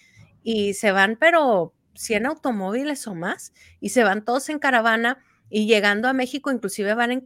y 0.42 0.74
se 0.74 0.92
van, 0.92 1.16
pero 1.18 1.72
100 1.94 2.26
automóviles 2.26 3.07
o 3.07 3.14
más 3.14 3.52
y 3.80 3.90
se 3.90 4.05
van 4.05 4.24
todos 4.24 4.48
en 4.50 4.59
caravana 4.59 5.18
y 5.48 5.66
llegando 5.66 6.09
a 6.09 6.12
México, 6.12 6.50
inclusive 6.50 6.92
van 6.94 7.12
en, 7.12 7.24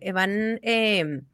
eh, 0.00 0.12
van, 0.12 0.58
em, 0.62 1.24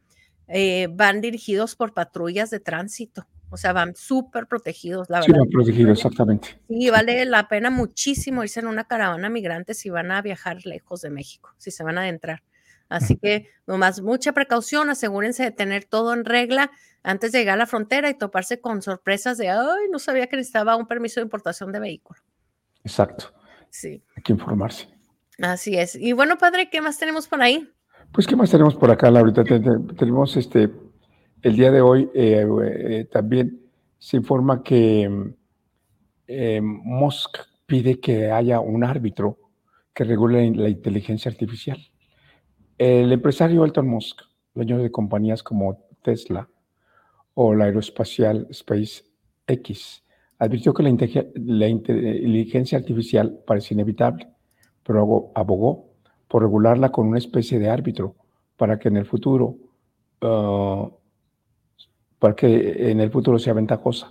eh, 0.48 0.88
van 0.90 1.20
dirigidos 1.22 1.76
por 1.76 1.94
patrullas 1.94 2.50
de 2.50 2.60
tránsito. 2.60 3.26
O 3.54 3.56
sea, 3.56 3.72
van 3.72 3.94
súper 3.94 4.48
protegidos, 4.48 5.08
la 5.08 5.20
verdad. 5.20 5.42
Sí, 5.44 5.48
protegidos, 5.52 5.98
exactamente. 5.98 6.58
Sí, 6.66 6.90
vale 6.90 7.24
la 7.24 7.46
pena 7.46 7.70
muchísimo 7.70 8.42
irse 8.42 8.58
en 8.58 8.66
una 8.66 8.82
caravana 8.82 9.30
migrante 9.30 9.74
si 9.74 9.90
van 9.90 10.10
a 10.10 10.20
viajar 10.22 10.66
lejos 10.66 11.02
de 11.02 11.10
México, 11.10 11.54
si 11.56 11.70
se 11.70 11.84
van 11.84 11.96
a 11.96 12.00
adentrar. 12.00 12.42
Así 12.88 13.16
que 13.16 13.48
nomás 13.64 14.02
mucha 14.02 14.32
precaución, 14.32 14.90
asegúrense 14.90 15.44
de 15.44 15.52
tener 15.52 15.84
todo 15.84 16.12
en 16.14 16.24
regla 16.24 16.72
antes 17.04 17.30
de 17.30 17.38
llegar 17.38 17.54
a 17.54 17.58
la 17.58 17.66
frontera 17.66 18.10
y 18.10 18.14
toparse 18.14 18.60
con 18.60 18.82
sorpresas 18.82 19.38
de, 19.38 19.50
ay, 19.50 19.86
no 19.88 20.00
sabía 20.00 20.26
que 20.26 20.36
necesitaba 20.36 20.74
un 20.74 20.88
permiso 20.88 21.20
de 21.20 21.26
importación 21.26 21.70
de 21.70 21.78
vehículo. 21.78 22.18
Exacto. 22.82 23.32
Sí. 23.70 24.02
Hay 24.16 24.22
que 24.24 24.32
informarse. 24.32 24.88
Así 25.40 25.78
es. 25.78 25.94
Y 25.94 26.12
bueno, 26.12 26.38
padre, 26.38 26.70
¿qué 26.70 26.80
más 26.80 26.98
tenemos 26.98 27.28
por 27.28 27.40
ahí? 27.40 27.72
Pues, 28.12 28.26
¿qué 28.26 28.34
más 28.34 28.50
tenemos 28.50 28.74
por 28.74 28.90
acá, 28.90 29.12
Laurita? 29.12 29.44
Tenemos 29.44 30.36
este 30.36 30.72
el 31.44 31.56
día 31.56 31.70
de 31.70 31.82
hoy 31.82 32.10
eh, 32.14 32.46
eh, 32.64 33.04
también 33.12 33.60
se 33.98 34.16
informa 34.16 34.62
que 34.62 35.34
eh, 36.26 36.60
Musk 36.62 37.36
pide 37.66 38.00
que 38.00 38.30
haya 38.30 38.60
un 38.60 38.82
árbitro 38.82 39.38
que 39.92 40.04
regule 40.04 40.50
la 40.52 40.70
inteligencia 40.70 41.30
artificial. 41.30 41.78
El 42.78 43.12
empresario 43.12 43.62
Elton 43.62 43.86
Musk, 43.86 44.22
dueño 44.54 44.78
de 44.78 44.90
compañías 44.90 45.42
como 45.42 45.84
Tesla 46.00 46.48
o 47.34 47.54
la 47.54 47.66
aeroespacial 47.66 48.48
SpaceX, 48.50 50.02
advirtió 50.38 50.72
que 50.72 50.82
la, 50.82 51.68
inteligencia 51.68 52.78
artificial 52.78 53.38
parece 53.46 53.74
inevitable, 53.74 54.28
pero 54.82 55.30
abogó 55.34 55.90
por 56.26 56.42
regularla 56.42 56.90
con 56.90 57.06
una 57.06 57.18
especie 57.18 57.58
de 57.58 57.68
árbitro 57.68 58.16
para 58.56 58.78
que 58.78 58.88
en 58.88 58.96
el 58.96 59.04
futuro 59.04 59.56
uh, 60.22 61.03
que 62.32 62.90
en 62.90 63.00
el 63.00 63.10
futuro 63.10 63.38
sea 63.38 63.52
ventajosa. 63.52 64.10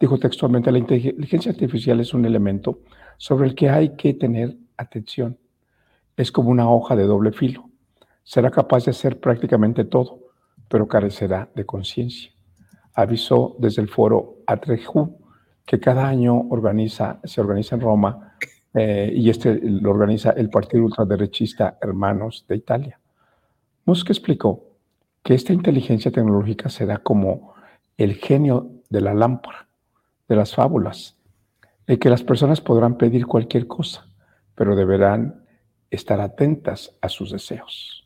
Dijo 0.00 0.18
textualmente, 0.18 0.72
la 0.72 0.78
inteligencia 0.78 1.52
artificial 1.52 2.00
es 2.00 2.12
un 2.12 2.24
elemento 2.24 2.80
sobre 3.18 3.46
el 3.46 3.54
que 3.54 3.70
hay 3.70 3.90
que 3.90 4.14
tener 4.14 4.56
atención. 4.76 5.38
Es 6.16 6.32
como 6.32 6.50
una 6.50 6.68
hoja 6.68 6.96
de 6.96 7.04
doble 7.04 7.30
filo. 7.30 7.70
Será 8.24 8.50
capaz 8.50 8.84
de 8.84 8.90
hacer 8.90 9.20
prácticamente 9.20 9.84
todo, 9.84 10.18
pero 10.68 10.88
carecerá 10.88 11.48
de 11.54 11.64
conciencia. 11.64 12.32
Avisó 12.94 13.54
desde 13.60 13.80
el 13.80 13.88
foro 13.88 14.38
Atreju, 14.46 15.18
que 15.64 15.78
cada 15.78 16.08
año 16.08 16.48
se 17.24 17.40
organiza 17.40 17.74
en 17.76 17.80
Roma 17.80 18.34
eh, 18.74 19.12
y 19.14 19.30
este 19.30 19.60
lo 19.62 19.90
organiza 19.90 20.30
el 20.30 20.50
partido 20.50 20.84
ultraderechista 20.84 21.78
Hermanos 21.80 22.44
de 22.48 22.56
Italia. 22.56 23.00
Musk 23.84 24.10
explicó 24.10 24.71
que 25.22 25.34
esta 25.34 25.52
inteligencia 25.52 26.10
tecnológica 26.10 26.68
será 26.68 26.98
como 26.98 27.54
el 27.96 28.14
genio 28.14 28.70
de 28.90 29.00
la 29.00 29.14
lámpara, 29.14 29.68
de 30.28 30.36
las 30.36 30.54
fábulas, 30.54 31.16
el 31.86 31.98
que 31.98 32.10
las 32.10 32.22
personas 32.22 32.60
podrán 32.60 32.98
pedir 32.98 33.26
cualquier 33.26 33.66
cosa, 33.66 34.06
pero 34.54 34.74
deberán 34.76 35.44
estar 35.90 36.20
atentas 36.20 36.96
a 37.00 37.08
sus 37.08 37.30
deseos. 37.30 38.02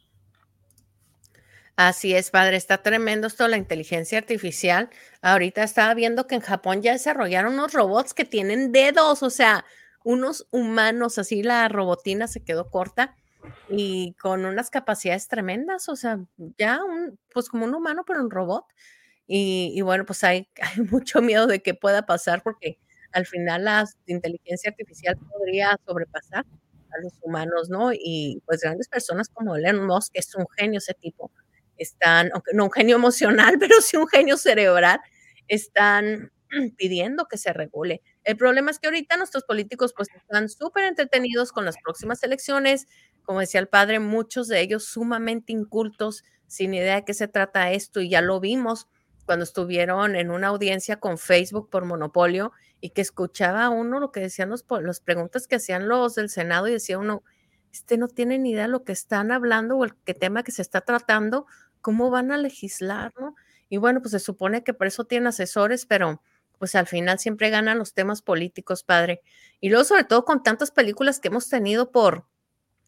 Así 1.77 2.14
es, 2.14 2.31
padre, 2.31 2.57
está 2.57 2.83
tremendo 2.83 3.27
esto 3.27 3.47
la 3.49 3.59
inteligencia 3.59 4.17
artificial. 4.17 4.89
Ahorita 5.21 5.62
estaba 5.62 5.93
viendo 5.93 6.27
que 6.27 6.35
en 6.35 6.41
Japón 6.41 6.81
ya 6.81 6.93
desarrollaron 6.93 7.55
unos 7.55 7.75
robots 7.75 8.14
que 8.14 8.25
tienen 8.25 8.73
dedos, 8.73 9.23
o 9.23 9.29
sea, 9.29 9.67
unos 10.03 10.47
humanos, 10.53 11.19
así 11.19 11.43
la 11.43 11.69
robotina 11.69 12.29
se 12.29 12.43
quedó 12.43 12.71
corta 12.71 13.14
y 13.69 14.15
con 14.15 14.45
unas 14.45 14.71
capacidades 14.71 15.29
tremendas, 15.29 15.89
o 15.89 15.97
sea, 15.97 16.21
ya 16.59 16.83
un, 16.85 17.19
pues 17.33 17.49
como 17.49 17.65
un 17.65 17.75
humano, 17.75 18.05
pero 18.07 18.21
un 18.21 18.31
robot. 18.31 18.65
Y, 19.29 19.81
bueno, 19.83 20.05
pues 20.07 20.23
hay, 20.25 20.49
hay, 20.61 20.83
mucho 20.83 21.21
miedo 21.21 21.47
de 21.47 21.61
que 21.63 21.75
pueda 21.75 22.07
pasar 22.07 22.43
porque 22.43 22.79
al 23.13 23.27
final 23.27 23.65
la 23.65 23.85
inteligencia 24.07 24.71
artificial 24.71 25.17
podría 25.17 25.79
sobrepasar 25.87 26.45
a 26.45 27.03
los 27.03 27.15
humanos, 27.23 27.69
¿no? 27.69 27.93
Y 27.93 28.43
pues 28.47 28.61
grandes 28.61 28.89
personas 28.89 29.29
como 29.29 29.57
Elon 29.57 29.87
Musk, 29.87 30.13
que 30.13 30.21
es 30.21 30.35
un 30.35 30.47
genio 30.57 30.79
ese 30.79 30.95
tipo, 30.95 31.33
están, 31.77 32.31
aunque 32.33 32.53
no 32.55 32.65
un 32.65 32.73
genio 32.73 32.97
emocional, 32.97 33.57
pero 33.61 33.81
sí 33.81 33.97
un 33.97 34.09
genio 34.09 34.37
cerebral, 34.37 35.01
están 35.49 36.33
pidiendo 36.77 37.27
que 37.27 37.39
se 37.39 37.53
regule. 37.53 38.03
El 38.25 38.37
problema 38.37 38.71
es 38.71 38.79
que 38.79 38.89
ahorita 38.89 39.17
nuestros 39.17 39.45
políticos 39.45 39.93
pues 39.97 40.09
están 40.15 40.49
súper 40.49 40.85
entretenidos 40.85 41.53
con 41.53 41.65
las 41.65 41.77
próximas 41.83 42.23
elecciones, 42.23 42.87
como 43.27 43.41
decía 43.41 43.61
el 43.61 43.68
padre, 43.68 44.01
muchos 44.01 44.49
de 44.49 44.61
ellos 44.61 44.85
sumamente 44.85 45.53
incultos, 45.53 46.24
sin 46.47 46.72
idea 46.72 46.95
de 46.95 47.05
qué 47.05 47.12
se 47.12 47.29
trata 47.29 47.72
esto, 47.72 48.01
y 48.01 48.09
ya 48.09 48.22
lo 48.22 48.41
vimos 48.41 48.89
cuando 49.27 49.43
estuvieron 49.43 50.14
en 50.16 50.31
una 50.31 50.47
audiencia 50.47 51.01
con 51.01 51.18
Facebook 51.18 51.68
por 51.68 51.85
monopolio 51.85 52.53
y 52.81 52.91
que 52.91 53.03
escuchaba 53.03 53.68
uno 53.68 53.99
lo 53.99 54.12
que 54.12 54.20
decían 54.20 54.49
los, 54.49 54.64
las 54.81 55.01
preguntas 55.01 55.49
que 55.49 55.57
hacían 55.57 55.89
los 55.89 56.14
del 56.14 56.31
Senado 56.31 56.68
y 56.68 56.72
decía 56.72 56.99
uno, 56.99 57.24
este 57.72 57.99
no 57.99 58.07
tiene 58.07 58.39
ni 58.39 58.53
idea 58.53 58.62
de 58.62 58.68
lo 58.68 58.85
que 58.85 58.93
están 58.93 59.33
hablando 59.33 59.77
o 59.77 59.85
el 59.85 59.97
qué 60.05 60.14
tema 60.14 60.45
que 60.45 60.53
se 60.53 60.62
está 60.62 60.81
tratando, 60.83 61.47
cómo 61.81 62.11
van 62.11 62.31
a 62.31 62.39
legislar, 62.39 63.12
¿no? 63.18 63.35
Y 63.68 63.79
bueno, 63.79 64.01
pues 64.01 64.12
se 64.12 64.20
supone 64.20 64.62
que 64.62 64.72
por 64.72 64.87
eso 64.87 65.05
tienen 65.05 65.27
asesores, 65.27 65.87
pero 65.87 66.22
pues 66.59 66.74
al 66.77 66.87
final 66.87 67.18
siempre 67.18 67.51
ganan 67.51 67.79
los 67.79 67.93
temas 67.93 68.22
políticos, 68.22 68.85
padre. 68.85 69.22
Y 69.61 69.68
luego 69.68 69.85
sobre 69.85 70.05
todo 70.05 70.24
con 70.24 70.43
tantas 70.43 70.70
películas 70.70 71.18
que 71.18 71.29
hemos 71.29 71.49
tenido 71.49 71.91
por, 71.91 72.27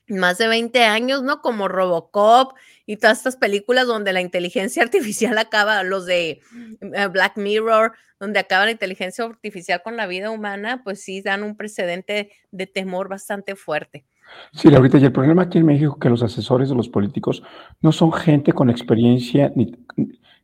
más 0.09 0.39
de 0.39 0.49
20 0.49 0.85
años, 0.85 1.23
¿no? 1.23 1.41
Como 1.41 1.69
Robocop 1.69 2.57
y 2.87 2.97
todas 2.97 3.19
estas 3.19 3.37
películas 3.37 3.87
donde 3.87 4.13
la 4.13 4.21
inteligencia 4.21 4.83
artificial 4.85 5.37
acaba, 5.39 5.83
los 5.83 6.07
de 6.07 6.41
eh, 6.81 7.07
Black 7.11 7.37
Mirror, 7.37 7.93
donde 8.19 8.41
acaba 8.41 8.65
la 8.65 8.73
inteligencia 8.73 9.25
artificial 9.25 9.83
con 9.83 9.97
la 9.97 10.07
vida 10.07 10.31
humana, 10.31 10.83
pues 10.83 11.03
sí 11.03 11.23
dan 11.23 11.43
un 11.43 11.57
precedente 11.57 12.33
de 12.51 12.67
temor 12.67 13.09
bastante 13.09 13.55
fuerte. 13.55 14.05
Sí, 14.53 14.75
ahorita 14.75 14.99
y 14.99 15.05
el 15.05 15.13
problema 15.13 15.43
aquí 15.43 15.59
en 15.59 15.67
México 15.67 15.95
es 15.95 16.01
que 16.03 16.11
los 16.11 16.23
asesores 16.23 16.69
de 16.69 16.75
los 16.75 16.89
políticos 16.89 17.43
no 17.81 17.93
son 17.93 18.13
gente 18.13 18.53
con 18.53 18.69
experiencia, 18.69 19.53
ni, 19.55 19.73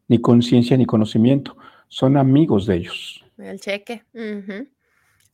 ni 0.09 0.21
conciencia, 0.21 0.77
ni 0.77 0.87
conocimiento. 0.87 1.57
Son 1.89 2.17
amigos 2.17 2.67
de 2.67 2.77
ellos. 2.77 3.25
El 3.37 3.61
cheque. 3.61 4.05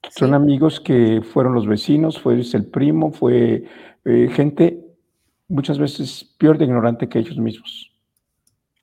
Son 0.08 0.34
amigos 0.34 0.80
que 0.80 1.20
fueron 1.22 1.54
los 1.54 1.66
vecinos, 1.66 2.18
fue 2.20 2.34
el 2.34 2.66
primo, 2.66 3.12
fue 3.12 3.64
eh, 4.04 4.28
gente 4.32 4.80
muchas 5.48 5.78
veces 5.78 6.34
peor 6.38 6.56
de 6.56 6.64
ignorante 6.64 7.08
que 7.08 7.18
ellos 7.18 7.36
mismos. 7.36 7.92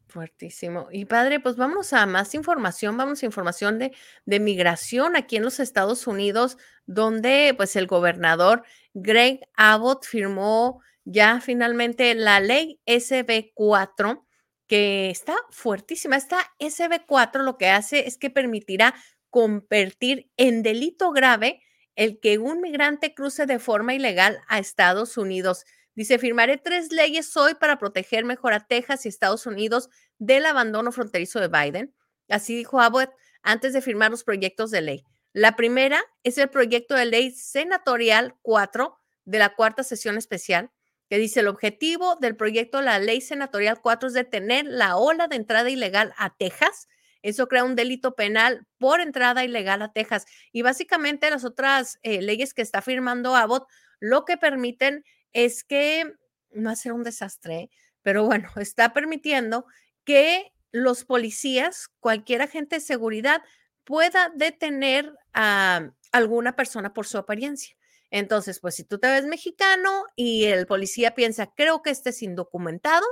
Fuertísimo. 0.08 0.88
Y 0.92 1.06
padre, 1.06 1.40
pues 1.40 1.58
vamos 1.58 1.92
a 1.94 2.06
más 2.06 2.34
información, 2.34 2.98
vamos 2.98 3.22
a 3.22 3.26
información 3.26 3.78
de, 3.78 3.94
de 4.26 4.40
migración 4.40 5.16
aquí 5.16 5.38
en 5.38 5.44
los 5.44 5.60
Estados 5.60 6.08
Unidos, 6.08 6.58
donde 6.86 7.54
pues 7.58 7.76
el 7.76 7.88
gobernador 7.88 8.64
Greg 8.94 9.42
Abbott 9.56 10.06
firmó 10.06 10.82
ya 11.04 11.40
finalmente 11.42 12.16
la 12.16 12.40
ley 12.40 12.80
SB4, 12.86 14.24
que 14.68 15.10
está 15.10 15.36
fuertísima. 15.50 16.16
Esta 16.16 16.38
SB4 16.60 17.44
lo 17.44 17.58
que 17.58 17.70
hace 17.70 18.08
es 18.08 18.18
que 18.18 18.30
permitirá 18.30 18.94
convertir 19.30 20.30
en 20.38 20.64
delito 20.64 21.12
grave 21.12 21.62
el 21.96 22.20
que 22.20 22.38
un 22.38 22.62
migrante 22.62 23.14
cruce 23.14 23.46
de 23.46 23.60
forma 23.60 23.94
ilegal 23.94 24.40
a 24.48 24.60
Estados 24.60 25.18
Unidos. 25.18 25.66
Dice, 25.96 26.20
firmaré 26.20 26.58
tres 26.58 26.92
leyes 26.92 27.36
hoy 27.36 27.56
para 27.56 27.80
proteger 27.80 28.24
mejor 28.24 28.54
a 28.54 28.68
Texas 28.68 29.06
y 29.06 29.10
Estados 29.10 29.48
Unidos 29.48 29.90
del 30.20 30.46
abandono 30.46 30.92
fronterizo 30.92 31.40
de 31.40 31.48
Biden. 31.48 31.96
Así 32.30 32.56
dijo 32.56 32.80
Abbott 32.80 33.10
antes 33.42 33.74
de 33.74 33.82
firmar 33.82 34.12
los 34.12 34.24
proyectos 34.24 34.72
de 34.72 34.82
ley. 34.82 35.04
La 35.34 35.56
primera 35.56 36.04
es 36.24 36.38
el 36.38 36.50
proyecto 36.50 36.96
de 36.96 37.06
ley 37.06 37.32
senatorial 37.32 38.36
4 38.42 38.98
de 39.26 39.40
la 39.40 39.56
cuarta 39.56 39.84
sesión 39.84 40.18
especial, 40.18 40.72
que 41.10 41.18
dice 41.18 41.40
el 41.40 41.48
objetivo 41.48 42.16
del 42.16 42.36
proyecto 42.36 42.80
de 42.80 42.86
la 42.86 43.00
ley 43.00 43.22
senatorial 43.22 43.82
4 43.82 44.10
es 44.10 44.14
detener 44.14 44.66
la 44.66 44.98
ola 44.98 45.28
de 45.28 45.36
entrada 45.36 45.70
ilegal 45.70 46.14
a 46.18 46.36
Texas. 46.36 46.88
Eso 47.22 47.48
crea 47.48 47.64
un 47.64 47.76
delito 47.76 48.16
penal 48.16 48.66
por 48.78 49.02
entrada 49.02 49.44
ilegal 49.44 49.82
a 49.82 49.92
Texas. 49.92 50.26
Y 50.52 50.62
básicamente 50.62 51.30
las 51.30 51.46
otras 51.46 52.00
eh, 52.04 52.22
leyes 52.22 52.54
que 52.54 52.62
está 52.62 52.82
firmando 52.82 53.36
Abbott 53.36 53.68
lo 54.00 54.26
que 54.26 54.38
permiten 54.38 55.04
es 55.34 55.64
que, 55.64 56.16
no 56.52 56.76
ser 56.76 56.94
un 56.94 57.04
desastre, 57.04 57.56
¿eh? 57.56 57.70
pero 58.02 58.26
bueno, 58.26 58.50
está 58.58 58.94
permitiendo 58.94 59.66
que 60.04 60.54
los 60.72 61.06
policías, 61.06 61.90
cualquier 62.00 62.42
agente 62.42 62.78
de 62.78 62.82
seguridad, 62.82 63.42
pueda 63.84 64.32
detener 64.36 65.14
a 65.34 65.92
alguna 66.12 66.56
persona 66.56 66.94
por 66.94 67.08
su 67.08 67.18
apariencia. 67.18 67.76
Entonces, 68.10 68.60
pues 68.60 68.76
si 68.76 68.84
tú 68.84 69.00
te 69.00 69.08
ves 69.08 69.26
mexicano 69.26 70.06
y 70.16 70.46
el 70.46 70.66
policía 70.66 71.16
piensa, 71.16 71.52
creo 71.56 71.82
que 71.82 71.90
este 71.90 72.12
es 72.12 72.22
indocumentado, 72.22 73.06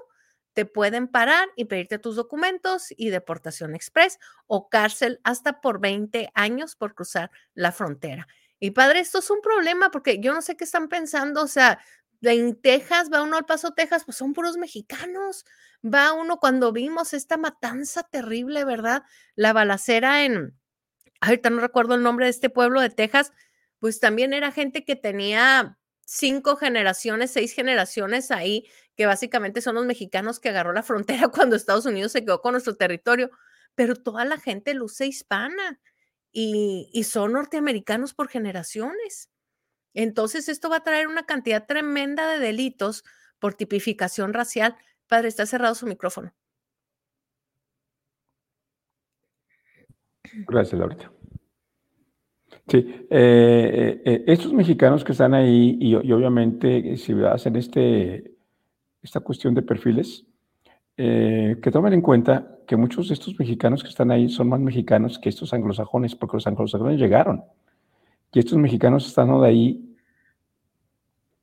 te 0.56 0.66
pueden 0.66 1.10
parar 1.10 1.49
y 1.58 1.66
pedirte 1.66 1.99
tus 1.99 2.16
documentos 2.16 2.88
y 2.95 3.10
deportación 3.10 3.76
express 3.76 4.18
o 4.47 4.70
cárcel 4.70 5.20
hasta 5.24 5.60
por 5.60 5.82
20 5.82 6.32
años 6.34 6.76
por 6.78 6.95
cruzar 6.95 7.30
la 7.53 7.74
frontera. 7.74 8.28
Y 8.58 8.72
padre, 8.72 9.01
esto 9.01 9.20
es 9.20 9.30
un 9.30 9.41
problema 9.41 9.91
porque 9.91 10.20
yo 10.20 10.34
no 10.34 10.41
sé 10.41 10.56
qué 10.56 10.64
están 10.64 10.88
pensando, 10.88 11.43
o 11.43 11.47
sea, 11.47 11.80
en 12.22 12.56
Texas, 12.60 13.10
va 13.14 13.22
uno 13.22 13.38
al 13.38 13.45
Paso, 13.45 13.74
Texas, 13.74 14.06
pues 14.06 14.18
son 14.18 14.34
puros 14.34 14.56
mexicanos. 14.56 15.45
Va 15.84 16.14
uno 16.14 16.39
cuando 16.39 16.72
vimos 16.72 17.14
esta 17.14 17.38
matanza 17.38 18.03
terrible, 18.03 18.64
¿verdad? 18.64 19.03
La 19.36 19.51
balacera 19.51 20.24
en, 20.24 20.58
ahorita 21.20 21.49
no 21.49 21.60
recuerdo 21.60 21.95
el 21.95 22.01
nombre 22.01 22.26
de 22.28 22.32
este 22.32 22.49
pueblo 22.49 22.80
de 22.80 22.89
Texas, 22.89 23.34
pues 23.80 23.99
también 23.99 24.34
era 24.34 24.53
gente 24.53 24.86
que 24.86 24.95
tenía 24.95 25.78
cinco 26.06 26.56
generaciones, 26.56 27.32
seis 27.32 27.53
generaciones 27.53 28.32
ahí, 28.32 28.68
que 28.95 29.06
básicamente 29.06 29.62
son 29.62 29.76
los 29.76 29.86
mexicanos 29.86 30.39
que 30.39 30.49
agarró 30.49 30.72
la 30.72 30.84
frontera 30.84 31.28
cuando 31.34 31.56
Estados 31.56 31.86
Unidos 31.86 32.12
se 32.14 32.24
quedó 32.24 32.41
con 32.41 32.53
nuestro 32.53 32.76
territorio, 32.76 33.32
pero 33.76 33.95
toda 33.95 34.24
la 34.24 34.39
gente 34.39 34.74
luce 34.74 35.06
hispana 35.08 35.82
y, 36.32 36.89
y 36.93 37.03
son 37.03 37.34
norteamericanos 37.34 38.14
por 38.14 38.30
generaciones. 38.30 39.30
Entonces, 39.93 40.49
esto 40.49 40.70
va 40.70 40.78
a 40.78 40.84
traer 40.84 41.08
una 41.08 41.26
cantidad 41.26 41.66
tremenda 41.66 42.28
de 42.30 42.39
delitos 42.39 43.03
por 43.39 43.53
tipificación 43.53 44.34
racial. 44.34 44.78
Padre, 45.08 45.30
está 45.30 45.45
cerrado 45.45 45.76
su 45.76 45.86
micrófono. 45.86 46.34
Gracias, 50.47 50.80
Laurita. 50.80 51.12
Sí, 52.68 52.78
eh, 53.11 54.01
eh, 54.03 54.24
estos 54.26 54.51
mexicanos 54.51 55.03
que 55.03 55.11
están 55.11 55.36
ahí 55.36 55.78
y, 55.80 55.93
obviamente 55.93 56.97
si 56.97 57.13
hacen 57.24 57.55
este, 57.57 58.36
esta 59.03 59.20
cuestión 59.20 59.53
de 59.53 59.61
perfiles, 59.61 60.26
eh, 60.97 61.57
que 61.61 61.72
tomen 61.72 61.93
en 61.93 62.01
cuenta 62.01 62.57
que 62.66 62.76
muchos 62.76 63.09
de 63.09 63.13
estos 63.13 63.38
mexicanos 63.38 63.84
que 63.84 63.89
están 63.89 64.09
ahí 64.09 64.30
son 64.30 64.49
más 64.49 64.59
mexicanos 64.59 65.20
que 65.20 65.30
estos 65.30 65.53
anglosajones, 65.53 66.16
porque 66.16 66.38
los 66.38 66.47
anglosajones 66.47 66.99
llegaron. 66.99 67.43
Y 68.34 68.39
estos 68.39 68.57
mexicanos 68.57 69.05
están 69.05 69.28
de 69.39 69.47
ahí 69.47 69.95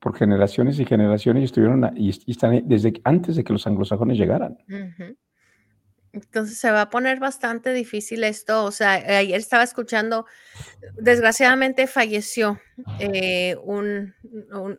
por 0.00 0.16
generaciones 0.16 0.80
y 0.80 0.84
generaciones 0.84 1.42
y 1.42 1.44
estuvieron 1.44 1.88
y, 1.96 2.08
están 2.08 2.50
ahí 2.50 2.62
desde 2.64 3.00
antes 3.04 3.36
de 3.36 3.44
que 3.44 3.52
los 3.52 3.64
anglosajones 3.68 4.18
llegaran. 4.18 4.58
Ujú. 4.68 5.16
Entonces 6.12 6.58
se 6.58 6.70
va 6.70 6.82
a 6.82 6.90
poner 6.90 7.18
bastante 7.18 7.72
difícil 7.72 8.24
esto. 8.24 8.64
O 8.64 8.70
sea, 8.70 8.92
ayer 8.92 9.38
estaba 9.38 9.62
escuchando, 9.62 10.26
desgraciadamente 10.94 11.86
falleció 11.86 12.60
eh, 12.98 13.56
un, 13.62 14.14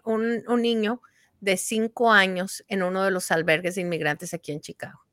un, 0.04 0.44
un, 0.48 0.62
niño 0.62 1.02
de 1.42 1.58
cinco 1.58 2.12
años 2.12 2.64
en 2.68 2.84
uno 2.84 3.04
de 3.04 3.12
los 3.12 3.32
albergues 3.32 3.76
de 3.76 3.82
inmigrantes 3.82 4.34
aquí 4.34 4.52
en 4.52 4.62
Chicago. 4.62 5.04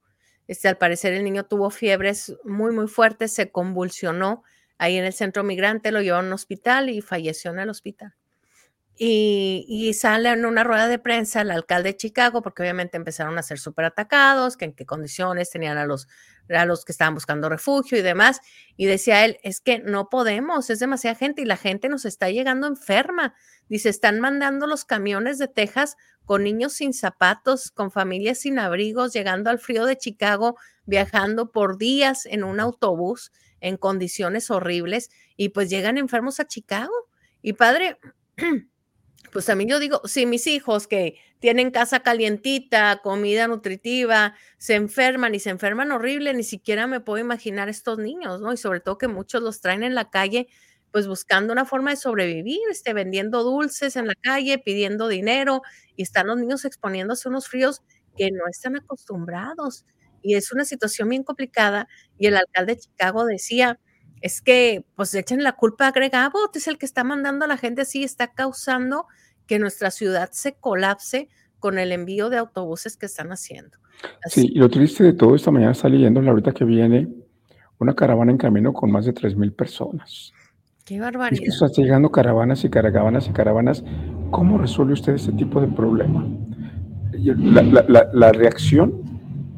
Este, 0.47 0.69
al 0.69 0.77
parecer 0.77 1.15
el 1.15 1.25
niño 1.25 1.45
tuvo 1.45 1.71
fiebres 1.71 2.37
muy, 2.45 2.73
muy 2.73 2.89
fuertes, 2.89 3.33
se 3.33 3.51
convulsionó 3.51 4.43
ahí 4.79 4.97
en 4.97 5.05
el 5.05 5.13
centro 5.13 5.45
migrante, 5.45 5.93
lo 5.93 6.03
llevaron 6.03 6.27
a 6.27 6.29
un 6.29 6.35
hospital 6.35 6.91
y 6.91 7.01
falleció 7.01 7.51
en 7.53 7.61
el 7.61 7.71
hospital. 7.71 8.15
Y, 9.03 9.95
sale 9.95 10.29
en 10.29 10.45
una 10.45 10.63
rueda 10.63 10.87
de 10.87 10.99
prensa 10.99 11.41
el 11.41 11.51
alcalde 11.51 11.93
de 11.93 11.97
Chicago, 11.97 12.43
porque 12.43 12.63
obviamente 12.63 12.99
empezaron 12.99 13.39
a 13.39 13.43
ser 13.43 13.59
súper 13.59 13.87
atacados, 13.87 14.59
que 14.59 14.67
en 14.67 14.75
qué 14.75 14.85
condiciones 14.85 15.49
tenían 15.49 15.79
a 15.79 15.87
los, 15.87 16.07
a 16.51 16.67
los 16.67 16.85
que 16.85 16.93
estaban 16.93 17.15
buscando 17.15 17.49
refugio 17.49 17.97
y 17.97 18.03
demás. 18.03 18.43
Y 18.77 18.85
decía 18.85 19.25
él, 19.25 19.39
es 19.43 19.63
que 19.63 19.79
no 19.79 20.11
podemos, 20.11 20.69
es 20.69 20.81
demasiada 20.81 21.17
gente 21.17 21.41
y 21.41 21.47
la 21.47 21.57
gente 21.57 21.89
nos 21.89 22.05
está 22.05 22.29
llegando 22.29 22.67
enferma. 22.67 23.35
Dice, 23.71 23.89
están 23.89 24.21
mandando 24.21 24.67
los 24.67 24.85
camiones 24.85 25.39
de 25.39 25.49
Texas 25.49 25.97
con 26.27 26.45
niños 26.45 26.75
sin 26.75 26.93
zapatos, 26.93 27.71
con 27.71 27.91
familias 27.91 28.41
sin 28.41 28.59
abrigos, 28.59 29.15
llegando 29.15 29.49
al 29.49 29.61
frío 29.61 29.87
de 29.87 29.97
Chicago, 29.97 30.59
viajando 30.85 31.53
por 31.53 31.79
días 31.79 32.27
en 32.27 32.45
un 32.45 32.61
autobús 32.61 33.33
en 33.61 33.79
condiciones 33.79 34.51
horribles 34.51 35.09
y 35.39 35.51
pues 35.51 35.71
llegan 35.71 35.97
enfermos 35.97 36.39
a 36.39 36.47
Chicago. 36.47 36.93
Y 37.41 37.55
padre, 37.55 37.99
pues 39.33 39.49
a 39.49 39.55
mí 39.55 39.67
yo 39.67 39.79
digo, 39.79 40.01
si 40.07 40.27
mis 40.27 40.47
hijos 40.47 40.87
que 40.89 41.17
tienen 41.39 41.71
casa 41.71 42.01
calientita, 42.01 43.01
comida 43.03 43.47
nutritiva, 43.49 44.35
se 44.59 44.75
enferman 44.75 45.35
y 45.35 45.41
se 45.41 45.51
enferman 45.51 45.93
horrible, 45.93 46.35
ni 46.35 46.43
siquiera 46.45 46.87
me 46.87 47.01
puedo 47.01 47.19
imaginar 47.19 47.69
estos 47.69 47.99
niños, 47.99 48.41
¿no? 48.41 48.53
Y 48.53 48.57
sobre 48.57 48.81
todo 48.81 48.99
que 48.99 49.09
muchos 49.09 49.43
los 49.43 49.61
traen 49.61 49.83
en 49.85 49.95
la 49.95 50.11
calle, 50.11 50.49
pues 50.91 51.07
buscando 51.07 51.53
una 51.53 51.65
forma 51.65 51.91
de 51.91 51.97
sobrevivir, 51.97 52.59
este, 52.71 52.93
vendiendo 52.93 53.43
dulces 53.45 53.97
en 53.97 54.07
la 54.09 54.15
calle, 54.21 54.59
pidiendo 54.59 55.07
dinero, 55.09 55.63
y 55.97 56.03
están 56.03 56.27
los 56.27 56.37
niños 56.39 56.65
exponiéndose 56.65 57.29
a 57.29 57.31
unos 57.31 57.49
fríos 57.49 57.83
que 58.17 58.31
no 58.33 58.47
están 58.51 58.77
acostumbrados. 58.77 59.85
Y 60.23 60.35
es 60.35 60.53
una 60.53 60.65
situación 60.65 61.09
bien 61.09 61.23
complicada. 61.23 61.89
Y 62.19 62.27
el 62.27 62.37
alcalde 62.37 62.75
de 62.75 62.81
Chicago 62.81 63.25
decía, 63.25 63.79
es 64.21 64.43
que 64.43 64.85
pues 64.97 65.15
echen 65.15 65.43
la 65.43 65.53
culpa 65.53 65.87
a 65.87 65.93
Greg 65.93 66.15
Abbott, 66.15 66.57
es 66.57 66.69
el 66.69 66.79
que 66.79 66.87
está 66.87 67.05
mandando 67.05 67.45
a 67.45 67.49
la 67.49 67.57
gente 67.57 67.83
así, 67.83 68.05
está 68.05 68.29
causando 68.29 69.07
que 69.47 69.59
nuestra 69.59 69.91
ciudad 69.91 70.31
se 70.33 70.55
colapse 70.55 71.29
con 71.59 71.79
el 71.79 71.93
envío 71.93 72.31
de 72.31 72.39
autobuses 72.39 72.97
que 72.97 73.07
están 73.07 73.33
haciendo. 73.33 73.79
Así. 74.25 74.43
Sí, 74.43 74.53
y 74.55 74.59
lo 74.59 74.69
triste 74.69 75.05
de 75.05 75.13
todo, 75.13 75.35
esta 75.35 75.51
mañana 75.51 75.73
está 75.73 75.89
leyendo, 75.89 76.21
ahorita 76.21 76.53
que 76.53 76.65
viene, 76.65 77.09
una 77.79 77.95
caravana 77.95 78.31
en 78.31 78.39
camino 78.39 78.73
con 78.73 78.91
más 78.91 79.07
de 79.07 79.15
3.000 79.15 79.55
personas. 79.55 80.33
Qué 80.85 81.01
barbaridad. 81.01 81.43
Es 81.43 81.59
que 81.59 81.67
está 81.67 81.83
llegando 81.83 82.11
caravanas 82.11 82.65
y 82.65 82.71
caravanas 82.71 83.29
y 83.29 83.33
caravanas. 83.33 83.85
¿Cómo 84.31 84.59
resuelve 84.59 84.95
usted 84.95 85.15
este 85.15 85.33
tipo 85.33 85.61
de 85.61 85.69
problema? 85.69 86.27
La, 87.13 87.63
la, 87.63 87.85
la, 87.89 88.11
la 88.13 88.33
reacción 88.33 89.03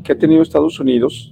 que 0.03 0.13
ha 0.13 0.19
tenido 0.19 0.43
Estados 0.43 0.79
Unidos 0.81 1.32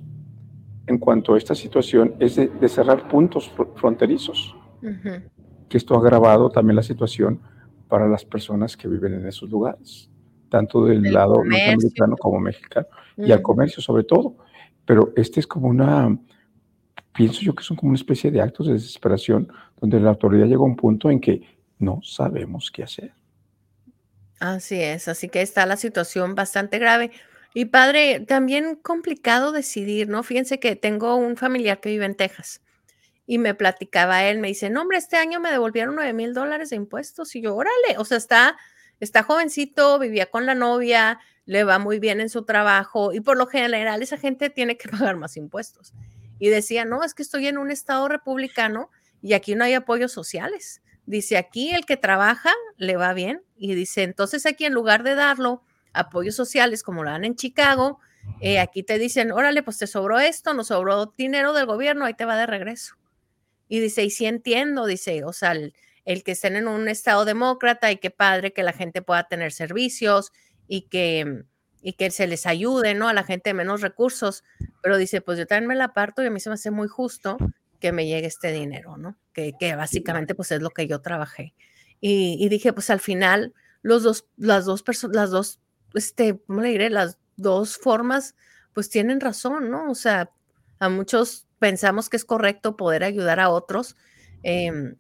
en 0.91 0.99
cuanto 0.99 1.35
a 1.35 1.39
esta 1.39 1.55
situación 1.55 2.15
es 2.19 2.37
de, 2.37 2.49
de 2.49 2.69
cerrar 2.69 3.09
puntos 3.09 3.51
fronterizos. 3.77 4.55
Uh 4.83 4.87
-huh. 4.89 5.23
Que 5.69 5.79
esto 5.79 5.95
ha 5.95 5.99
agravado 5.99 6.51
también 6.51 6.77
la 6.77 6.83
situación 6.83 7.41
para 7.89 8.09
las 8.09 8.25
personas 8.25 8.77
que 8.77 8.89
viven 8.89 9.15
en 9.15 9.27
esos 9.27 9.49
lugares, 9.49 10.11
tanto 10.49 10.85
del 10.85 11.07
El 11.07 11.13
lado 11.13 11.35
comercio. 11.35 11.73
norteamericano 11.73 12.17
como 12.17 12.41
mexicano, 12.41 12.87
uh 12.91 13.23
-huh. 13.23 13.29
y 13.29 13.33
al 13.33 13.41
comercio 13.41 13.81
sobre 13.83 14.05
todo. 14.05 14.37
Pero 14.85 15.13
este 15.17 15.39
es 15.41 15.47
como 15.47 15.69
una, 15.69 16.19
pienso 17.15 17.41
yo 17.43 17.55
que 17.55 17.63
son 17.63 17.77
como 17.77 17.91
una 17.91 17.97
especie 17.99 18.31
de 18.31 18.41
actos 18.41 18.67
de 18.67 18.73
desesperación, 18.73 19.49
donde 19.81 20.01
la 20.01 20.11
autoridad 20.11 20.47
llega 20.47 20.61
a 20.61 20.65
un 20.65 20.77
punto 20.77 21.09
en 21.11 21.21
que 21.21 21.43
no 21.79 22.01
sabemos 22.03 22.71
qué 22.71 22.83
hacer. 22.83 23.13
Así 24.41 24.81
es, 24.81 25.07
así 25.07 25.29
que 25.29 25.43
está 25.43 25.67
la 25.67 25.77
situación 25.77 26.35
bastante 26.35 26.79
grave. 26.79 27.11
Y 27.55 27.67
padre, 27.67 28.21
también 28.21 28.77
complicado 28.77 29.53
decidir, 29.53 30.09
¿no? 30.09 30.23
Fíjense 30.23 30.61
que 30.61 30.77
tengo 30.77 31.17
un 31.17 31.37
familiar 31.37 31.81
que 31.81 31.91
vive 31.91 32.05
en 32.07 32.15
Texas 32.15 32.63
y 33.27 33.39
me 33.39 33.55
platicaba 33.55 34.25
él, 34.25 34.39
me 34.39 34.49
dice, 34.49 34.71
no, 34.71 34.83
hombre, 34.83 34.99
este 34.99 35.17
año 35.17 35.39
me 35.39 35.51
devolvieron 35.53 35.95
9 35.95 36.13
mil 36.13 36.35
dólares 36.35 36.71
de 36.71 36.77
impuestos 36.77 37.35
y 37.37 37.41
yo, 37.41 37.55
órale, 37.55 37.97
o 37.97 38.05
sea, 38.05 38.17
está, 38.17 38.57
está 38.99 39.23
jovencito, 39.23 39.99
vivía 39.99 40.27
con 40.27 40.47
la 40.47 40.55
novia, 40.55 41.21
le 41.47 41.65
va 41.65 41.79
muy 41.79 41.99
bien 41.99 42.21
en 42.21 42.29
su 42.29 42.45
trabajo 42.45 43.13
y 43.13 43.21
por 43.21 43.37
lo 43.37 43.47
general 43.47 44.03
esa 44.03 44.17
gente 44.17 44.51
tiene 44.51 44.77
que 44.77 44.89
pagar 44.89 45.17
más 45.17 45.37
impuestos. 45.37 45.93
Y 46.39 46.49
decía, 46.49 46.85
no, 46.85 47.05
es 47.05 47.15
que 47.15 47.23
estoy 47.23 47.47
en 47.47 47.59
un 47.59 47.71
estado 47.71 48.09
republicano 48.09 48.91
y 49.23 49.35
aquí 49.35 49.55
no 49.55 49.65
hay 49.65 49.75
apoyos 49.75 50.11
sociales. 50.13 50.83
Dice, 51.07 51.37
aquí 51.37 51.71
el 51.71 51.87
que 51.87 51.97
trabaja 51.97 52.53
le 52.79 52.97
va 52.97 53.13
bien. 53.13 53.43
Y 53.57 53.75
dice, 53.75 54.03
entonces 54.03 54.47
aquí 54.47 54.65
en 54.65 54.73
lugar 54.73 55.03
de 55.03 55.15
darlo 55.15 55.63
apoyos 55.93 56.35
sociales 56.35 56.83
como 56.83 57.05
lo 57.05 57.11
dan 57.11 57.25
en 57.25 57.37
Chicago, 57.37 57.99
eh, 58.41 58.59
aquí 58.59 58.83
te 58.83 58.99
dicen, 58.99 59.33
órale, 59.33 59.63
pues 59.63 59.79
te 59.79 59.87
sobró 59.87 60.19
esto, 60.19 60.55
nos 60.55 60.69
sobró 60.69 61.15
dinero 61.17 61.53
del 61.53 61.67
gobierno, 61.67 62.05
ahí 62.05 62.15
te 62.15 62.25
va 62.25 62.37
de 62.37 62.47
regreso. 62.47 62.97
Y 63.69 63.81
dice, 63.81 64.05
y 64.05 64.11
sí 64.11 64.27
entiendo, 64.27 64.87
dice, 64.87 65.25
o 65.25 65.33
sea, 65.33 65.53
el, 65.53 65.75
el 66.05 66.23
que 66.25 66.33
estén 66.33 66.57
en 66.57 66.69
un 66.69 66.89
estado 66.89 67.25
demócrata 67.25 67.91
y 67.93 67.97
qué 67.99 68.11
padre 68.11 68.53
que 68.53 68.63
la 68.63 68.73
gente 68.73 69.03
pueda 69.03 69.25
tener 69.25 69.53
servicios 69.53 70.33
y 70.67 70.83
que, 70.83 71.45
y 71.83 71.93
que 71.95 72.11
se 72.11 72.27
les 72.27 72.47
ayude, 72.47 72.95
¿no? 72.95 73.09
A 73.09 73.13
la 73.13 73.25
gente 73.25 73.51
de 73.51 73.55
menos 73.55 73.81
recursos. 73.81 74.45
Pero 74.83 74.97
dice, 74.97 75.21
pues 75.21 75.39
yo 75.39 75.47
también 75.47 75.69
me 75.69 75.77
la 75.77 75.85
aparto 75.85 76.23
y 76.23 76.27
a 76.27 76.31
mí 76.31 76.41
se 76.41 76.51
me 76.51 76.55
hace 76.55 76.71
muy 76.71 76.89
justo 76.89 77.39
que 77.79 77.93
me 77.93 78.07
llegue 78.07 78.27
este 78.27 78.53
dinero, 78.53 78.97
¿no? 78.97 79.17
Que, 79.33 79.53
que 79.59 79.75
básicamente 79.77 80.35
pues 80.35 80.51
es 80.53 80.61
lo 80.61 80.71
que 80.71 80.87
yo 80.87 81.01
trabajé. 81.01 81.55
Y, 82.01 82.37
y 82.39 82.49
dije, 82.49 82.73
pues 82.73 82.91
al 82.91 83.01
final, 83.01 83.55
los 83.83 84.03
dos, 84.03 84.27
las 84.37 84.65
dos 84.65 84.83
personas, 84.83 85.17
las 85.17 85.31
dos, 85.31 85.61
este, 85.95 86.39
¿cómo 86.47 86.61
le 86.61 86.71
diré? 86.71 86.91
Las 86.91 87.19
dos 87.37 87.77
formas, 87.77 88.35
pues 88.73 88.89
tienen 88.89 89.21
razón, 89.21 89.71
¿no? 89.71 89.91
O 89.91 89.95
sea, 89.95 90.31
a 90.79 90.89
muchos 90.89 91.47
pensamos 91.59 92.09
que 92.09 92.17
es 92.17 92.25
correcto 92.25 92.77
poder 92.77 93.05
ayudar 93.05 93.41
a 93.41 93.51
otros, 93.51 93.97
eh, 94.43 94.95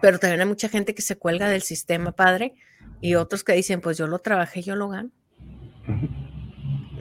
pero 0.00 0.18
también 0.18 0.40
hay 0.40 0.46
mucha 0.46 0.68
gente 0.68 0.94
que 0.94 1.02
se 1.02 1.16
cuelga 1.16 1.48
del 1.48 1.62
sistema, 1.62 2.12
padre, 2.12 2.54
y 3.00 3.14
otros 3.14 3.44
que 3.44 3.52
dicen, 3.52 3.80
pues 3.80 3.98
yo 3.98 4.06
lo 4.06 4.18
trabajé, 4.18 4.62
yo 4.62 4.76
lo 4.76 4.88
gano. 4.88 5.10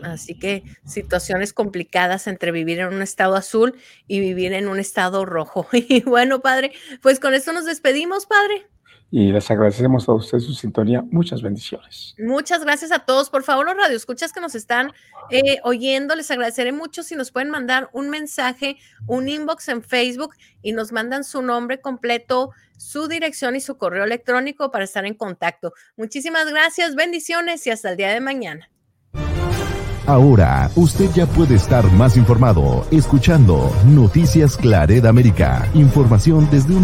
Así 0.03 0.37
que 0.37 0.63
situaciones 0.85 1.53
complicadas 1.53 2.27
entre 2.27 2.51
vivir 2.51 2.79
en 2.79 2.93
un 2.93 3.01
estado 3.01 3.35
azul 3.35 3.75
y 4.07 4.19
vivir 4.19 4.53
en 4.53 4.67
un 4.67 4.79
estado 4.79 5.25
rojo. 5.25 5.67
Y 5.73 6.01
bueno, 6.01 6.41
padre, 6.41 6.71
pues 7.01 7.19
con 7.19 7.33
esto 7.33 7.53
nos 7.53 7.65
despedimos, 7.65 8.25
padre. 8.25 8.67
Y 9.12 9.32
les 9.32 9.49
agradecemos 9.49 10.07
a 10.07 10.14
ustedes 10.14 10.43
su 10.43 10.53
sintonía. 10.53 11.03
Muchas 11.10 11.41
bendiciones. 11.41 12.14
Muchas 12.20 12.64
gracias 12.64 12.91
a 12.91 12.99
todos. 12.99 13.30
Por 13.30 13.43
favor, 13.43 13.66
los 13.66 13.76
radioescuchas 13.76 14.32
que 14.32 14.39
nos 14.39 14.53
están 14.53 14.91
eh, 15.32 15.60
oyendo, 15.64 16.16
les 16.16 16.30
agradeceré 16.30 16.72
mucho 16.72 17.01
si 17.01 17.16
nos 17.16 17.32
pueden 17.32 17.49
mandar 17.49 17.89
un 17.91 18.10
mensaje, 18.10 18.78
un 19.07 19.28
inbox 19.28 19.70
en 19.70 19.82
Facebook 19.82 20.36
y 20.62 20.74
nos 20.74 20.91
mandan 20.91 21.24
su 21.24 21.41
nombre 21.41 21.82
completo, 21.82 22.51
su 22.78 23.07
dirección 23.07 23.55
y 23.55 23.62
su 23.62 23.78
correo 23.78 24.03
electrónico 24.03 24.70
para 24.70 24.84
estar 24.84 25.05
en 25.05 25.16
contacto. 25.16 25.74
Muchísimas 25.97 26.47
gracias, 26.49 26.95
bendiciones 26.95 27.66
y 27.66 27.72
hasta 27.72 27.89
el 27.91 27.97
día 27.97 28.10
de 28.10 28.22
mañana. 28.22 28.70
Ahora, 30.10 30.72
usted 30.76 31.07
ya 31.14 31.28
puede 31.28 31.53
estar 31.53 31.86
más 31.91 32.18
informado 32.18 32.84
escuchando 32.89 33.72
Noticias 33.86 34.57
Claret 34.57 35.05
América. 35.05 35.70
Información 35.76 36.47
desde 36.49 36.74
una 36.74 36.78